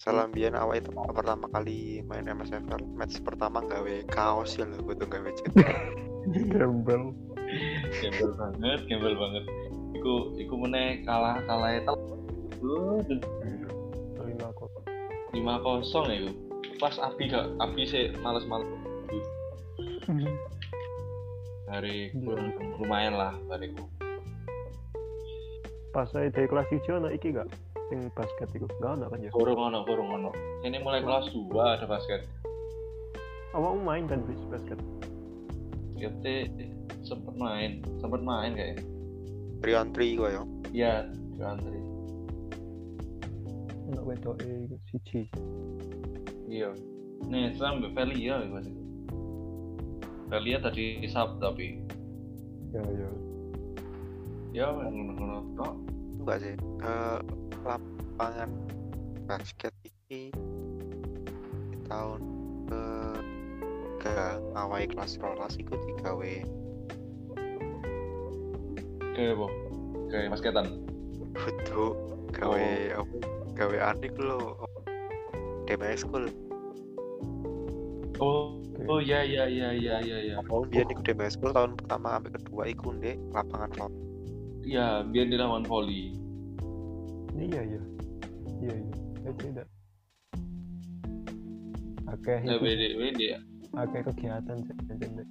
salam 0.00 0.32
biyen 0.32 0.56
awak 0.56 0.80
itu 0.80 0.96
pertama 1.12 1.44
kali 1.52 2.00
main 2.08 2.24
MSFL 2.24 2.88
match 2.96 3.20
pertama 3.20 3.60
gawe 3.60 3.94
kaos 4.08 4.56
ya 4.56 4.64
lho 4.64 4.80
butuh 4.80 5.04
gawe 5.04 5.28
jet 5.28 5.52
gembel 6.56 7.12
Gembel 8.00 8.30
banget, 8.38 8.78
gembel 8.86 9.14
banget. 9.18 9.44
Iku 9.98 10.38
iku 10.38 10.54
meneh 10.54 11.02
kalah 11.02 11.42
kalah 11.44 11.82
tel. 11.82 11.96
lima 15.34 15.54
kosong 15.62 16.06
ya 16.10 16.16
iku. 16.22 16.30
Pas 16.78 16.94
Abi 17.02 17.28
gak 17.28 17.46
Abi 17.58 17.82
sih 17.84 18.14
males-males 18.22 18.68
dari 21.70 22.10
kurang 22.10 22.50
lumayan 22.82 23.14
lah 23.14 23.34
bariku. 23.46 23.86
Pas 25.90 26.06
saya 26.06 26.30
dari 26.30 26.46
kelas 26.46 26.70
hijau 26.70 26.96
ono 26.96 27.10
iki 27.10 27.34
gak 27.34 27.50
sing 27.88 28.06
basket 28.14 28.46
iku 28.54 28.66
gak 28.78 28.94
ono 28.94 29.10
kan 29.10 29.18
ya 29.18 29.30
Kurung 29.30 29.58
ono, 29.58 29.82
kurung 29.82 30.10
ono. 30.12 30.30
Ini 30.62 30.78
mulai 30.78 31.02
kelas 31.02 31.30
2 31.34 31.50
ada 31.54 31.86
basket. 31.86 32.22
awakmu 33.50 33.82
main 33.82 34.06
kan 34.06 34.22
bis 34.24 34.38
basket 34.46 34.78
Kita 35.98 36.46
sempet 37.02 37.34
main, 37.36 37.82
sempet 37.98 38.22
main 38.22 38.54
kayak. 38.54 38.78
triantri 39.60 40.14
gua 40.16 40.30
ya 40.30 40.42
Iya, 40.70 40.92
di 41.10 41.42
antri. 41.42 41.80
ono 43.90 44.00
wedoke 44.06 44.46
iku 44.46 44.76
siji 44.88 45.26
Iya. 46.46 46.70
Nih, 47.26 47.54
sampai 47.54 47.90
Velia 47.92 48.38
ya 48.38 48.48
mas. 48.48 48.66
Velia 50.26 50.58
tadi 50.58 51.02
sub 51.06 51.38
tapi 51.38 51.82
ya 52.70 52.82
ya 52.86 53.10
ya 54.50 54.66
ngono-ngono 54.74 55.38
tok. 55.54 55.74
enggak 56.20 56.38
sih. 56.42 56.54
Eh, 56.58 57.18
lapangan 57.62 58.50
basket 59.30 59.72
ini 59.86 60.34
di 61.70 61.76
tahun 61.86 62.20
ke 62.66 62.82
ke 64.00 64.14
awal 64.58 64.82
kelas 64.90 65.20
rolas 65.22 65.54
iku 65.54 65.78
digawe. 65.86 66.34
Kayak 69.14 69.38
apa? 69.38 69.46
Kayak 70.10 70.28
basketan. 70.34 70.66
foto 71.30 71.94
gawe 72.34 72.66
apa? 72.98 73.16
Gawe 73.54 73.76
anik 73.94 74.14
lo 74.18 74.66
DMS 75.70 76.02
school. 76.02 76.26
Oh, 78.18 78.58
oh 78.90 79.00
ya 79.00 79.22
ya 79.22 79.46
ya 79.46 79.70
ya 79.72 80.02
ya 80.02 80.18
ya. 80.18 80.36
tahun 80.42 80.66
biar 80.74 80.90
iku 80.90 81.00
DMS 81.06 81.38
school 81.38 81.54
tahun 81.54 81.78
pertama 81.78 82.18
sampai 82.18 82.34
kedua 82.34 82.62
iku 82.66 82.90
ndek. 82.98 83.14
Lapangan 83.30 83.70
voli 83.78 84.09
Iya, 84.60 85.02
biar 85.04 85.26
dilawan 85.26 85.64
volley. 85.64 86.12
iya 87.40 87.64
iya 87.64 87.80
iya 88.60 88.74
iya 88.76 88.96
eh 89.24 89.32
tidak 89.40 89.64
akeh 92.06 92.40
Ya 92.44 92.60
beda 92.60 92.86
ya. 93.16 93.38
akeh 93.74 94.00
kegiatan 94.04 94.60
ndek 94.60 95.24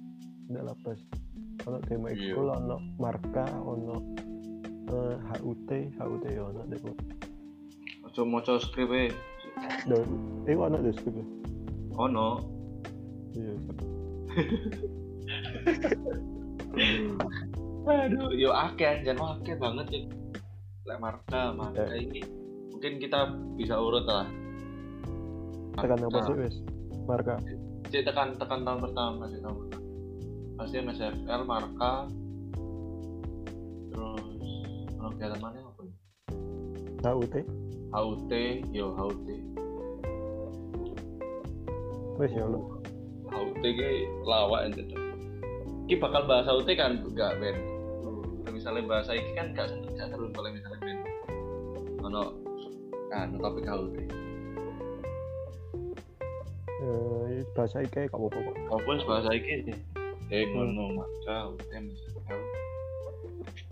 ndek 0.50 0.62
lapas 0.66 0.98
ono 1.68 1.78
demo 1.86 2.10
Iya. 2.10 2.34
ekskul 2.34 2.50
ono 2.50 2.76
marka 2.98 3.46
ono 3.62 4.02
eh, 4.90 5.14
HUT 5.38 5.70
HUT 5.94 6.24
ya 6.26 6.42
ono 6.42 6.66
dek 6.66 6.82
Ojo 8.10 8.26
moco 8.26 8.58
skrip 8.58 8.90
e. 8.90 9.14
do 9.86 10.02
iku 10.50 10.66
ono 10.66 10.82
deh 10.82 10.90
skrip 10.90 11.14
Ono. 11.94 12.42
iya 13.38 13.54
Aduh, 17.90 18.30
yo 18.38 18.54
akeh 18.54 18.86
anjan 18.86 19.18
akeh 19.18 19.58
banget 19.58 19.86
ya. 19.90 20.00
Lek 20.86 20.98
marka, 21.02 21.50
marka 21.52 21.90
ini 21.92 22.22
mungkin 22.70 22.96
kita 22.96 23.36
bisa 23.60 23.76
urut 23.76 24.08
lah. 24.08 24.24
tekan 25.76 26.00
apa 26.00 26.08
Marka. 26.12 26.26
sih 26.28 26.34
wes 26.40 26.54
marka 27.04 27.34
Cek 27.92 28.02
tekan 28.08 28.28
tekan 28.40 28.64
tahun 28.64 28.80
pertama 28.84 29.28
sih 29.28 29.40
tahun 29.44 29.56
pertama. 29.64 29.86
Pasti 30.56 30.76
MSFL 30.80 31.42
marka 31.44 31.92
terus 33.92 34.24
kegiatan 34.96 35.40
mana 35.44 35.60
apa 35.60 35.80
ya? 35.84 35.94
HUT 37.12 37.34
HUT, 37.92 38.32
yo 38.72 38.86
HUT. 38.96 39.28
wes 42.16 42.32
ya 42.32 42.44
lo 42.48 42.80
HUT 43.28 43.60
ki 43.60 43.90
lawak 44.24 44.72
tuh. 44.72 45.00
Ki 45.84 46.00
bakal 46.00 46.24
bahas 46.24 46.48
HUT 46.48 46.68
kan 46.76 46.96
enggak 47.04 47.36
Ben. 47.40 47.56
Misalnya 48.60 48.84
bahasa 48.92 49.16
iki 49.16 49.32
kan 49.32 49.56
gak 49.56 49.72
seru 49.72 49.88
gak 49.96 50.12
seru 50.12 50.28
kalau 50.36 50.52
misalnya 50.52 50.84
Ben. 50.84 50.98
Ono 52.04 52.22
kan 53.08 53.32
topik 53.40 53.64
HUT. 53.64 53.96
eh 56.80 57.40
bahasa 57.56 57.80
iki 57.80 58.04
gak 58.04 58.12
apa-apa 58.12 58.36
kok 58.36 58.56
Apa 58.68 58.92
bahasa 59.08 59.32
iki? 59.32 59.72
Eh 60.28 60.44
ngono 60.52 60.92
maka 60.92 61.56
MSFL. 61.72 62.40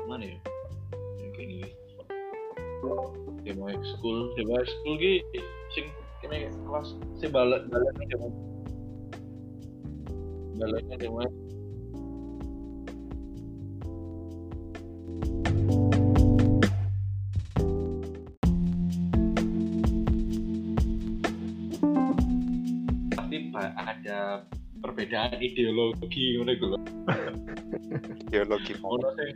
Mana 0.08 0.24
ya? 0.24 0.40
Ya 1.20 1.26
kayak 1.36 1.48
gini. 1.52 1.68
Demo 3.44 3.68
school, 3.92 4.32
demo 4.40 4.56
school 4.64 4.96
ki 4.96 5.20
sing 5.76 5.92
kene 6.24 6.48
kelas 6.48 6.96
si 7.20 7.28
balik 7.28 7.68
baliknya 7.68 8.16
demo. 8.16 8.28
Baliknya 10.56 10.96
demo 10.96 11.20
perbedaan 24.98 25.38
ideologi 25.38 26.34
ngono 26.34 26.50
iku 26.58 26.66
lho. 26.74 26.78
ideologi 28.26 28.74
Ono 28.82 29.08
sing 29.14 29.34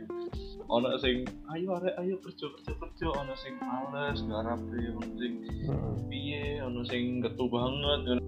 ono 0.67 0.89
sing 0.99 1.15
ayo 1.55 1.79
arek 1.79 1.95
ayo 2.03 2.19
kerja 2.19 2.51
kerja 2.51 2.73
kerja 2.83 3.07
ono 3.15 3.33
sing 3.39 3.55
males 3.63 4.19
garap 4.27 4.59
ono 4.59 5.15
sing 5.15 5.33
Heeh. 5.39 5.95
piye 6.11 6.59
ono 6.59 6.83
sing 6.83 7.23
getu 7.23 7.47
banget 7.47 7.79
ngono. 7.79 8.23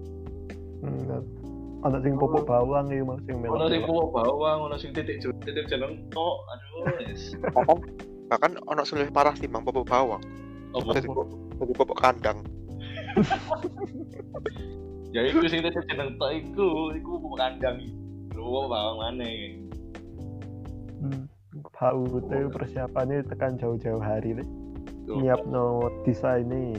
Hmm, 0.80 1.84
ada 1.84 2.00
sing 2.00 2.16
popok 2.16 2.48
bawang 2.48 2.88
iki 2.88 3.04
Mas 3.04 3.20
sing 3.28 3.36
ono 3.44 3.68
sing 3.68 3.84
kuah 3.84 4.06
bawang 4.16 4.58
ono 4.72 4.76
sing 4.80 4.96
titik 4.96 5.20
titik 5.44 5.68
jeneng 5.68 6.08
tok 6.08 6.40
aduh 6.48 6.88
wis. 7.04 7.36
Bahkan 8.32 8.64
ono 8.64 8.80
sulit 8.88 9.12
parah 9.12 9.36
timbang 9.36 9.60
popok 9.60 9.84
bawang. 9.84 10.24
Jadi 10.72 11.08
popok 11.76 12.00
kandang 12.00 12.40
ya 15.14 15.20
iku 15.26 15.46
sing 15.46 15.62
titik 15.62 15.84
jeneng 15.90 16.14
tok 16.18 16.30
iku 16.34 16.94
iku 16.94 17.12
bukan 17.20 17.58
kandang 17.58 17.78
lu 18.34 18.66
bawang 18.66 18.96
mana 19.00 19.26
Hmm. 20.96 21.28
HUT 21.76 22.32
persiapannya 22.56 23.20
tekan 23.28 23.60
jauh-jauh 23.60 24.00
hari 24.00 24.32
deh. 24.32 24.48
Tuh. 25.04 25.20
Nyiap 25.20 25.44
no 25.44 25.92
desain 26.08 26.48
nih. 26.48 26.72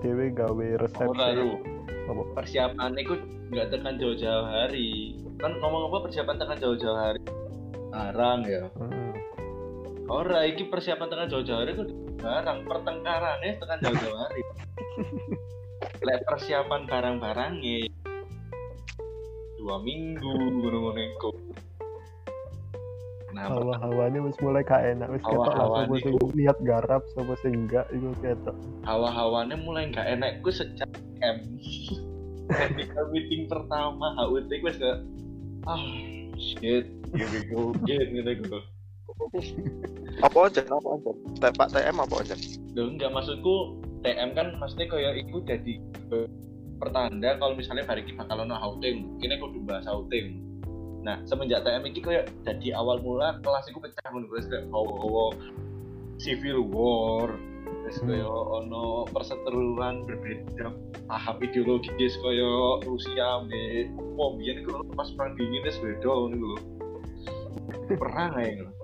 Dewe 0.00 0.32
gawe 0.32 0.68
resep. 0.80 1.12
Apa? 2.08 2.22
persiapan 2.32 2.96
itu 2.96 3.20
nggak 3.52 3.68
tekan 3.68 4.00
jauh-jauh 4.00 4.46
hari 4.48 5.16
kan 5.40 5.52
ngomong 5.60 5.92
apa 5.92 6.08
persiapan 6.08 6.36
tekan 6.40 6.58
jauh-jauh 6.60 6.96
hari 6.96 7.20
barang 7.92 8.40
ya 8.44 8.62
Hmm. 8.76 9.12
ora 10.08 10.48
iki 10.48 10.68
persiapan 10.68 11.08
tekan 11.08 11.28
jauh-jauh 11.28 11.60
hari 11.64 11.72
itu 11.76 11.84
barang 12.20 12.58
pertengkarannya 12.64 13.50
tekan 13.60 13.78
jauh-jauh 13.84 14.16
hari 14.16 14.40
lek 15.98 16.20
persiapan 16.24 16.82
barang-barangnya. 16.86 17.90
Dua 19.58 19.76
minggu 19.82 20.32
ngono-ngono 20.54 21.02
iku 21.02 21.30
nah 23.28 23.44
Hawa-hawanya 23.54 24.24
wis 24.24 24.34
mulai 24.40 24.64
gak 24.64 24.82
enak 24.82 25.12
wis 25.12 25.20
ketok 25.20 25.52
lah 25.52 25.68
Hawa-hawa 25.68 25.84
sapa 25.84 26.00
sing 26.00 26.14
niku. 26.16 26.26
niat 26.32 26.58
garap 26.64 27.02
sapa 27.12 27.34
sing 27.38 27.52
enggak 27.54 27.86
iku 27.92 28.08
ketok. 28.18 28.56
hawa-hawannya 28.82 29.56
mulai 29.60 29.84
nggak 29.92 30.08
enak 30.08 30.30
gue 30.40 30.50
sejak 30.50 30.88
M. 31.20 31.38
Ketika 32.48 33.00
meeting 33.12 33.44
pertama 33.46 34.16
HUT 34.16 34.48
gue 34.48 34.72
gak 34.72 34.98
ah 35.68 35.84
shit 36.34 36.88
gitu 37.12 37.38
go 37.52 37.60
get 37.84 38.08
gitu 38.08 38.32
gue 38.42 38.62
apa 40.24 40.38
aja 40.48 40.62
apa 40.64 40.88
aja? 40.88 41.10
T- 41.36 41.54
pak 41.54 41.68
TM 41.68 41.96
apa 42.00 42.14
aja? 42.18 42.34
Loh, 42.74 42.86
enggak 42.90 43.12
maksudku 43.12 43.76
TM 44.02 44.30
kan 44.34 44.46
maksudnya 44.58 44.86
kayak 44.90 45.14
iku 45.26 45.42
jadi 45.42 45.74
pertanda 46.78 47.34
kalau 47.36 47.58
misalnya 47.58 47.84
hari 47.84 48.06
ini 48.06 48.14
bakal 48.14 48.46
ono 48.46 48.54
HUT 48.54 48.84
kini 49.18 49.32
aku 49.34 49.50
udah 49.50 49.62
bahas 49.66 49.86
HUT 49.90 50.12
nah 51.02 51.18
semenjak 51.26 51.62
TM 51.66 51.82
ini 51.86 52.00
kayak 52.02 52.30
jadi 52.46 52.78
awal 52.78 53.02
mula 53.02 53.38
kelas 53.42 53.66
itu 53.70 53.78
pecah 53.78 54.10
terus 54.10 54.46
kayak 54.46 54.66
bawa 54.70 55.34
civil 56.18 56.66
war 56.70 57.30
terus 57.88 58.04
Hmm. 58.04 58.08
kayak 58.12 58.28
ono 58.28 59.08
perseteruan 59.08 60.04
berbeda 60.04 60.68
paham 61.08 61.36
ideologis 61.40 62.20
kayak 62.20 62.84
Rusia 62.84 63.24
ambek 63.40 63.88
oh 64.20 64.36
biyen 64.36 64.60
iku 64.60 64.84
pas 64.92 65.08
perang 65.16 65.32
dingin 65.40 65.64
wis 65.64 65.80
beda 65.80 66.04
ngono 66.04 66.36
lho. 66.36 66.54
Perang 67.96 68.36
ngono 68.36 68.77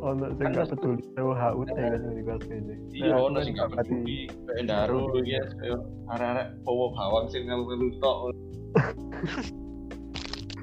ono 0.00 0.24
sing 0.34 0.46
gak 0.50 0.68
peduli 0.68 1.02
tahu 1.12 1.30
HUT 1.30 1.68
kan 1.70 2.00
di 2.10 2.22
kelas 2.22 2.44
ini 2.48 2.74
iya 2.90 3.12
Nah, 3.12 3.18
ono 3.22 3.38
sing 3.40 3.54
gak 3.54 3.70
peduli 3.70 4.18
kayak 4.48 4.64
daru 4.66 5.00
ya 5.22 5.42
kayak 5.56 5.80
arek-arek 6.08 6.46
bawa 6.62 6.86
bawang 6.90 7.26
sing 7.28 7.42
ngelu-ngelu 7.44 7.88
tok. 7.98 8.18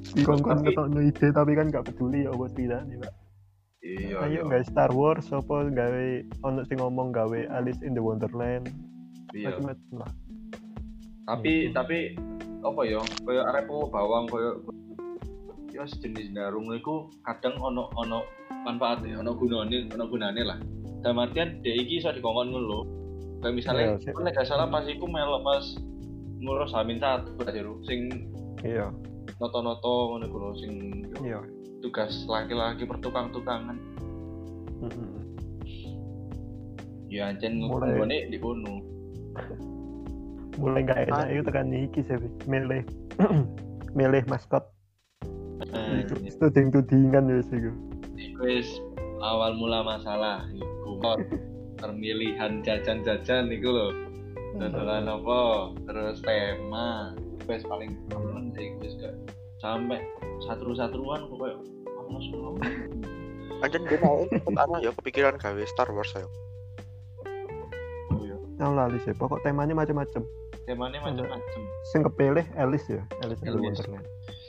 Si 0.07 0.23
kongkon 0.23 0.57
Tapi- 0.57 0.65
ketokno 0.67 0.99
ide 1.01 1.27
tapi 1.29 1.51
kan 1.53 1.67
gak 1.67 1.85
peduli 1.85 2.25
ya 2.25 2.31
apa 2.31 2.45
ceritanya 2.49 2.95
pak. 3.03 3.13
Iya 3.77 4.15
ayo 4.19 4.27
iya. 4.27 4.41
guys 4.43 4.67
Star 4.67 4.91
Wars 4.91 5.29
apa 5.29 5.69
gawe 5.69 6.05
ono 6.43 6.59
sing 6.65 6.77
ngomong 6.77 7.13
gawe 7.13 7.39
Alice 7.53 7.79
in 7.81 7.93
the 7.93 8.01
Wonderland. 8.01 8.67
Iya. 9.31 9.53
Macam-macam 9.53 9.93
lah. 10.01 10.11
Tapi 11.27 11.53
Hmm. 11.67 11.73
tapi 11.75 11.97
apa 12.57 12.81
ya 12.83 12.99
kayak 13.23 13.45
arek 13.47 13.63
bawa 13.67 13.85
bawang 13.87 14.25
kayak 14.27 14.55
ya 15.69 15.83
sejenis 15.85 16.33
darung 16.33 16.71
iku 16.71 17.05
kadang 17.21 17.53
ono 17.59 17.85
ono 17.93 18.23
manfaatnya 18.67 19.23
ono 19.23 19.31
gunane 19.39 19.87
ono 19.95 20.05
gunane 20.11 20.41
lah. 20.43 20.59
Dalam 20.99 21.23
artian 21.23 21.63
dia 21.63 21.71
iki 21.79 22.03
iso 22.03 22.11
dikongkon 22.11 22.51
ngono 22.51 22.79
kayak 23.39 23.55
misalnya 23.55 23.85
Iya, 24.01 24.11
kan 24.11 24.23
nek 24.27 24.33
gak 24.35 24.47
salah 24.49 24.67
pas 24.67 24.83
iku 24.83 25.05
melok 25.07 25.41
pas 25.45 25.63
ngurus 26.41 26.73
Hamin 26.75 26.99
satu 26.99 27.31
Jeru. 27.47 27.79
sing 27.85 28.27
iya. 28.65 28.89
noto-noto 29.37 30.17
ngono 30.17 30.25
lho 30.25 30.49
sing 30.57 30.73
iya. 31.21 31.39
tugas 31.85 32.25
laki-laki 32.25 32.83
pertukang-tukangan 32.89 33.77
Mm-mm. 34.81 35.21
ya 37.13 37.29
ancen 37.29 37.61
nggone 37.61 38.17
di 38.33 38.37
kono 38.41 38.81
mulai 40.57 40.81
gak 40.81 41.05
enak 41.05 41.21
Ah. 41.21 41.29
itu 41.29 41.41
tekan 41.45 41.69
iki 41.69 42.01
sih 42.09 42.17
milih. 42.49 42.81
Milih 43.97 44.25
maskot. 44.29 44.61
Nah, 45.73 46.01
itu 46.01 46.37
tuding 46.37 46.69
tudingan 46.69 47.29
ya 47.29 47.41
sih 47.45 47.57
gue 47.61 47.73
wis 48.41 48.81
awal 49.21 49.53
mula 49.57 49.85
masalah 49.85 50.45
iku 50.53 50.97
pemilihan 51.77 52.65
jajan-jajan 52.65 53.49
iku 53.53 53.69
lho. 53.69 53.89
Dodolan 54.57 55.05
apa? 55.05 55.71
Terus 55.85 56.17
tema. 56.25 57.13
Wis 57.47 57.63
paling 57.63 57.95
temen 58.11 58.51
sih 58.57 58.75
wis 58.83 58.99
gak 58.99 59.15
sampai 59.57 60.03
satu-satuan 60.45 61.25
kok 61.31 61.37
kayak 61.39 61.59
panas 61.85 62.25
lho 62.29 62.49
Anjen 63.65 63.89
dia 63.89 63.97
mau 64.03 64.21
anu 64.45 64.77
ya 64.83 64.91
kepikiran 64.93 65.39
gawe 65.41 65.63
Star 65.65 65.89
Wars 65.89 66.13
ya. 66.13 66.27
Nah, 68.57 68.73
lali 68.73 68.97
sih 69.05 69.13
pokok 69.13 69.45
temanya 69.45 69.77
macam-macam 69.77 70.25
temanya 70.65 70.97
macam-macam 71.01 71.61
sing 71.93 72.01
kepilih 72.03 72.45
Alice 72.57 72.89
ya 72.89 73.05
Alice 73.21 73.41
in 73.45 73.53
Alice. 73.53 73.85
Wonderland 73.85 74.05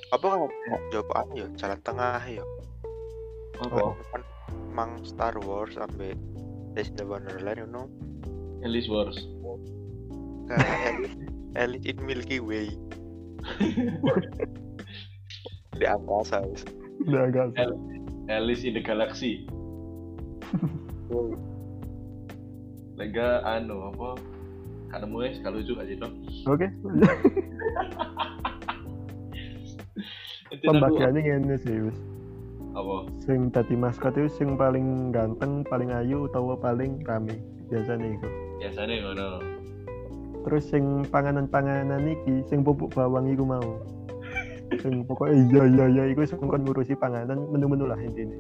Apa 0.09 0.25
kan 0.25 0.41
jawab 0.89 1.09
anu 1.13 1.33
ya 1.45 1.47
jalan 1.61 1.79
tengah 1.85 2.21
ya. 2.25 2.45
Apa 3.59 3.75
Oh. 3.75 3.93
Kan 4.15 4.23
mang 4.71 5.03
Star 5.03 5.35
Wars 5.43 5.75
sampai 5.75 6.15
Alice 6.75 6.89
in 6.89 6.95
the 6.95 7.05
Wonderland 7.05 7.59
you 7.59 7.67
know. 7.67 7.91
Alice 8.63 8.87
Wars. 8.87 9.19
Alice, 10.49 11.15
Alice 11.59 11.85
in 11.85 11.99
Milky 12.07 12.39
Way. 12.39 12.71
Di 15.79 15.87
angkasa 15.87 16.43
udah 17.07 17.23
agak 17.31 17.55
El- 17.55 17.79
Alice 18.31 18.63
in 18.63 18.75
the 18.75 18.83
Galaxy. 18.83 19.47
Lega 22.99 23.43
anu 23.47 23.91
apa? 23.91 24.19
Kan 24.89 25.05
nemu 25.05 25.21
ya 25.21 25.29
kalau 25.45 25.61
lucu 25.61 25.77
aja 25.77 25.93
dong 26.01 26.15
oke. 26.49 26.65
Pembagiannya 30.65 31.21
ngene 31.21 31.57
sih 31.61 31.77
apa? 32.79 32.97
Sing 33.27 33.51
tadi 33.51 33.75
maskot 33.75 34.15
itu 34.15 34.31
sing 34.31 34.55
paling 34.55 35.11
ganteng 35.11 35.67
paling 35.67 35.91
ayu 35.91 36.31
atau 36.31 36.55
paling 36.55 37.03
rame. 37.03 37.43
Biasanya 37.69 38.09
itu 38.15 38.29
biasanya 38.59 38.95
ngono. 39.05 39.29
Terus 40.47 40.65
sing 40.71 41.05
panganan-panganan 41.11 42.07
iki 42.07 42.47
sing 42.47 42.63
pupuk 42.63 42.95
bawang 42.95 43.29
iku 43.29 43.45
mau. 43.45 43.69
Sing 44.79 45.03
pokoknya 45.05 45.35
iya 45.51 45.63
iya 45.67 45.85
iya 45.91 46.05
iku 46.13 46.23
sing 46.25 46.39
kon 46.39 46.63
ngurusi 46.63 46.95
panganan 46.95 47.49
menu-menu 47.51 47.89
lah 47.89 47.99
intinya 47.99 48.37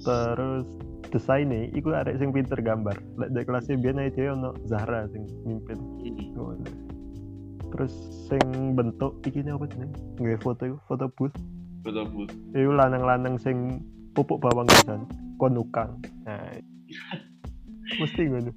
terus 0.00 0.64
desainnya 1.12 1.68
iku 1.76 1.92
ada 1.92 2.14
sing 2.16 2.32
pinter 2.32 2.56
gambar. 2.60 2.96
Lek 3.20 3.30
dari 3.34 3.44
kelasnya 3.44 3.76
biar 3.76 3.96
aja 4.00 4.10
dia 4.14 4.32
ono 4.32 4.56
Zahra 4.64 5.04
sing 5.12 5.28
mimpin. 5.44 5.78
Ngono. 6.36 6.64
terus 7.70 7.94
sing 8.26 8.74
bentuk 8.74 9.22
iki 9.22 9.46
apa 9.46 9.62
sih 9.70 9.86
nggak 10.18 10.42
foto 10.42 10.74
iku 10.74 10.78
foto 10.90 11.06
booth 11.14 11.36
betul 11.80 12.04
betul 12.10 12.36
iku 12.52 12.72
lanang-lanang 12.76 13.34
sing 13.40 13.80
pupuk 14.12 14.42
bawang 14.42 14.68
pisan 14.68 15.06
kon 15.40 15.54
nukang 15.56 15.96
nah 16.26 16.40
mesti 17.98 18.22
ngono. 18.30 18.52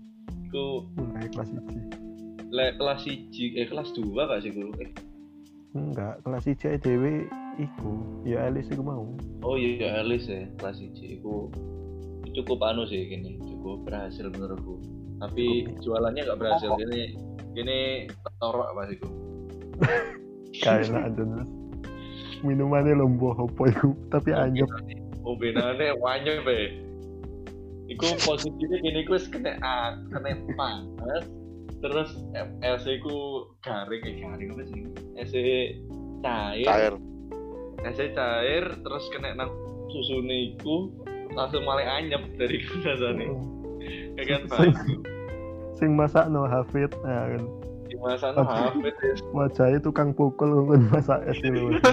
Itu 0.45 0.65
mulai 0.93 1.25
kelas 1.31 1.49
iki 1.49 1.79
le 2.53 2.77
kelas 2.77 2.99
siji 3.01 3.57
eh 3.57 3.65
kelas 3.65 3.89
dua 3.97 4.29
gak 4.29 4.45
sih 4.45 4.53
guru 4.53 4.69
eh. 4.77 4.93
Enggak 5.73 6.21
kelas 6.21 6.45
iki 6.45 6.77
dhewe 6.77 7.25
iku 7.57 7.91
ya 8.29 8.45
Alice 8.45 8.69
iku 8.69 8.85
mau. 8.85 9.09
Oh 9.41 9.57
iya 9.57 10.05
Alice 10.05 10.29
ya 10.29 10.45
kelas 10.61 10.77
siji. 10.77 11.17
Itu 11.17 11.49
cukup 12.33 12.61
anu 12.61 12.85
sih 12.85 13.09
gini 13.09 13.41
cukup 13.41 13.89
berhasil 13.89 14.29
menurutku. 14.29 14.77
Tapi 15.17 15.65
jualannya 15.81 16.29
gak 16.29 16.37
berhasil. 16.37 16.69
Gini 16.77 17.17
gini 17.53 18.09
torok 18.37 18.69
pas 18.73 18.89
itu 18.89 19.09
kayak 20.53 20.85
terus 21.17 21.49
minumannya 22.43 22.99
lombo 22.99 23.33
apa 23.33 23.71
iku 23.71 23.95
tapi 24.11 24.35
anyep. 24.35 24.67
oh 25.23 25.33
benane 25.39 25.95
wanyo 25.97 26.43
be 26.43 26.83
Iku 27.91 28.15
posisinya 28.23 28.79
gini 28.79 29.03
ku 29.03 29.19
wis 29.19 29.27
kena 29.27 29.59
ah, 29.59 29.99
kena 30.07 30.39
panas. 30.55 31.27
Terus 31.83 32.15
LC 32.63 33.03
ku 33.03 33.43
garing 33.59 34.03
eh 34.07 34.15
garing 34.23 34.49
apa 34.55 34.63
sih? 34.71 34.81
LC 35.19 35.35
cair. 36.23 36.63
Cair. 36.63 36.93
LC 37.83 38.15
cair 38.15 38.65
terus 38.79 39.03
kena 39.11 39.35
nang 39.35 39.51
susune 39.91 40.55
iku 40.55 40.95
langsung 41.35 41.67
malah 41.67 41.83
anyep 41.99 42.23
dari 42.39 42.63
rasane 42.87 43.27
ya 44.15 44.23
kan 44.25 44.41
Pak? 44.47 44.63
sing 45.77 45.91
masak 45.97 46.31
no 46.31 46.47
Hafid. 46.47 46.93
Nah, 47.03 47.35
kan 47.35 47.43
masa 48.03 48.35
hafid 48.35 48.95
ya 48.99 49.15
wajahnya 49.31 49.79
tukang 49.79 50.11
pukul 50.11 50.67
kan 50.67 50.83
masak 50.91 51.23
es 51.31 51.39
dulu 51.39 51.79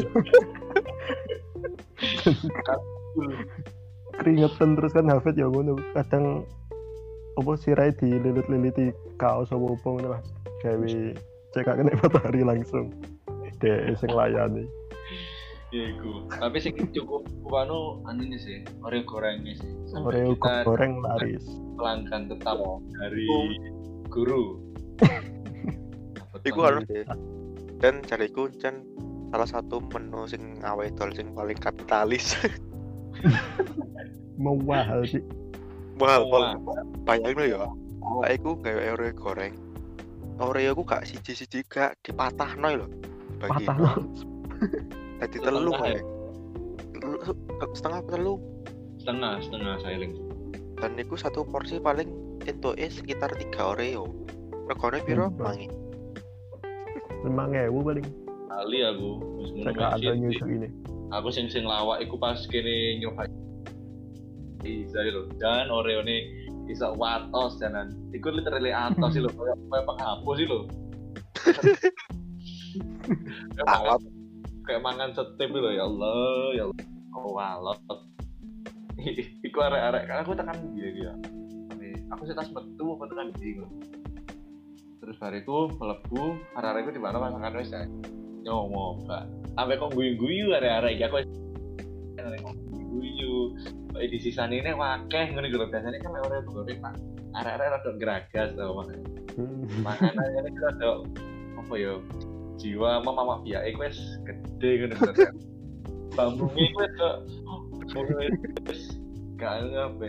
keringetan 4.21 4.77
terus 4.77 4.93
kan 4.93 5.09
Hafid 5.09 5.41
ya 5.41 5.49
ngono. 5.49 5.81
Kadang 5.97 6.45
apa 7.41 7.53
sirai 7.57 7.97
dililit-liliti 7.97 8.93
kaos 9.17 9.49
apa 9.49 9.65
apa 9.65 9.89
ngono 9.89 10.09
lah. 10.13 10.23
Gawe 10.61 10.93
cekak 11.57 11.81
kena 11.81 11.97
matahari 11.97 12.45
langsung. 12.45 12.93
Deh 13.65 13.97
sing 13.97 14.13
layani. 14.13 14.69
Ya 15.73 15.97
iku. 15.97 16.29
Tapi 16.29 16.61
sing 16.61 16.77
cukup 16.93 17.25
anu 17.49 18.05
anunya 18.05 18.37
sih 18.37 18.61
oreo 18.85 19.01
gorengnya 19.09 19.57
sih. 19.57 19.73
Oreo 19.97 20.37
goreng 20.37 21.01
laris. 21.01 21.49
pelanggan 21.81 22.29
tetap 22.29 22.61
dari 22.93 23.25
guru 24.13 24.61
Iku 26.45 26.61
harus. 26.65 26.85
Dan 27.81 28.05
cariku 28.05 28.49
kan 28.61 28.85
salah 29.31 29.49
satu 29.49 29.81
menu 29.95 30.27
sing 30.27 30.59
awe 30.65 30.85
dol 30.97 31.13
sing 31.15 31.33
paling 31.33 31.57
kapitalis. 31.57 32.35
mahal 34.41 35.05
sih 35.05 35.21
Mahal 36.01 36.25
Wah. 36.33 36.57
pol. 36.57 36.77
Bayangno 37.05 37.45
ya. 37.45 37.69
Awake 38.01 38.41
iku 38.41 38.51
gawe 38.57 38.83
Oreo 38.97 39.13
goreng. 39.13 39.55
Oreo 40.41 40.73
ku 40.73 40.83
gak 40.89 41.05
siji-siji 41.05 41.61
gak 41.69 42.01
dipatahno 42.01 42.69
lho. 42.81 42.87
Bagi 43.37 43.69
dadi 45.21 45.37
Setengah 45.37 45.61
telu 45.61 45.73
ya? 45.85 46.01
Telu- 46.97 47.21
Setengah 47.77 48.01
telu. 48.09 48.35
setengah 49.01 49.41
setengah 49.41 49.75
sailing 49.81 50.13
Dan 50.77 50.93
iku 51.01 51.17
satu 51.17 51.45
porsi 51.45 51.81
paling 51.81 52.09
entuke 52.49 52.89
sekitar 52.89 53.33
3 53.37 53.53
Oreo. 53.77 54.09
Regane 54.65 55.05
piro? 55.05 55.29
Hmm. 55.29 55.69
Memang 57.25 57.53
ewu 57.53 57.85
paling. 57.85 58.07
Kali 58.51 58.79
aku 58.85 59.11
saya 59.63 59.95
ada 59.95 60.01
sih. 60.01 60.19
nyusuk 60.21 60.49
ini. 60.49 60.69
Aku 61.11 61.29
sing 61.29 61.51
sing 61.51 61.67
lawak 61.67 62.01
iku 62.01 62.17
pas 62.17 62.39
kene 62.49 63.01
nyoba 63.03 63.27
lho. 64.63 65.23
Dan 65.41 65.69
Oreo 65.73 66.05
nih 66.05 66.49
bisa 66.65 66.93
watos 66.97 67.61
janan. 67.61 67.93
Iku 68.13 68.33
literally 68.33 68.73
atos 68.73 69.17
sih 69.17 69.23
lho. 69.23 69.31
Kayak 69.37 69.59
kayak 69.69 69.85
penghapus 69.87 70.37
sih 70.37 70.47
lho. 70.49 70.61
Kayak 73.57 73.99
kayak 74.65 74.83
mangan 74.85 75.11
setip 75.13 75.51
lho. 75.53 75.71
Ya 75.73 75.85
Allah 75.85 76.57
ya 76.57 76.63
Allah. 76.69 76.85
Oh 77.17 77.35
walot. 77.37 77.81
Iku 79.47 79.59
arek-arek 79.61 80.05
aku 80.09 80.33
tekan 80.37 80.57
dia 80.77 80.89
dia. 80.93 81.13
Aku 82.11 82.27
sih 82.27 82.35
tas 82.35 82.51
metu 82.51 82.85
apa 82.99 83.05
tekan 83.07 83.29
dia 83.39 83.65
terus 85.01 85.17
bariku 85.17 85.73
melebu 85.81 86.37
arek-arek 86.61 86.93
di 86.93 87.01
mana 87.01 87.17
masakan 87.19 87.57
wis 87.57 87.73
ya 87.73 87.83
ngomong 88.45 89.05
mbak. 89.09 89.25
Sampai 89.57 89.81
kok 89.81 89.93
guyu-guyu 89.97 90.53
arek-arek 90.55 91.01
iki 91.01 91.05
aku 91.09 91.19
guyu 92.71 93.57
di 93.97 94.19
sisa 94.21 94.45
ini 94.49 94.73
wakeh 94.77 95.25
ngono 95.33 95.49
gitu 95.49 95.65
biasanya 95.67 95.99
kan 96.05 96.13
orang 96.21 96.45
goreng 96.49 96.79
pak. 96.85 96.95
Arek-arek 97.31 97.67
rada 97.73 97.91
geragas 97.97 98.51
tau 98.59 98.73
makanya 98.77 99.09
makanya 99.87 100.25
ini 100.43 100.51
kita 100.53 100.69
ada 100.75 100.91
apa 101.57 101.75
ya 101.79 101.93
jiwa 102.61 103.01
mama 103.01 103.41
ya 103.49 103.65
iku 103.65 103.89
wis 103.89 103.99
gede 104.27 104.71
ngono 104.85 104.95
kan 105.01 105.35
bambungnya 106.13 106.61
iku 106.67 106.79
wis 106.83 106.93
kok 107.01 107.17
wis 108.69 108.83
gak 109.41 109.65
ngape 109.71 110.09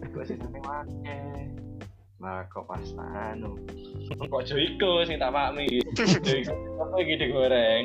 iku 0.00 0.16
sing 0.24 0.40
nang 0.40 0.62
wake 0.64 1.18
nah 2.20 2.44
kok 2.52 2.68
pas 2.68 2.84
anu 3.00 3.56
kok 4.12 4.44
joiko 4.44 5.08
sing 5.08 5.16
tak 5.16 5.32
makmi 5.32 5.80
joiko 5.96 6.52
apa 6.76 6.94
iki 7.00 7.14
digoreng? 7.16 7.84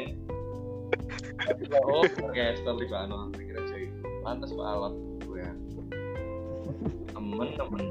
Oh 1.88 2.04
orkestra 2.04 2.76
di 2.76 2.86
mana 2.92 3.32
kira 3.32 3.64
joiko 3.64 4.04
pantas 4.28 4.52
kok 4.52 4.68
alat 4.68 4.94
gue 5.24 5.40
ya. 5.40 5.52
Temen 7.16 7.50
temen. 7.56 7.86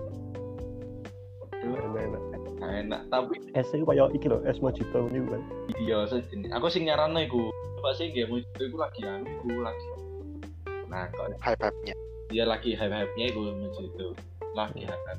Enak 1.64 2.70
enak. 2.76 3.00
Tapi 3.08 3.34
es 3.56 3.72
itu 3.72 3.84
kayak 3.88 4.12
iki 4.12 4.26
loh 4.28 4.44
es 4.44 4.60
mojito 4.60 5.08
ini 5.08 5.24
kan. 5.24 5.42
Iya 5.80 5.98
sejenis. 6.12 6.52
Aku 6.60 6.68
sing 6.68 6.84
nyaranno 6.84 7.24
iku 7.24 7.48
apa 7.80 7.96
sih 7.96 8.12
game 8.12 8.28
mojito 8.28 8.62
iku 8.68 8.76
lagi 8.84 9.00
anu 9.00 9.24
iku 9.32 9.64
lagi. 9.64 9.88
Nah 10.92 11.08
kok 11.08 11.40
hype 11.40 11.62
hype 11.64 11.78
nya 11.88 11.96
dia 12.28 12.44
lagi 12.44 12.76
hype 12.76 12.92
hype 12.92 13.12
nya 13.16 13.32
iku 13.32 13.48
mojito. 13.48 14.12
Lagi 14.52 14.84
hype 14.84 15.16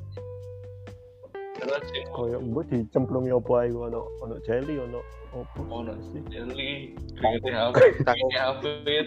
kayak 2.12 2.40
mbok 2.44 2.64
dicemplungi 2.68 3.32
apa 3.32 3.52
ae? 3.64 3.70
Ono 3.72 4.00
ono 4.20 4.36
jelly 4.44 4.76
ono 4.76 5.00
apa 5.32 5.60
ono 5.68 5.92
sih 6.12 6.22
jelly 6.32 6.96
hafid 7.20 7.54
hafid 8.36 9.06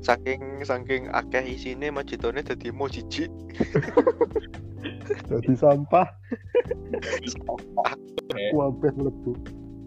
saking 0.00 0.64
saking 0.64 1.10
akeh 1.12 1.44
isine 1.44 1.92
mojitone 1.92 2.40
dadi 2.40 2.72
mo 2.72 2.88
jijik 2.88 3.28
jadi 5.28 5.52
sampah. 5.58 6.08
Sampah 7.28 7.92
wabeh 8.56 8.92
mlebu. 8.96 9.36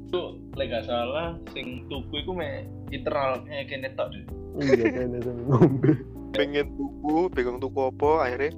Itu 0.07 0.37
lek 0.53 0.69
gak 0.69 0.85
salah 0.85 1.33
sing 1.55 1.89
tuku 1.89 2.21
iku 2.21 2.37
mek 2.37 2.69
literal 2.93 3.41
kene 3.47 3.89
tok 3.97 4.13
deh 4.13 4.23
iya 4.61 5.09
sama 5.25 5.41
ngombe. 5.49 5.97
Pengen 6.37 6.69
tuku 6.77 7.29
bingung 7.33 7.57
tuku 7.57 7.89
apa 7.89 8.29
akhirnya 8.29 8.53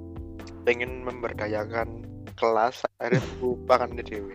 pengen 0.68 1.06
memberdayakan 1.06 2.05
kelas 2.36 2.84
akhirnya 3.00 3.20
tuku 3.24 3.50
makannya 3.64 4.02
dewe 4.04 4.34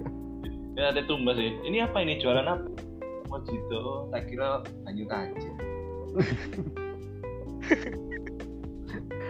ya 0.78 0.92
ada 0.92 1.00
tumbas 1.08 1.40
sih 1.40 1.52
ini 1.64 1.80
apa 1.80 2.04
ini 2.04 2.20
jualan 2.20 2.44
apa 2.44 2.68
mojito 3.32 4.08
tak 4.12 4.28
kira 4.30 4.62
banyu 4.84 5.04
kaji 5.08 5.48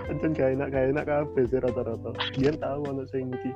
Ancen 0.05 0.37
gak 0.37 0.53
enak 0.53 0.69
gak 0.69 0.85
enak 0.93 1.05
kabeh 1.09 1.45
sih 1.49 1.61
rata-rata. 1.65 2.11
Dia 2.37 2.53
tahu 2.61 2.81
ono 2.93 3.09
sing 3.09 3.33
iki. 3.33 3.51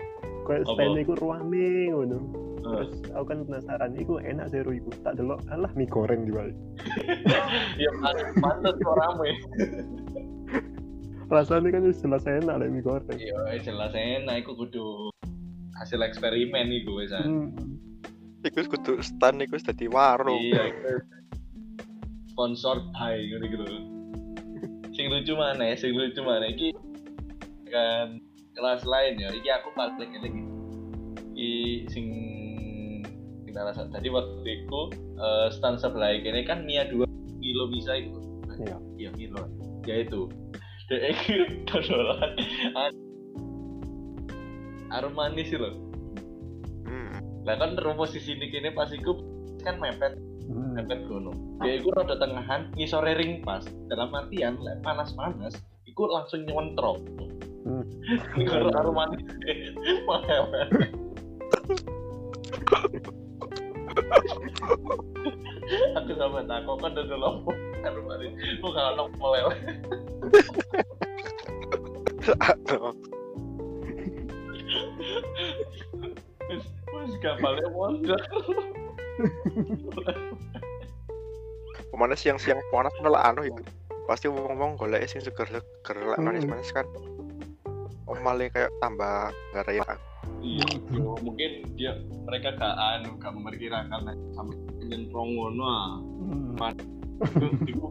Kayak 0.48 0.64
Apa? 0.64 0.72
stand 0.80 0.96
iku 1.04 1.12
ruame 1.20 1.92
ngono. 1.92 2.18
Terus 2.58 2.90
aku 3.12 3.24
kan 3.28 3.38
penasaran 3.44 3.92
iku 4.00 4.16
enak 4.24 4.48
sih 4.48 4.64
iku. 4.64 4.90
Tak 5.04 5.20
delok 5.20 5.44
alah 5.52 5.68
mie 5.76 5.84
goreng 5.92 6.24
di 6.24 6.32
balik. 6.32 6.56
ya 7.82 7.90
pantas 8.40 8.74
kok 8.80 8.96
rame 8.96 9.30
Rasanya 11.28 11.68
kan 11.68 11.84
wis 11.84 12.00
jelas 12.00 12.24
enak 12.24 12.56
lah 12.56 12.66
mie 12.68 12.80
goreng. 12.80 13.16
iya 13.20 13.60
jelas 13.60 13.92
enak 13.92 14.44
iku 14.44 14.56
kudu 14.56 15.12
hasil 15.76 16.00
eksperimen 16.00 16.72
iku 16.72 16.98
wis 16.98 17.12
ah. 17.12 17.22
Hmm. 17.22 17.52
iku 18.42 18.64
kudu 18.64 18.98
stand 19.04 19.44
iku 19.44 19.60
wis 19.60 19.66
dadi 19.66 19.86
warung 19.92 20.40
iya 20.40 20.72
sponsor 22.32 22.80
by 22.94 23.18
ngono 23.18 23.44
gitu 23.50 23.64
sing 24.94 25.10
lucu 25.10 25.34
mana 25.34 25.74
sing 25.74 25.94
lucu 25.94 26.22
mana 26.22 26.48
iki 26.50 26.70
kan 27.68 28.18
kelas 28.56 28.82
lain 28.88 29.20
ya 29.20 29.28
iki 29.34 29.50
aku 29.52 29.68
paling 29.74 30.10
lagi 30.18 30.42
iki 31.36 31.52
sing 31.92 32.06
kita 33.46 33.62
rasa 33.68 33.86
tadi 33.90 34.08
waktu 34.10 34.64
itu 34.64 34.80
eh, 35.18 35.46
stand 35.54 35.78
sebelah 35.78 36.14
ini 36.14 36.42
kan 36.46 36.62
Mia 36.62 36.86
2 36.90 37.04
kilo 37.38 37.64
bisa 37.70 37.94
itu 37.98 38.18
Iya. 38.58 38.78
iya 38.98 39.10
kilo 39.14 39.46
ya 39.86 40.02
itu 40.02 40.26
iki 41.12 41.64
dodolan 41.68 42.32
manis 45.12 45.52
sih 45.52 45.60
loh 45.60 45.74
Hmm. 46.88 47.20
lah 47.44 47.60
kan 47.60 47.76
rumus 47.76 48.16
di 48.16 48.20
sini 48.24 48.48
kini 48.48 48.72
pas 48.72 48.88
iku 48.88 49.20
kan 49.60 49.76
mepet 49.76 50.16
Hmm. 50.48 50.72
mepet 50.72 51.04
gunung 51.04 51.36
ya 51.60 51.76
iku 51.76 51.92
rada 51.92 52.16
tengahan 52.16 52.72
ngisore 52.72 53.12
ring 53.12 53.44
pas 53.44 53.60
dalam 53.92 54.08
artian 54.16 54.56
lek 54.64 54.80
panas-panas 54.80 55.52
iku 55.84 56.08
langsung 56.08 56.48
nyontrok 56.48 56.96
Hmm. 57.68 57.84
Aroma 58.80 59.12
mewek 59.12 60.72
aku 65.98 66.12
sama 66.16 66.40
tako 66.46 66.72
kan 66.80 66.92
udah 66.96 67.18
lompok 67.18 67.56
aroma 67.84 68.14
ini 68.22 68.58
kok 68.58 68.72
kalau 68.72 68.92
nong 68.96 69.10
melewat 69.20 69.56
Wes 76.88 77.14
kapalnya 77.20 77.68
mondar. 77.72 78.20
Ke 81.88 81.94
mana 81.96 82.14
siang-siang 82.16 82.60
panas? 82.72 82.92
Malah 83.00 83.32
anu 83.32 83.48
ya 83.48 83.54
pasti 84.08 84.24
wong-wong 84.28 84.80
golek 84.80 85.04
sing 85.04 85.20
seger-seger 85.20 85.96
lek 85.96 86.20
manis-manis 86.20 86.72
kan. 86.72 86.88
Malah 88.08 88.48
kayak 88.50 88.72
tambah 88.80 89.30
garai 89.52 89.80
Iya, 90.38 90.66
yo, 90.94 91.18
mungkin 91.20 91.66
dia 91.74 91.98
mereka 92.24 92.54
gak 92.54 92.74
anu 92.78 93.18
gak 93.18 93.34
memperkirakan 93.34 94.14
sampai 94.32 94.56
nyentrong 94.86 95.34
ngono 95.34 95.64
ah. 95.66 95.98
Hmm. 95.98 96.54
Iku 97.66 97.86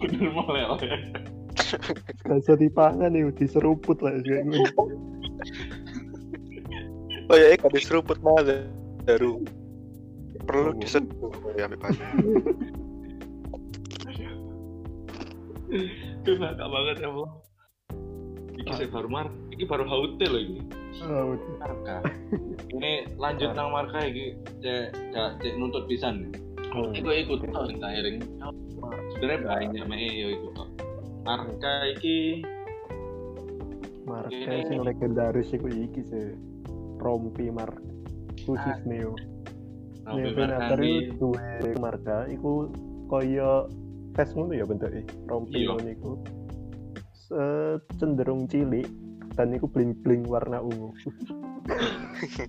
bener 0.00 0.28
melewat. 0.28 0.80
Gak 2.24 2.36
bisa 2.44 2.54
dipangan 2.60 3.10
nih, 3.10 3.32
diseruput 3.32 3.98
lah 4.04 4.12
kayak 4.22 4.44
ngono. 4.44 4.82
oh 7.30 7.36
ya 7.38 7.54
kan 7.56 7.70
diseruput 7.72 8.18
malah 8.20 8.66
baru 9.06 9.40
perlu 10.44 10.74
Oh. 10.74 10.78
diseduh 10.82 11.30
ya 11.54 11.70
ambil 11.70 11.78
banyak 11.78 12.08
Itu 16.20 16.30
ngakak 16.34 16.66
banget 16.66 16.96
ya, 16.98 17.08
Bu. 17.14 17.24
Iki 18.58 18.70
saya 18.74 18.88
baru 18.90 19.08
mar, 19.08 19.26
iki 19.54 19.64
baru 19.64 19.86
haute 19.86 20.26
loh 20.26 20.42
ini. 20.42 20.60
Oh. 21.00 21.32
Marka. 21.56 21.96
Ini 22.68 23.08
lanjut 23.16 23.56
nang 23.56 23.72
marka 23.72 24.04
iki 24.04 24.36
cek 24.60 24.92
cek 25.12 25.30
cek 25.40 25.52
nuntut 25.56 25.88
pisan. 25.88 26.28
Oh. 26.76 26.92
Iku 26.92 27.08
ikut 27.08 27.40
tak 27.50 27.92
eling. 27.96 28.20
Sebenarnya 29.16 29.40
banyak 29.42 29.84
meh 29.88 30.00
yo 30.12 30.28
ikut 30.36 30.52
tok. 30.54 30.68
Marka 31.24 31.72
iki 31.96 32.44
Marka 34.04 34.32
Ini- 34.34 34.66
sing 34.66 34.78
legendaris 34.82 35.48
iku 35.54 35.68
iki 35.70 36.00
sih. 36.04 36.34
Rompi 37.00 37.48
Mark 37.48 37.80
khusus 38.44 38.78
Neo. 38.84 39.16
Robby 40.04 40.36
Neo 40.36 40.48
Markani. 40.52 40.90
itu 41.06 41.12
duwe 41.16 41.70
marka 41.78 42.28
iku 42.28 42.68
koyo 43.06 43.70
vest 44.12 44.34
ngono 44.36 44.52
ya 44.52 44.64
bentuknya. 44.68 45.00
Rompi 45.24 45.64
Iya. 45.64 45.68
ngono 45.72 45.88
iku. 45.88 46.12
Se- 47.14 47.78
cenderung 47.96 48.50
cilik 48.50 48.84
dan 49.34 49.54
iku 49.54 49.66
bling-bling 49.70 50.26
warna 50.26 50.58
ungu. 50.62 50.90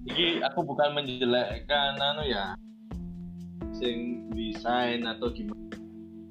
Iki 0.08 0.42
aku 0.42 0.60
bukan 0.66 0.98
menjelekkan 0.98 2.00
anu 2.00 2.26
ya 2.26 2.58
sing 3.78 4.30
desain 4.34 5.06
atau 5.06 5.30
gimana. 5.34 5.60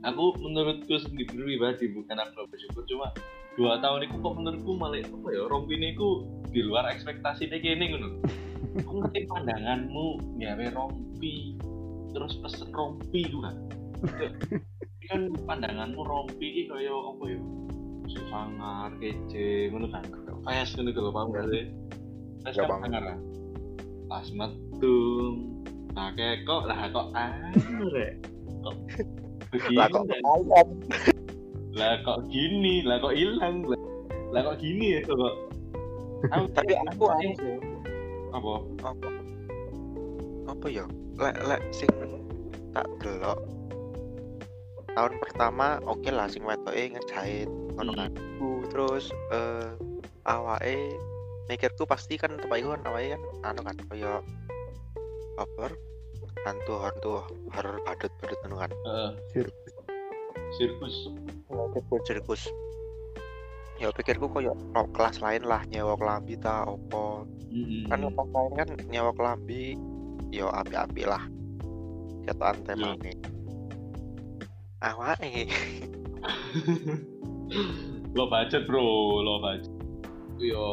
Aku 0.00 0.32
menurutku 0.40 0.96
sendiri 0.96 1.28
pribadi 1.28 1.92
bukan 1.92 2.16
aku 2.16 2.48
bersyukur 2.48 2.82
cuma 2.88 3.12
dua 3.60 3.76
tahun 3.84 4.08
itu 4.08 4.16
kok 4.16 4.34
menurutku 4.40 4.72
malah 4.80 5.04
apa 5.04 5.28
ya 5.28 5.44
rompi 5.44 5.76
ini 5.76 5.92
ku 5.92 6.24
di 6.48 6.64
luar 6.64 6.88
ekspektasi 6.88 7.52
deh 7.52 7.60
gini 7.60 7.92
ngono. 7.92 8.08
Aku 8.80 9.02
ngerti 9.02 9.28
pandanganmu 9.28 10.38
gawe 10.40 10.66
rompi 10.72 11.58
terus 12.16 12.38
pesen 12.40 12.70
rompi 12.72 13.28
itu 13.28 13.38
kan. 13.44 13.56
Pandanganmu 15.44 16.00
rompi 16.00 16.46
ini 16.48 16.62
kaya 16.70 16.90
apa 16.90 17.24
ya? 17.28 17.40
Sing 18.10 18.24
sangar, 18.26 18.90
kece, 18.98 19.70
ngono 19.70 19.86
kan. 19.88 20.02
Fast 20.42 20.74
ngono 20.74 20.90
kalau 20.90 21.10
paham 21.14 21.28
gak 21.30 21.46
sih? 21.54 21.64
Fast 22.42 22.56
kan 22.58 22.82
sangar 22.82 23.02
lah. 23.14 23.18
Pas 24.10 24.26
metu, 24.34 24.98
nah 25.94 26.10
kayak 26.18 26.42
kok 26.42 26.66
lah 26.66 26.90
kok 26.90 27.14
anu 27.14 27.86
rek. 27.94 28.18
kok 28.60 28.74
begini 29.54 29.78
lah 29.78 29.86
kok 29.88 30.04
ayam 30.10 30.68
lah 31.70 31.94
kok 32.02 32.18
gini 32.28 32.74
lah 32.82 32.96
kok 32.98 33.14
hilang 33.14 33.56
lah, 33.64 33.80
lah 34.34 34.40
kok 34.42 34.56
gini 34.58 34.98
ya 34.98 35.00
kok? 35.06 35.34
Aku 36.34 36.44
tapi 36.52 36.74
aku 36.74 37.04
sih. 37.38 37.56
Apa? 38.34 38.52
Apa? 38.82 39.08
Apa 40.50 40.66
ya? 40.66 40.84
Lek 41.16 41.36
lek 41.46 41.62
sing 41.70 41.88
tak 42.74 42.86
delok 43.02 43.38
tahun 44.94 45.18
pertama 45.22 45.78
oke 45.86 46.10
lah 46.10 46.26
sing 46.26 46.42
wetoke 46.42 46.94
ngejahit 46.94 47.48
ngono 47.80 47.96
kan 47.96 48.12
Ku, 48.36 48.68
terus 48.68 49.08
eh 49.32 49.72
awake 50.28 51.00
mikirku 51.48 51.88
pasti 51.88 52.20
kan 52.20 52.36
tempat 52.36 52.60
iku 52.60 52.76
kan 52.76 52.84
awake 52.92 53.16
kan 53.16 53.22
anu 53.42 53.60
kan 53.64 53.76
kaya 53.88 54.20
apa 55.40 55.72
hantu 56.44 56.74
hantu 56.84 57.10
horor 57.56 57.80
badut 57.88 58.12
badut 58.20 58.38
ngono 58.44 58.56
kan. 58.60 58.70
Heeh, 58.70 59.10
sirkus. 59.32 59.72
Sirkus. 60.56 60.96
Sirkus. 61.48 62.02
Sirkus. 62.04 62.42
Ya 63.80 63.88
pikirku 63.96 64.28
koyo 64.28 64.52
oh, 64.76 64.86
kelas 64.92 65.24
lain 65.24 65.48
lah 65.48 65.64
nyewa 65.72 65.96
kelambi 65.96 66.36
ta 66.36 66.68
opo 66.68 67.24
Mm-mm. 67.48 67.88
kan 67.88 68.04
kelas 68.04 68.28
lain 68.28 68.52
kan 68.52 68.68
nyewa 68.92 69.10
kelambi 69.16 69.72
yo 70.28 70.52
api-api 70.52 71.08
lah. 71.08 71.24
Ketokan 72.28 72.60
temane. 72.68 73.16
Awake 74.84 75.48
lo 78.16 78.24
budget 78.30 78.66
bro. 78.66 78.84
Lo 79.22 79.42
budget. 79.42 79.70
Itu 80.36 80.44
yo 80.56 80.64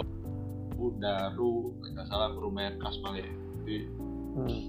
Bundaru 0.78 1.73
nggak 1.82 2.07
salah 2.07 2.30
guru 2.38 2.53
merkas 2.53 3.01
paling. 3.01 3.25
Jadi 3.65 3.78
hmm. 4.38 4.61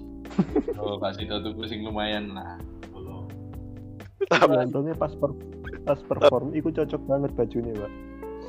kalau 0.73 0.97
kasih 0.97 1.29
tuh 1.29 1.53
pusing 1.53 1.85
lumayan 1.85 2.33
lah. 2.33 2.57
Kalau 4.29 4.61
untungnya 4.61 4.93
pas 4.97 5.13
per, 5.15 5.31
pas 5.87 5.99
perform 6.03 6.51
iku 6.57 6.73
cocok 6.73 7.01
banget 7.05 7.31
bajunya 7.37 7.71
pak. 7.77 7.91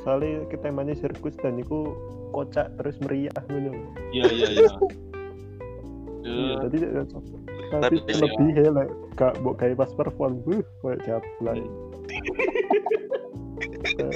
Soalnya 0.01 0.49
kita 0.49 0.73
temanya 0.73 0.97
sirkus 0.97 1.37
dan 1.39 1.61
iku 1.61 1.93
kocak 2.33 2.73
terus 2.81 2.97
meriah 3.05 3.33
ngono. 3.47 3.77
Iya 4.11 4.25
iya 4.33 4.47
iya. 4.57 4.69
Iya 6.21 6.53
tadi 6.65 6.77
cocok. 6.81 7.23
Tapi 7.71 7.95
lebih 8.03 8.51
ya 8.57 8.69
lah 8.73 8.85
gak 9.15 9.39
mau 9.39 9.55
kayak 9.55 9.79
pas 9.79 9.91
perform 9.95 10.43
buh 10.43 10.59
kayak 10.83 10.99
jablay 11.07 11.63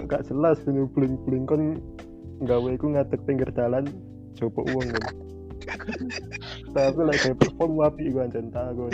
gak 0.05 0.23
jelas 0.29 0.57
ini 0.69 0.85
bling 0.93 1.15
bling 1.25 1.43
kon 1.45 1.79
gawe 2.43 2.69
iku 2.71 2.91
ngadeg 2.93 3.21
pinggir 3.25 3.49
jalan 3.55 3.85
coba 4.35 4.61
uang 4.75 4.87
kan 4.91 5.05
tapi 6.75 6.99
lah 7.01 7.15
kayak 7.15 7.37
perform 7.41 7.81
api 7.81 8.01
iku 8.11 8.17
anjen 8.21 8.51
Son. 8.53 8.91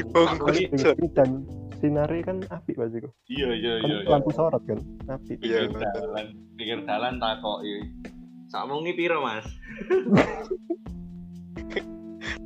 pinggir 0.47 0.95
dan 1.17 1.43
sinare 1.81 2.21
kan 2.21 2.37
api 2.53 2.77
pasti 2.77 3.01
kok 3.01 3.13
iya 3.27 3.49
iya 3.51 3.73
iya 3.81 3.95
iya. 4.05 4.09
lampu 4.09 4.29
sorot 4.31 4.61
kan 4.69 4.79
api 5.09 5.35
Iya, 5.41 5.67
pinggir 5.67 5.89
jalan 5.97 6.25
pinggir 6.55 6.79
jalan 6.85 7.13
takok 7.17 7.59
iya 7.65 7.79
Sakmongi 8.51 8.91
piro 8.99 9.23
mas? 9.23 9.47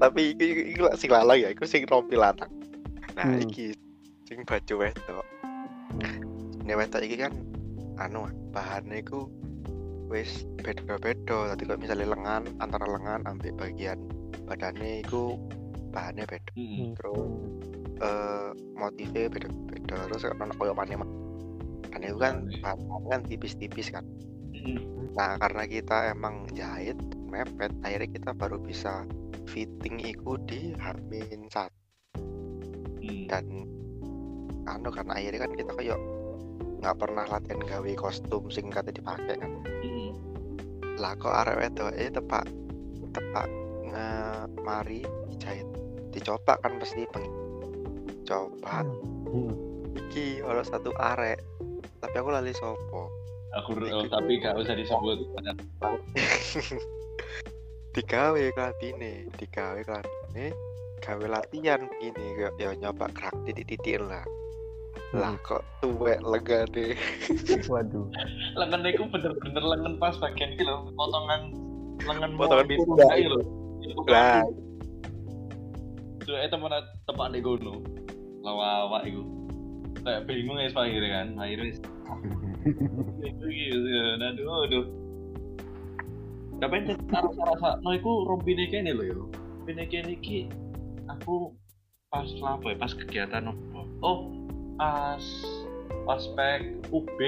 tapi 0.01 0.38
iki 0.38 0.78
iki, 0.78 0.80
lak 0.86 1.01
sing 1.01 1.09
lalang 1.09 1.41
ya 1.41 1.49
iku 1.49 1.65
sing 1.65 1.82
rompi 1.89 2.13
lanang. 2.13 2.51
Nah 3.17 3.26
Hmm. 3.26 3.41
iki 3.41 3.73
sing 4.30 4.45
baju 4.45 4.86
wedok. 4.86 5.26
Ini 6.61 6.73
wedok 6.78 7.01
iki 7.01 7.17
kan 7.17 7.34
anu 8.02 8.28
bahannya 8.52 9.02
iku 9.02 9.28
wis 10.12 10.46
beda-beda. 10.62 11.56
Tadi 11.56 11.64
kalau 11.66 11.80
misalnya 11.82 12.08
lengan 12.14 12.43
antara 12.62 12.86
lengan 12.86 13.26
ambil 13.26 13.52
bagian 13.58 14.00
badannya 14.46 15.02
iku 15.02 15.39
bahannya 15.89 16.28
beda. 16.28 16.52
Mm-mm. 16.60 16.93
terus 17.00 17.32
eh 18.04 18.50
motifnya 18.76 19.32
beda-beda. 19.32 19.96
Terus 20.12 20.24
ono 20.28 20.54
koyo 20.60 20.74
mana 20.76 21.02
kan 21.96 22.04
itu 22.04 22.20
kan 22.20 22.36
bahan 22.60 23.04
kan 23.08 23.22
tipis-tipis 23.26 23.88
kan. 23.89 24.04
Mm-mm. 24.52 25.16
Nah, 25.16 25.39
karena 25.39 25.64
kita 25.64 26.12
emang 26.12 26.43
jahit 26.52 27.00
mepet, 27.32 27.72
akhirnya 27.88 28.10
kita 28.20 28.32
baru 28.36 28.60
bisa 28.60 29.08
fitting 29.48 30.04
iku 30.04 30.36
di 30.43 30.76
Hamin 30.76 31.48
satu. 31.48 31.86
Mm. 33.06 33.30
dan 33.30 33.46
anu 34.66 34.89
karena 34.89 35.14
akhirnya 35.14 35.46
kan 35.46 35.52
kita 35.54 35.72
kayak 35.78 36.00
nggak 36.86 37.01
pernah 37.01 37.25
latihan 37.25 37.65
gawe 37.65 37.91
kostum 37.97 38.45
sing 38.53 38.69
kata 38.69 38.93
dipakai 38.93 39.41
kan. 39.41 39.57
Lah 41.01 41.17
kok 41.17 41.33
arek 41.33 41.65
wedok 41.65 41.91
eh 41.97 42.13
tepak 42.13 42.45
tepak 43.09 43.49
ngemari 43.89 45.01
dijahit. 45.33 45.65
Dicoba 46.13 46.61
kan 46.61 46.77
pasti 46.77 47.09
pengen 47.09 47.33
coba 48.25 48.86
Hmm. 49.25 49.57
iki 49.97 50.39
ono 50.45 50.61
satu 50.61 50.93
arek 50.95 51.41
tapi 51.99 52.15
aku 52.15 52.29
lali 52.29 52.53
sopo 52.53 53.09
Aku 53.55 53.71
tapi 54.11 54.39
gak 54.39 54.59
usah 54.59 54.75
disebut. 54.75 55.31
digawe 57.95 58.43
kelabine 58.51 59.31
digawe 59.39 59.79
kelabine 59.81 60.51
gawe 60.99 61.25
latihan 61.27 61.88
kayak 61.99 62.53
ya 62.59 62.75
nyoba 62.75 63.07
gerak 63.15 63.36
titik-titik 63.47 64.03
lah 64.03 64.23
lah 65.16 65.34
kok 65.41 65.63
tuwek 65.80 66.20
lega 66.22 66.68
deh 66.76 66.93
waduh. 67.72 68.05
Lengan 68.59 68.84
itu 68.84 69.03
bener-bener 69.07 69.63
lengan 69.63 69.93
pas 69.95 70.16
bagian 70.20 70.53
itu 70.53 70.68
loh 70.68 70.91
potongan 70.93 71.55
lengan 72.03 72.32
Potongan 72.36 72.68
kayu 73.09 73.28
loh 73.32 73.45
lah. 74.11 74.43
Tuh, 76.26 76.36
eh 76.41 76.49
teman 76.49 76.74
tepak 77.05 77.28
di 77.32 77.39
gono 77.39 77.86
lawa 78.43 78.89
awak 78.89 79.09
itu 79.09 79.22
kayak 80.05 80.26
bingung 80.30 80.61
ya 80.61 80.70
akhirnya 80.70 81.09
kan 81.09 81.28
akhirnya 81.41 81.82
itu 83.26 83.45
gitu 83.57 83.89
aduh 84.22 84.57
aduh 84.70 84.86
tapi 86.55 86.88
ente 86.88 86.95
rasa 87.11 87.41
rasa 87.43 87.70
no 87.84 87.91
iku 87.91 88.24
rompine 88.28 88.68
kene 88.72 88.95
lho 88.95 89.03
yo. 89.03 89.20
Rompine 89.59 89.84
kene 89.91 90.16
iki 90.16 90.47
aku 91.11 91.51
pas 92.07 92.28
apa 92.47 92.66
ya 92.72 92.78
pas 92.80 92.91
kegiatan 92.95 93.51
apa? 93.51 93.80
Oh 93.99 94.32
pas 94.76 95.23
pas 96.05 96.19
spek 96.19 96.61
UB 96.91 97.19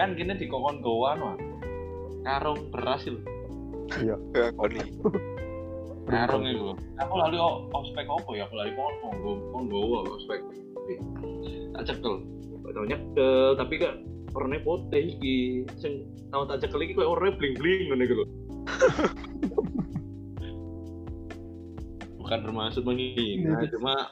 kan 0.00 0.16
gini 0.16 0.32
di 0.36 0.48
kokon 0.48 0.80
gowan 0.80 1.20
wah 1.20 1.36
karung 2.24 2.72
beras 2.72 3.04
lho 3.06 3.20
ya 4.00 4.16
koni. 4.56 4.80
Karung 6.10 6.42
itu. 6.44 6.74
Aku 6.98 7.14
lali 7.14 7.38
oh, 7.38 7.70
ospek 7.70 8.10
apa 8.10 8.30
ya? 8.34 8.50
Aku 8.50 8.58
lali 8.58 8.74
kon 8.74 8.90
monggo 9.06 9.38
monggo 9.54 10.02
ospek 10.18 10.42
tak 11.78 11.86
cekel. 11.86 12.26
Tau 12.72 12.88
nyekel 12.88 13.54
tapi 13.54 13.78
kan 13.78 14.02
warnanya 14.34 14.66
putih 14.66 15.14
iki. 15.14 15.62
Sing 15.78 16.02
tau 16.34 16.42
tak 16.48 16.64
cekel 16.64 16.82
iki 16.82 16.98
kayak 16.98 17.06
warnanya 17.06 17.38
bling 17.38 17.54
bling 17.54 17.86
ngono 17.90 18.02
iku 18.02 18.14
lho. 18.18 18.26
Bukan 22.22 22.38
bermaksud 22.48 22.82
menghina 22.82 23.62
cuma 23.70 24.10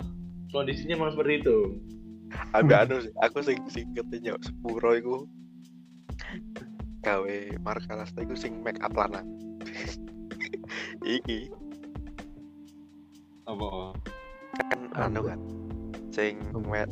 kondisinya 0.53 0.95
memang 0.99 1.15
seperti 1.15 1.43
itu 1.43 1.57
ambil 2.51 2.83
anu 2.83 2.97
sih 2.99 3.15
aku 3.23 3.39
sing 3.47 3.59
sing 3.71 3.87
ketenya 3.95 4.35
sepuro 4.43 4.91
iku. 4.99 5.17
Gawe 7.01 7.37
markalas 7.63 8.11
iku 8.19 8.35
sing 8.35 8.61
make 8.61 8.83
up 8.83 8.93
lanang. 8.93 9.27
Iki. 11.07 11.49
Apa 13.47 13.95
kan 14.59 14.81
anu 14.99 15.21
kan 15.25 15.41
sing 16.11 16.43
wet 16.67 16.91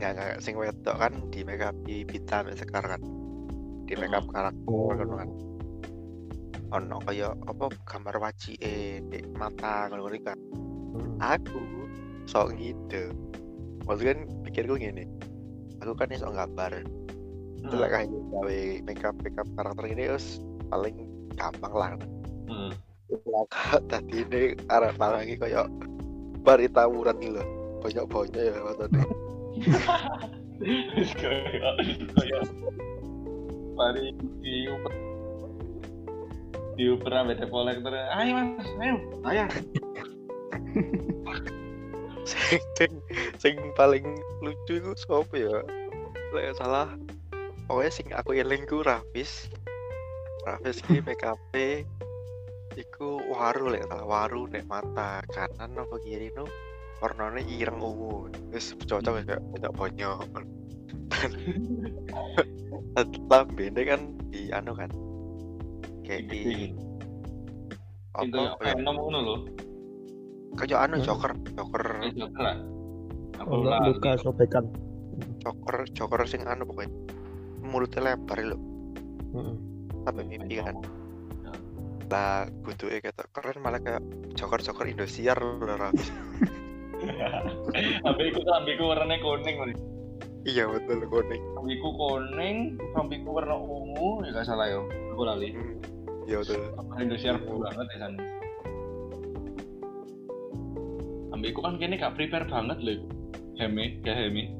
nggak 0.00 0.16
nggak 0.16 0.32
sing 0.42 0.56
wedok 0.58 0.96
kan 0.96 1.12
di 1.30 1.44
make 1.46 1.62
up 1.62 1.76
di 1.86 2.02
pita 2.02 2.42
sampai 2.42 2.58
sekarang 2.58 2.90
kan. 2.98 3.02
Di 3.86 3.94
make 3.96 4.14
up 4.14 4.26
karakter 4.28 4.66
Oh. 4.66 4.92
kan. 4.92 5.30
Ono 6.70 7.02
kaya 7.02 7.34
apa 7.50 7.66
gambar 7.82 8.16
waji 8.22 8.54
eh 8.62 9.02
di 9.06 9.18
mata 9.34 9.90
ngono 9.90 10.06
kan. 10.22 10.38
Hmm. 10.90 11.14
aku 11.22 11.62
sok 12.26 12.58
gitu 12.58 13.14
maksudnya 13.84 14.16
kan 14.16 14.20
pikirku 14.46 14.74
gini. 14.76 15.04
Aku 15.80 15.96
kan 15.96 16.12
iso 16.12 16.28
gambar. 16.28 16.84
Itu 17.60 17.76
lah 17.76 17.88
kayak 17.92 18.08
gawe 18.08 18.60
make 18.84 19.04
up 19.04 19.16
make 19.20 19.36
up 19.36 19.48
karakter 19.56 19.84
ini 19.88 20.08
terus 20.08 20.40
paling 20.68 20.96
gampang 21.36 21.74
lah. 21.74 21.90
Hmm. 22.50 22.72
lah 23.10 23.46
tadi 23.90 24.22
ini 24.22 24.54
arah 24.70 24.94
malangi 24.94 25.34
kayak 25.34 25.66
bari 26.46 26.70
tawuran 26.70 27.18
gitu 27.18 27.36
loh 27.36 27.46
banyak 27.80 28.04
banyak 28.06 28.38
ya 28.38 28.60
waktu 28.60 28.86
ini 30.60 31.04
kayak 31.16 31.74
kayak 32.12 32.42
mari 33.74 34.12
di 34.44 34.68
di 36.76 36.84
upera 36.88 37.28
bete 37.28 37.44
kolektor. 37.48 37.92
Ayo 37.92 38.56
mas 38.56 38.70
ayo. 38.80 38.96
Ayo 39.24 39.44
sing 42.28 42.62
sing, 42.76 42.92
sing 43.38 43.56
paling 43.76 44.04
lucu 44.44 44.80
itu 44.80 44.90
siapa 44.96 45.34
ya 45.36 45.62
Lek 46.30 46.54
salah 46.54 46.94
pokoknya 47.66 47.90
sing 47.90 48.06
aku 48.14 48.38
eling 48.38 48.66
ku 48.66 48.82
Rafis 48.82 49.50
Rafis 50.46 50.82
ki 50.82 51.02
PKP 51.02 51.84
iku 52.78 53.18
waru 53.30 53.74
lek 53.74 53.86
salah 53.90 54.06
waru 54.06 54.46
nek 54.46 54.66
mata 54.70 55.22
kanan 55.30 55.74
apa 55.74 55.96
kiri 56.02 56.30
no 56.34 56.46
warnanya 57.00 57.42
ireng 57.48 57.80
ungu 57.80 58.28
terus 58.52 58.76
cocok 58.84 59.24
kayak 59.24 59.42
tidak 59.56 59.72
banyak 59.74 60.20
lambene 63.30 63.82
kan 63.82 64.00
di 64.30 64.52
anu 64.54 64.72
kan 64.76 64.90
kayak 66.06 66.28
di 66.30 66.70
Sing 68.20 68.30
kayak 68.34 68.52
apa 68.52 68.62
ya 68.66 69.60
Kayak 70.54 70.80
anu 70.84 70.96
Hmm. 70.98 71.06
joker 71.06 71.32
joker 71.52 71.84
Eh, 72.02 72.12
Joker 72.12 72.42
lah. 72.42 72.56
Aku 73.40 73.52
luka 73.64 74.10
sobekan. 74.18 74.64
joker 75.40 75.84
joker 75.90 76.20
sing 76.24 76.44
anu 76.44 76.64
pokoknya 76.64 76.92
mulutnya 77.60 78.12
lebar 78.12 78.38
lho 78.40 78.56
Heeh. 79.32 79.54
sampai 80.02 80.24
mimpi 80.24 80.56
kan 80.56 80.76
lah 82.10 82.48
kudu 82.64 82.88
kata 82.98 83.22
keren 83.30 83.60
malah 83.60 83.78
kayak 83.78 84.00
joker 84.32 84.58
joker 84.58 84.84
Indosiar 84.84 85.36
lho 85.36 85.60
Ra. 85.60 85.92
Ambiku 88.08 88.40
ambiku 88.50 88.82
warnanya 88.92 89.20
kuning 89.20 89.56
lho. 89.56 89.76
iya 90.44 90.64
betul 90.66 91.04
kuning 91.06 91.42
Ambiku 91.56 91.88
kuning, 91.94 92.56
ambiku 92.92 93.28
warna 93.30 93.56
ungu, 93.56 94.24
ya 94.24 94.32
gak 94.34 94.48
salah 94.48 94.68
yo. 94.68 94.88
Aku 95.12 95.22
lali. 95.22 95.52
Hmm, 95.52 95.76
iya 96.24 96.40
betul 96.40 96.60
Apa 96.76 96.92
Indonesia 96.98 97.36
banget 97.36 97.86
ya 97.92 97.98
sana. 98.00 98.18
Ambiku 101.40 101.64
kan 101.64 101.80
kini 101.80 101.96
gak 101.96 102.20
prepare 102.20 102.44
banget 102.44 102.84
lho. 102.84 103.08
Heme, 103.56 103.96
gak 104.04 104.12
heme. 104.12 104.52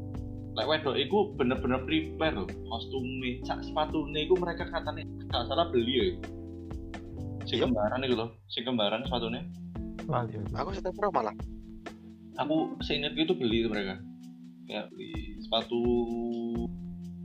Lek 0.57 0.65
wedok 0.65 0.97
iku 0.97 1.37
bener-bener 1.37 1.85
prepare 1.85 2.41
lho. 2.41 2.49
Kostume, 2.73 3.45
cak 3.45 3.61
sepatune 3.61 4.17
iku 4.17 4.33
mereka 4.41 4.65
katanya 4.65 5.05
gak 5.29 5.45
salah 5.45 5.69
beli 5.69 5.93
ya. 5.93 6.07
Si 7.45 7.61
Iya. 7.61 7.69
kembaran 7.69 8.01
iku 8.01 8.17
lho, 8.17 8.27
si 8.49 8.65
kembaran 8.65 9.05
sepatunya. 9.05 9.45
Lali. 10.09 10.41
aku 10.57 10.73
sudah 10.73 10.89
pernah 10.97 11.13
malah 11.13 11.37
Aku 12.41 12.73
seingat 12.81 13.13
itu 13.13 13.37
beli 13.37 13.61
itu 13.61 13.69
mereka. 13.69 14.01
Kayak 14.65 14.89
beli 14.97 15.37
sepatu 15.45 15.81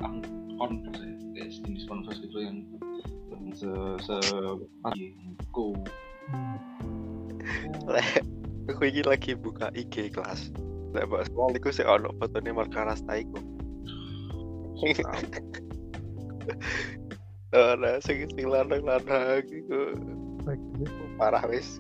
ang 0.04 0.20
Converse 0.60 1.00
ya, 1.00 1.16
kayak 1.32 1.50
jenis 1.64 1.88
Converse 1.88 2.20
gitu 2.20 2.44
yang 2.44 2.60
yang 3.32 3.56
se 3.56 3.72
se 4.04 4.20
aku 4.84 5.80
Lek, 7.88 8.20
aku 8.70 8.90
ini 8.90 9.02
lagi 9.06 9.38
buka 9.38 9.70
IG 9.74 10.14
kelas. 10.14 10.52
Lek 10.96 11.12
bahas 11.12 11.28
sekali 11.28 11.60
aku 11.60 11.70
sih 11.76 11.86
ono 11.86 12.10
fotonya 12.18 12.52
Marka 12.56 12.88
Rasta 12.88 13.20
iku. 13.20 13.40
Ora 17.56 18.04
sing 18.04 18.28
sing 18.36 18.46
lanang-lanang 18.52 19.46
iku 19.48 19.96
parah 21.16 21.44
wis. 21.48 21.80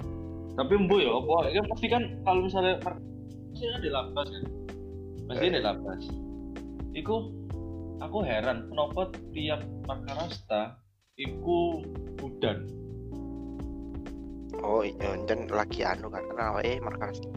tapi 0.55 0.71
embu 0.79 1.03
ya 1.03 1.11
apa 1.19 1.51
ya 1.51 1.61
pasti 1.67 1.87
kan 1.91 2.03
kalau 2.23 2.47
misalnya 2.47 2.79
pasti 2.79 3.67
di 3.83 3.91
lapas 3.91 4.27
kan 4.31 4.43
pasti 5.27 5.45
di 5.51 5.59
lapas 5.59 6.01
iku 6.95 7.27
aku 7.99 8.23
heran 8.23 8.71
kenapa 8.71 9.11
tiap 9.35 9.61
Makarasta 9.83 10.79
iku 11.19 11.83
udan 12.23 12.71
Oh 14.61 14.81
iya, 14.81 15.15
jen 15.25 15.47
lagi 15.49 15.81
anu 15.81 16.07
kan 16.07 16.23
kenapa 16.25 16.59
eh 16.61 16.77
Marka 16.79 17.09
Rasta. 17.09 17.29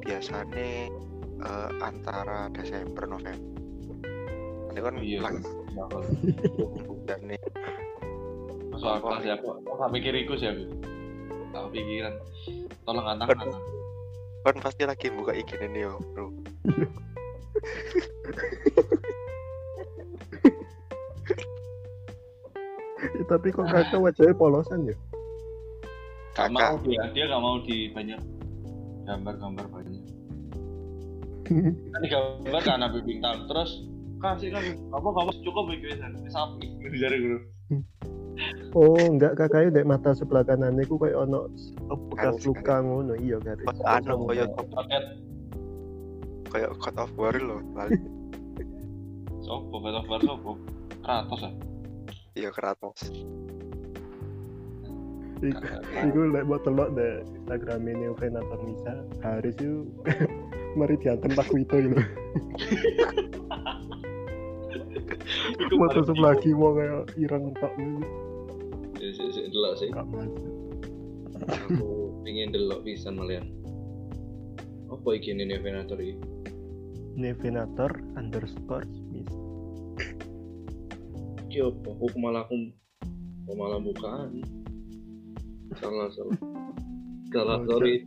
Biasanya 0.00 0.66
eh, 1.42 1.68
antara 1.80 2.48
Desember 2.50 3.04
November. 3.06 3.50
Ini 4.72 4.80
kan 4.80 4.94
Iya. 4.98 5.18
lagi 5.20 5.42
hujan 6.82 7.20
nih. 7.26 7.40
masuk 8.72 8.88
akal 8.88 9.20
sih 9.20 9.28
aku 9.28 9.52
aku 9.52 9.72
gak 9.76 9.92
mikir 9.92 10.16
iku 10.16 10.32
sih 10.32 10.48
aku 10.48 10.64
tak 11.52 11.68
pikiran 11.70 12.14
tolong 12.82 13.04
Kan- 13.04 13.20
antang 13.20 13.60
Kan 14.42 14.56
pasti 14.58 14.82
lagi 14.82 15.06
buka 15.06 15.30
IG 15.30 15.60
ini 15.60 15.84
yo, 15.84 16.00
bro. 16.10 16.32
Eh, 23.12 23.24
Tapi 23.28 23.48
kok 23.50 23.66
kakak 23.66 24.00
wajahnya 24.00 24.34
polosan 24.34 24.88
ya? 24.88 24.96
Gak 26.32 26.48
mau 26.52 26.76
Kakak, 26.76 26.84
dia 26.88 27.02
dia 27.12 27.24
gak 27.28 27.42
mau 27.42 27.56
di 27.64 27.76
banyak. 27.92 28.20
Gambar-gambar 29.04 29.66
banyak. 29.68 30.04
Kan 31.92 32.00
di 32.00 32.08
gambar 32.08 32.62
kan 32.64 32.80
Nabi 32.80 32.98
bintang 33.04 33.44
terus 33.50 33.84
kasih 34.22 34.54
kan 34.54 34.62
apa 34.94 35.08
kamu 35.10 35.30
cukup 35.42 35.64
bikin 35.74 35.98
sapi 36.30 36.70
dari 36.94 37.18
guru. 37.18 37.38
Oh, 38.72 38.96
enggak 38.96 39.36
kakaknya 39.36 39.82
dek 39.82 39.88
mata 39.90 40.16
sebelah 40.16 40.46
kanan 40.46 40.80
ku 40.88 40.96
kayak 40.96 41.28
ono 41.28 41.50
bekas 42.14 42.40
luka 42.48 42.80
ngono. 42.80 43.12
Iya 43.18 43.36
garis. 43.42 43.66
Pas 43.68 44.00
anu 44.00 44.24
koyo 44.24 44.46
paket 44.72 45.04
kayak 46.48 46.70
cut 46.80 46.96
off 46.96 47.12
war 47.16 47.36
lo, 47.36 47.60
lali. 47.76 47.96
sopo 49.42 49.82
betul 49.82 50.02
betul 50.06 50.20
sopo? 50.24 50.50
Kratos 51.02 51.42
ah 51.44 51.52
Iya 52.32 52.48
keratos. 52.54 53.00
Iku 55.42 55.58
iku 56.06 56.20
lek 56.30 56.46
buat 56.46 56.62
telok 56.62 56.94
dek 56.94 57.26
Instagram 57.42 57.82
ini 57.90 58.14
Venator 58.14 58.58
Nisa 58.62 59.02
Haris 59.26 59.58
itu 59.58 59.90
mari 60.78 60.94
diantem 61.02 61.34
Pak 61.34 61.50
Wito 61.50 61.76
itu. 61.82 61.98
Iku 65.62 65.74
Foto 65.76 66.00
paling 66.00 66.06
sebelah 66.06 66.34
kiwa 66.38 66.68
kayak 66.78 67.02
sih 69.02 69.10
sih 69.18 69.28
sih 69.34 69.44
delok 69.50 69.74
sih. 69.82 69.90
Aku 71.42 72.14
pengen 72.22 72.54
delok 72.54 72.86
pisan 72.86 73.18
malian. 73.18 73.50
Apa 74.94 75.18
iki 75.18 75.34
ini 75.34 75.58
Venator 75.58 75.98
iki? 75.98 76.14
Nevenator 77.18 77.90
underscore 78.14 78.86
Miss. 79.10 79.26
iki 81.50 81.60
apa? 81.60 81.90
Aku 81.98 82.16
malah 82.16 82.46
aku 82.46 83.52
malah 83.52 83.82
bukaan 83.82 84.61
salah 85.80 86.08
salah 86.12 86.38
salah 87.32 87.56
Oh, 87.62 87.66
sorry. 87.68 88.04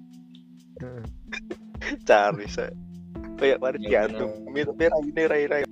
Cari 2.05 2.45
saya. 2.49 2.73
Kayak 3.35 3.57
mari 3.59 3.77
Ya, 3.83 4.07
diantum. 4.07 4.31
Mi 4.53 4.63
tapi 4.63 4.85
rai 4.87 5.03
ini 5.03 5.23
rai 5.25 5.43
rai. 5.49 5.63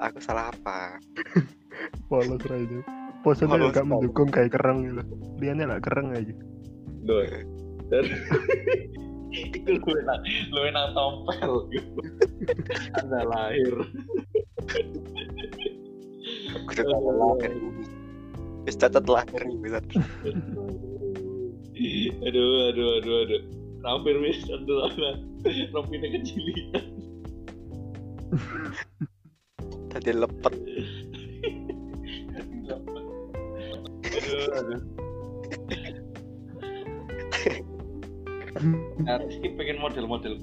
Aku 0.00 0.18
salah 0.18 0.50
apa? 0.50 0.98
Polos 2.10 2.40
ra 2.44 2.56
itu. 2.58 2.80
Posenya 3.24 3.56
juga 3.56 3.82
mendukung 3.84 4.28
kayak 4.28 4.52
kereng 4.52 4.84
gitu. 4.84 5.02
Liannya 5.40 5.64
lah 5.64 5.78
kereng 5.80 6.12
aja. 6.12 6.34
Doi. 7.08 7.28
Dan 7.88 8.04
itu 9.34 9.70
lu 9.76 9.92
enak, 10.04 10.18
lu 10.52 10.60
enak 10.64 10.84
tompel 10.92 11.52
gitu. 11.72 12.00
Anda 13.00 13.20
lahir. 13.28 13.74
Aku 16.52 16.70
sudah 16.72 17.00
lahir. 17.00 17.52
Wis 18.64 18.76
catat 18.80 19.04
lahir 19.08 19.42
bisa. 19.60 19.80
aduh, 22.26 22.70
aduh, 22.70 22.90
aduh, 23.02 23.16
aduh. 23.26 23.42
Hampir 23.84 24.16
wis 24.22 24.46
aduh, 24.46 24.88
aduh. 24.88 25.14
Rompinya 25.74 26.08
kecilian. 26.08 26.84
Tadi 29.92 30.10
lepet. 30.14 30.54
aduh, 34.14 34.46
aduh. 34.54 34.80
Pengen 39.54 39.78
model-model 39.82 40.34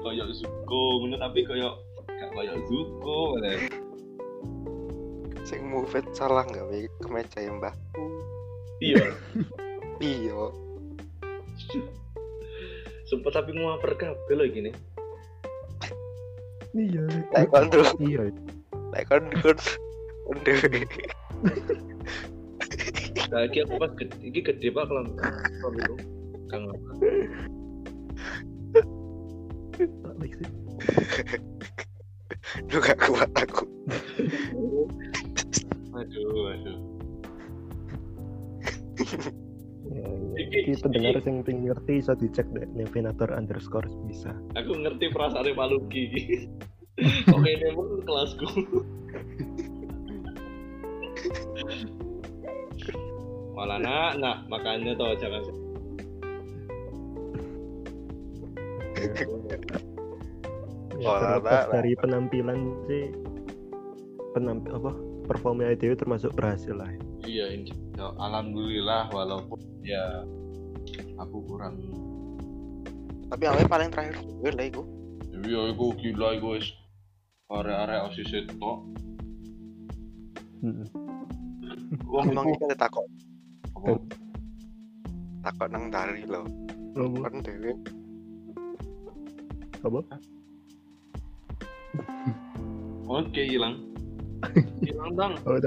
koyok 0.00 0.28
Zuko, 0.32 1.04
ngono 1.04 1.16
tapi 1.20 1.44
koyok 1.44 1.74
gak 2.08 2.30
koyok 2.34 2.56
Zuko? 2.66 3.36
Sing 5.44 5.66
move 5.66 5.92
salah 6.14 6.46
nggak 6.46 6.88
kemeja 7.04 7.38
yang 7.42 7.60
mbak. 7.60 7.74
Iya. 8.80 9.04
Iya. 10.00 10.48
Sempet 13.04 13.36
tapi 13.36 13.52
nguaper 13.52 14.00
kabel 14.00 14.38
lagi 14.40 14.64
nih. 14.64 14.74
Iya. 16.72 17.04
Tuh, 17.68 17.84
Iya. 18.00 18.32
lek 18.96 19.04
kon 19.12 19.28
kon 19.44 19.58
kon 20.24 20.38
dewe. 20.40 20.80
Nah, 23.28 23.44
iki 23.44 23.60
aku 23.62 23.76
pas 23.76 23.92
gede, 23.94 24.16
iki 24.24 24.40
gede 24.40 24.72
pak 24.72 24.88
kalau 24.88 25.04
kalau 25.60 25.76
itu 25.76 25.94
kang 26.48 26.64
apa? 26.64 26.90
Tak 29.80 30.14
baik 30.16 30.32
sih. 30.40 30.48
Lu 32.72 32.78
gak 32.80 32.98
kuat 33.04 33.30
aku. 33.36 33.64
Aduh, 35.92 36.56
aduh. 36.56 36.89
Ya, 39.90 40.06
ya. 40.06 40.06
Iki- 40.38 40.62
Iki 40.70 40.82
pendengar 40.86 41.18
yang 41.20 41.42
pengen 41.42 41.62
ngerti 41.66 41.92
bisa 41.98 42.12
dicek 42.14 42.46
deh 42.54 42.66
Nevenator 42.72 43.34
underscore 43.34 43.90
bisa. 44.06 44.30
Aku 44.54 44.76
ngerti 44.78 45.10
perasaan 45.10 45.50
Maluki. 45.52 46.04
Kok 47.26 47.42
ini 47.50 47.68
pun 47.74 48.00
kelasku. 48.06 48.46
Malah 53.56 53.78
nak, 53.82 54.12
nak 54.22 54.36
makanya 54.48 54.96
toh 54.96 55.12
jangan 55.20 55.42
ya, 61.00 61.12
terlepas 61.16 61.64
dari 61.72 61.92
penampilan 61.96 62.58
sih 62.86 63.04
penampil 64.36 64.72
apa 64.78 64.92
performa 65.26 65.72
IDW 65.72 65.96
termasuk 65.96 66.30
berhasil 66.36 66.76
lah 66.76 66.90
ya. 66.90 67.00
iya 67.26 67.44
insya 67.56 67.74
Allah. 68.02 68.16
alhamdulillah 68.22 69.02
walaupun 69.10 69.58
ya 69.82 70.24
aku 71.16 71.36
kurang 71.44 71.76
Tapi 73.26 73.46
awalnya 73.46 73.68
paling 73.68 73.88
terakhir 73.88 74.16
gue 74.18 74.50
lah 74.50 74.66
iku. 74.66 74.82
iya 75.40 75.60
iku 75.68 75.86
gila 75.94 76.28
iku 76.34 76.48
wis 76.54 76.66
area-area 77.48 78.06
osis 78.06 78.30
itu 78.30 78.52
wong 82.04 82.24
Emang 82.26 82.46
kita 82.54 82.76
takut 82.76 83.06
apa 83.72 83.96
takut 85.40 85.68
nang 85.70 85.88
dari 85.88 86.22
loh. 86.24 86.44
Apa? 86.92 87.16
Kan 87.24 87.34
dewe 87.40 87.72
Apa? 89.80 90.00
oke 93.06 93.42
hilang 93.42 93.74
hilang 94.84 95.10
bang 95.14 95.32
Oh, 95.42 95.58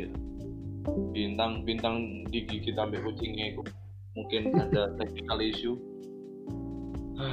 iya 0.00 0.08
bintang 1.12 1.60
bintang 1.68 2.24
digigit 2.32 2.72
sampai 2.72 2.96
kucingnya 3.04 3.52
itu 3.52 3.62
mungkin 4.16 4.56
ada 4.56 4.96
technical 4.96 5.38
issue 5.38 5.76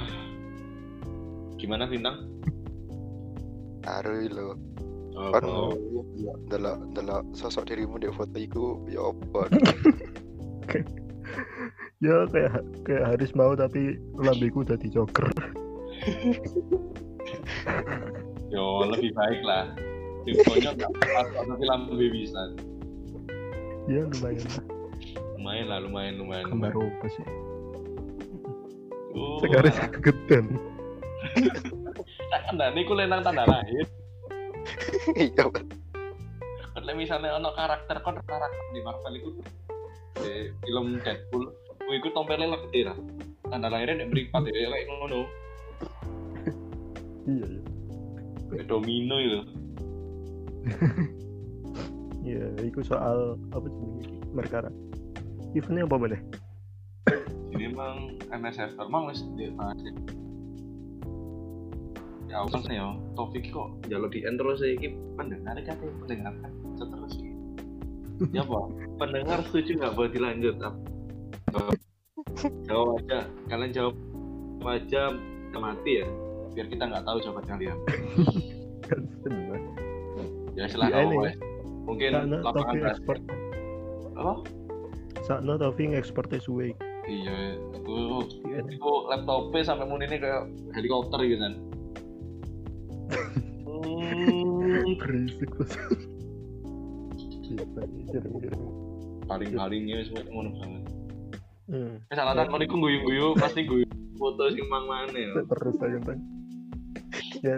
gimana 1.59 1.87
bintang 1.87 2.27
taruh 3.87 4.27
lo. 4.27 4.59
Oh, 5.17 5.33
Kan 5.33 5.43
oh. 5.49 5.73
delok 6.51 6.77
delok 6.93 7.25
sosok 7.33 7.65
dirimu 7.71 7.97
di 7.97 8.11
foto 8.13 8.37
iku 8.37 8.77
ya 8.85 9.01
apa? 9.01 9.49
ya 12.05 12.29
kayak 12.29 12.61
kayak 12.85 13.03
harus 13.15 13.33
mau 13.33 13.57
tapi 13.57 13.97
lambiku 14.19 14.61
udah 14.61 14.77
dijoker. 14.77 15.25
yo 18.53 18.87
lebih 18.87 19.11
baik 19.11 19.43
lah 19.43 19.67
infonya 20.27 20.69
nggak 20.73 20.91
apa 20.91 21.41
tapi 21.45 21.63
lambe 21.63 22.05
bisa 22.09 22.41
Ya 23.87 24.03
lumayan 24.03 24.43
lah. 24.43 24.63
lumayan 25.33 25.65
lah 25.65 25.79
lumayan 25.79 26.13
lumayan 26.17 26.43
Gambar 26.45 26.71
lumayan. 26.73 26.91
apa 26.93 27.05
sih? 27.07 27.25
Oh, 29.13 29.39
Sekarang 29.39 29.71
kegedean. 29.95 30.45
tak 32.27 32.41
kendani 32.45 32.81
ku 32.83 32.93
lenang 32.93 33.21
tanda 33.21 33.43
lahir 33.43 33.87
Iya. 35.15 35.47
Kalau 36.69 36.93
misalnya 36.93 37.33
ono 37.33 37.49
karakter 37.51 37.97
kon 38.01 38.19
karakter 38.21 38.63
di 38.69 38.81
Marvel 38.81 39.13
itu 39.15 39.29
di 40.17 40.31
film 40.61 40.99
Deadpool, 40.99 41.47
ku 41.79 41.89
iku 41.89 42.11
tompelnya 42.11 42.51
lah 42.51 42.59
gede 42.67 42.81
lah. 42.83 42.97
Tanda 43.47 43.67
lahirnya 43.67 44.03
nek 44.03 44.11
mripat 44.11 44.43
ya 44.45 44.67
kayak 44.67 44.85
ngono. 44.91 45.21
Iya 47.25 47.45
iya. 47.47 48.63
Domino 48.63 49.15
itu. 49.17 49.39
Iya, 52.27 52.51
itu 52.59 52.83
soal 52.83 53.39
apa 53.55 53.67
sih 53.71 54.19
merkara. 54.35 54.67
Eventnya 55.55 55.87
apa 55.87 55.95
mana? 55.95 56.19
Ini 57.55 57.71
emang 57.71 58.19
MSF 58.27 58.75
emang 58.83 59.07
wis 59.07 59.23
di 59.39 59.47
ya. 59.47 59.91
Ya 62.27 62.43
aku 62.43 62.59
kan 62.59 62.67
ya, 62.67 62.91
Taufik 63.15 63.47
kok 63.55 63.79
jalur 63.87 64.11
di 64.11 64.27
end 64.27 64.35
terus 64.35 64.59
ya, 64.59 64.75
iki 64.75 64.91
pendengar 65.15 65.55
kan 65.63 65.79
pendengar 66.03 66.35
kan 66.43 66.51
terus 66.75 67.15
iki. 67.15 67.31
Ya 68.35 68.43
apa? 68.43 68.67
Pendengar 68.99 69.39
setuju 69.47 69.79
nggak 69.79 69.95
buat 69.95 70.11
dilanjut? 70.11 70.59
Jawab 72.67 72.99
aja, 72.99 73.23
kalian 73.47 73.71
jawab 73.71 73.95
aja 74.67 75.15
mati 75.55 76.03
ya, 76.03 76.07
biar 76.53 76.67
kita 76.67 76.83
nggak 76.91 77.07
tahu 77.07 77.17
jawaban 77.23 77.47
kalian. 77.47 77.79
Benar. 80.57 80.65
Ya 80.65 80.73
silakan 80.73 80.97
Iya, 80.97 81.05
ini. 81.05 81.31
Mungkin 81.85 82.09
lapangan 82.41 82.73
tapi 82.73 82.89
ekspor. 82.89 83.17
Apa? 84.17 84.33
Sakno 85.21 85.53
tapi 85.61 85.81
ngekspornya 85.93 86.41
suwe. 86.41 86.73
Iya, 87.07 87.61
itu 87.77 87.97
Iya. 88.49 88.65
itu 88.67 88.91
laptopnya 89.07 89.61
sampai 89.63 89.85
muni 89.85 90.09
ini 90.09 90.17
kayak 90.17 90.49
helikopter 90.73 91.21
gitu 91.23 91.39
kan. 91.39 91.53
Berisik. 94.97 95.51
Iya, 97.47 97.63
jadi 98.11 98.49
paling-palingnya 99.29 100.09
semua 100.09 100.25
ngono 100.25 100.49
banget. 100.57 100.83
Hmm. 101.67 101.95
Eh 102.09 102.15
salah 102.17 102.33
kan 102.33 102.49
mau 102.49 102.59
guyu-guyu 102.59 103.35
pasti 103.37 103.67
guyu 103.67 103.85
foto 104.17 104.49
sing 104.51 104.65
mang 104.67 104.89
mana 104.89 105.13
ya. 105.13 105.31
Terus 105.45 105.75
aja 105.85 105.99
kan. 106.01 106.17
Ya. 107.45 107.57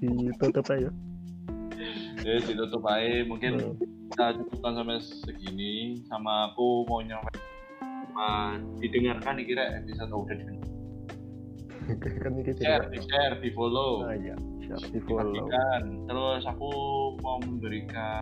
Ditutup 0.00 0.68
aja. 0.70 0.88
Ya 2.18 2.34
ditutup 2.40 2.82
aja 2.84 3.24
mungkin 3.24 3.52
Hmm. 3.56 3.74
kita 4.10 4.26
cukupkan 4.36 4.72
sampai 4.74 4.98
segini 5.00 5.74
sama 6.04 6.50
aku 6.50 6.82
mau 6.84 7.00
nyampe 7.00 7.30
sama 7.78 8.58
didengarkan 8.78 9.38
dikira 9.38 9.78
episode 9.78 10.10
udah 10.10 10.34
didengar. 10.34 10.66
kan 11.88 12.32
ini 12.34 12.52
share, 12.52 12.84
jadi. 12.84 12.90
di 12.90 12.98
share, 13.00 13.34
di 13.38 13.50
follow. 13.50 14.04
Ah 14.04 14.12
iya, 14.12 14.36
siap 14.60 14.80
di 14.90 15.00
follow. 15.00 15.32
dibagikan. 15.32 15.82
Terus 16.04 16.42
aku 16.44 16.70
mau 17.18 17.40
memberikan 17.40 18.20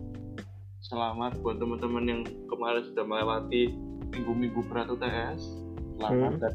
selamat 0.81 1.41
buat 1.41 1.57
teman-teman 1.57 2.03
yang 2.05 2.21
kemarin 2.47 2.85
sudah 2.85 3.03
melewati 3.03 3.75
minggu-minggu 4.09 4.61
berat 4.65 4.87
UTS. 4.87 5.41
Selamat 5.97 6.31
Hmm. 6.31 6.39
dan 6.39 6.53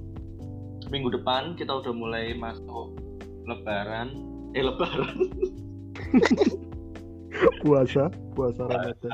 minggu 0.88 1.12
depan 1.12 1.52
kita 1.52 1.72
udah 1.74 1.92
mulai 1.92 2.32
masuk 2.32 2.96
Lebaran. 3.44 4.08
Eh 4.54 4.62
Lebaran. 4.62 5.16
Puasa, 7.62 8.08
puasa 8.34 8.62
Ramadan. 8.66 9.10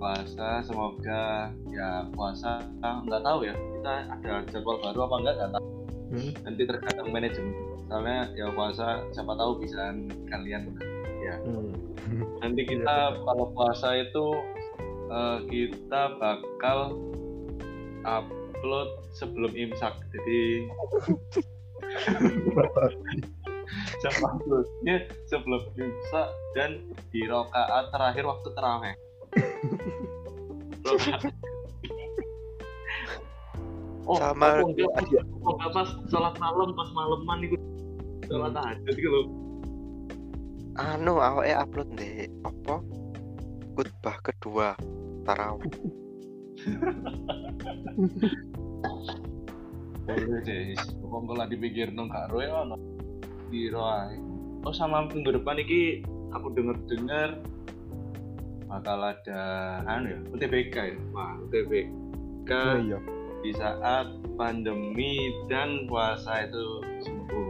Puasa. 0.00 0.48
Semoga 0.64 1.50
ya 1.72 2.08
puasa 2.12 2.60
nggak 2.80 3.22
tahu 3.24 3.48
ya 3.48 3.54
kita 3.56 3.92
ada 4.20 4.32
jadwal 4.52 4.76
baru 4.80 4.98
apa 5.08 5.14
enggak 5.20 5.34
nggak 5.40 5.52
tahu 5.58 5.66
Hmm. 6.14 6.30
nanti 6.46 6.62
tergantung 6.68 7.10
manajemen 7.10 7.50
soalnya 7.90 8.30
ya 8.38 8.46
puasa 8.54 9.02
siapa 9.10 9.34
tahu 9.34 9.58
bisa 9.58 9.90
kalian 10.30 10.70
Hmm. 11.42 11.74
nanti 12.38 12.62
kita 12.68 13.18
kalau 13.24 13.50
puasa 13.56 13.98
itu 13.98 14.26
eh, 15.10 15.38
kita 15.48 16.14
bakal 16.20 16.94
upload 18.04 18.88
sebelum 19.16 19.50
imsak 19.58 19.96
jadi 20.12 20.68
uploadnya 24.04 25.08
sebelum 25.26 25.62
imsak 25.76 26.28
dan 26.56 26.70
di 27.10 27.26
rokaat 27.26 27.90
terakhir 27.90 28.24
waktu 28.28 28.48
terawih 28.54 28.94
oh 34.10 34.18
Sama 34.20 34.46
aku 34.60 34.66
enggak 34.72 34.90
aja. 35.00 35.20
pas, 35.72 35.88
sholat 36.12 36.34
malam 36.38 36.76
pas 36.76 36.88
maleman 36.92 37.38
itu 37.48 37.56
sholat 38.28 38.52
tahajud 38.54 38.94
gitu 38.94 39.10
loh 39.10 39.26
Anu 40.74 41.22
awake 41.22 41.54
upload 41.54 41.86
deh 41.94 42.26
apa? 42.42 42.82
Khutbah 43.78 44.18
kedua 44.26 44.74
tarawih. 45.22 45.70
boleh 50.04 50.40
deh 50.44 50.76
pokoknya 51.00 51.32
lah 51.32 51.46
dipikir 51.48 51.88
nong 51.96 52.12
karo 52.12 52.44
ya 52.44 52.60
ae. 53.70 54.16
oh 54.62 54.72
sama 54.72 55.06
minggu 55.06 55.30
depan 55.32 55.56
iki 55.56 56.02
aku 56.30 56.50
denger 56.50 56.76
dengar 56.86 57.28
bakal 58.66 58.98
ada 59.00 59.42
anu 59.86 60.06
ya 60.10 60.18
UTBK 60.30 60.74
ya 60.74 60.98
wah 61.10 61.38
UTBK 61.40 62.50
Oh 62.50 62.76
iya. 62.82 62.98
di 63.40 63.50
saat 63.52 64.06
pandemi 64.34 65.14
dan 65.46 65.86
puasa 65.86 66.44
itu 66.44 66.64
sungguh 67.00 67.48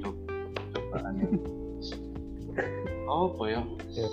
co- 0.00 0.22
cobaannya 0.72 1.28
oh 3.04 3.28
apa 3.30 3.44
ya 3.46 3.62
Ya. 3.92 4.08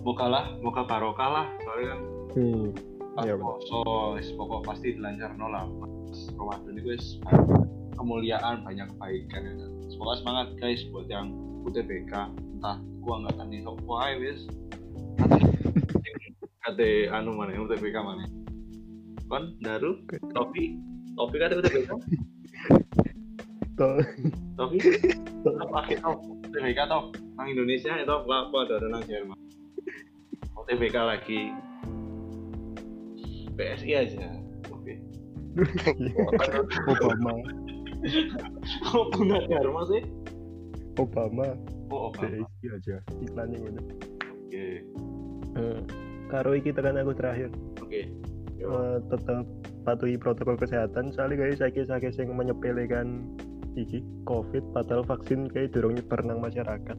moga 0.00 0.26
lah 0.26 0.44
moga 0.58 0.82
barokah 0.84 1.28
lah 1.32 1.46
soalnya 1.60 1.86
kan 1.88 2.00
Hmm. 2.28 2.70
pas 3.16 3.24
Iya, 3.24 3.34
poso 3.34 3.82
pokok 4.14 4.62
pasti 4.62 4.94
dilancarno 4.94 5.46
lah 5.48 5.64
pas 5.66 5.90
Ramadan 6.34 6.76
itu 6.76 6.88
wis 6.88 7.06
kemuliaan 7.94 8.62
banyak 8.62 8.86
kebaikan 8.88 9.42
ya 9.42 9.54
kan. 9.56 9.70
Semoga 9.88 10.20
semangat 10.20 10.46
guys 10.60 10.84
buat 10.92 11.08
yang 11.08 11.32
UTBK 11.64 12.12
entah 12.60 12.76
gua 13.00 13.24
nggak 13.24 13.34
kan 13.40 13.48
iso 13.52 13.72
wae 13.88 14.14
wis 14.20 14.44
kate 16.68 17.08
anu 17.08 17.32
mana 17.32 17.56
UTBK 17.56 17.96
mana? 18.04 18.28
Kon 19.28 19.56
daru? 19.64 20.04
Topi? 20.36 20.76
Topi 21.16 21.36
kate 21.40 21.54
UTBK 21.56 21.88
topi? 24.58 24.78
Apa 25.48 25.74
akhir 25.86 25.98
tau 26.02 26.14
UTBK 26.44 26.78
tau 26.90 27.08
nang 27.38 27.48
Indonesia 27.48 27.94
itu 27.94 28.12
apa 28.12 28.50
apa 28.50 28.56
ada 28.68 28.86
nang 28.90 29.04
Jerman. 29.06 29.38
UTBK 30.58 30.96
lagi. 30.98 31.40
PSI 33.58 33.90
aja. 33.94 34.26
Oke. 34.70 35.02
Obama 36.92 37.34
kok 38.86 39.06
guna 39.14 39.42
dharma 39.46 39.82
sih? 39.90 40.02
Obama. 40.98 41.46
Oh 41.88 42.10
oke 42.12 42.26
DSI 42.26 42.66
aja. 42.74 42.96
Iklannya 43.22 43.56
gitu 43.58 43.80
oke. 44.48 44.66
Eh, 45.58 45.78
karo 46.28 46.50
iki 46.54 46.70
tekan 46.74 47.00
aku 47.00 47.12
terakhir. 47.14 47.50
Oke. 47.82 48.10
Eh, 48.58 48.96
tetap 49.08 49.44
patuhi 49.86 50.18
protokol 50.18 50.58
kesehatan. 50.58 51.14
Soalnya 51.14 51.46
kayak 51.46 51.60
sakit 51.62 51.84
sakit 51.88 52.12
yang 52.18 52.34
menyepelekan 52.34 53.24
iki 53.78 54.02
covid 54.26 54.64
padahal 54.74 55.06
vaksin 55.06 55.46
kayak 55.48 55.70
durung 55.70 55.94
nyebar 55.94 56.20
nang 56.26 56.42
masyarakat. 56.42 56.98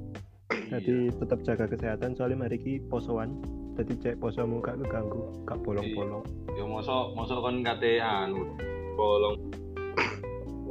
Jadi 0.70 1.10
tetap 1.18 1.40
jaga 1.46 1.66
kesehatan. 1.70 2.16
Soalnya 2.16 2.48
mari 2.48 2.58
ki 2.58 2.86
posoan. 2.88 3.42
Jadi 3.80 3.96
cek 3.96 4.16
posomu 4.20 4.60
gak 4.60 4.76
keganggu 4.84 5.32
gak 5.48 5.56
bolong-bolong. 5.64 6.20
Ya 6.52 6.68
mosok 6.68 7.16
mosok 7.16 7.40
kon 7.40 7.64
kate 7.64 8.04
anu 8.04 8.44
bolong 9.00 9.40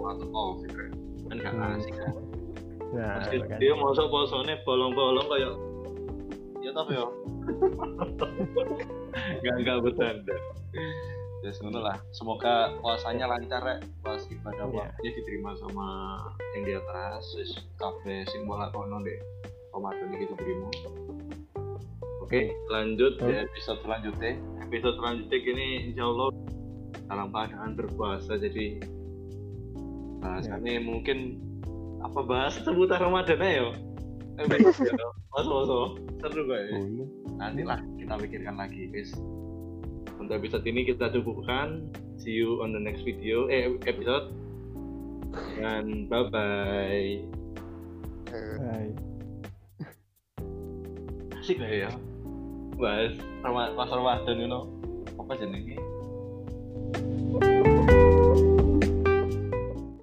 waktu 0.08 0.26
covid 0.26 0.70
kan 0.72 0.90
kan 1.28 1.36
gak 1.38 1.52
Hmm. 1.52 1.76
asik 1.76 1.94
kan? 1.94 2.12
Nah 2.88 3.20
dia 3.58 3.72
mosok 3.74 4.08
posone 4.08 4.56
bolong-bolong 4.62 5.26
kayak 5.26 5.52
ya 6.58 6.70
tapi 6.72 6.92
yo. 6.94 7.06
Gak 9.38 9.54
gak 9.62 9.78
bercanda. 9.80 10.36
Ya 11.38 11.50
ngono 11.54 11.80
lah. 11.80 11.96
Semoga 12.10 12.74
puasanya 12.76 13.28
lancar 13.28 13.62
ya 13.62 13.76
pas 14.00 14.20
ibadah 14.26 14.66
Iya. 14.66 14.72
puasanya 14.90 15.10
diterima 15.14 15.50
sama 15.54 15.86
yang 16.52 16.62
di 16.64 16.72
atas 16.74 17.22
terus 17.30 17.50
kafe 17.76 18.26
sing 18.26 18.42
mau 18.42 18.58
lakono 18.58 18.98
deh 19.00 19.20
Ramadan 19.70 20.10
gitu 20.14 20.34
dirimu 20.34 20.68
oke. 22.20 22.40
Lanjut 22.68 23.12
di 23.16 23.30
Hmm. 23.30 23.44
episode 23.44 23.80
selanjutnya. 23.80 24.32
Episode 24.60 24.96
selanjutnya 24.96 25.38
gini 25.38 25.66
insya 25.86 26.04
Allah 26.04 26.28
dalam 27.06 27.28
keadaan 27.30 27.72
berpuasa 27.72 28.36
jadi 28.36 28.82
bahasannya 30.18 30.82
mungkin 30.82 31.38
apa 32.02 32.20
bahas 32.22 32.54
seputar 32.62 33.02
Ramadan 33.02 33.42
ayo 33.42 33.68
Mas 34.38 35.46
Moso 35.46 35.98
seru 36.22 36.46
kok 36.46 36.58
ya. 36.58 36.78
Boleh. 36.78 37.06
nantilah 37.38 37.80
kita 37.98 38.14
pikirkan 38.18 38.54
lagi. 38.58 38.86
Guys 38.90 39.14
untuk 40.18 40.42
episode 40.42 40.66
ini 40.66 40.82
kita 40.86 41.10
cukupkan. 41.14 41.90
See 42.18 42.34
you 42.34 42.58
on 42.62 42.74
the 42.74 42.82
next 42.82 43.06
video. 43.06 43.46
Eh 43.50 43.70
episode. 43.86 44.34
Dan 45.58 46.10
bye 46.10 46.26
bye. 46.30 47.22
Asik 51.38 51.58
lah 51.62 51.70
ya. 51.86 51.90
Bahas 52.78 53.14
Rama- 53.42 53.74
pas 53.74 53.90
Ramadan 53.90 54.36
you 54.38 54.50
know. 54.50 54.70
Apa 55.18 55.38
jenenge 55.38 55.78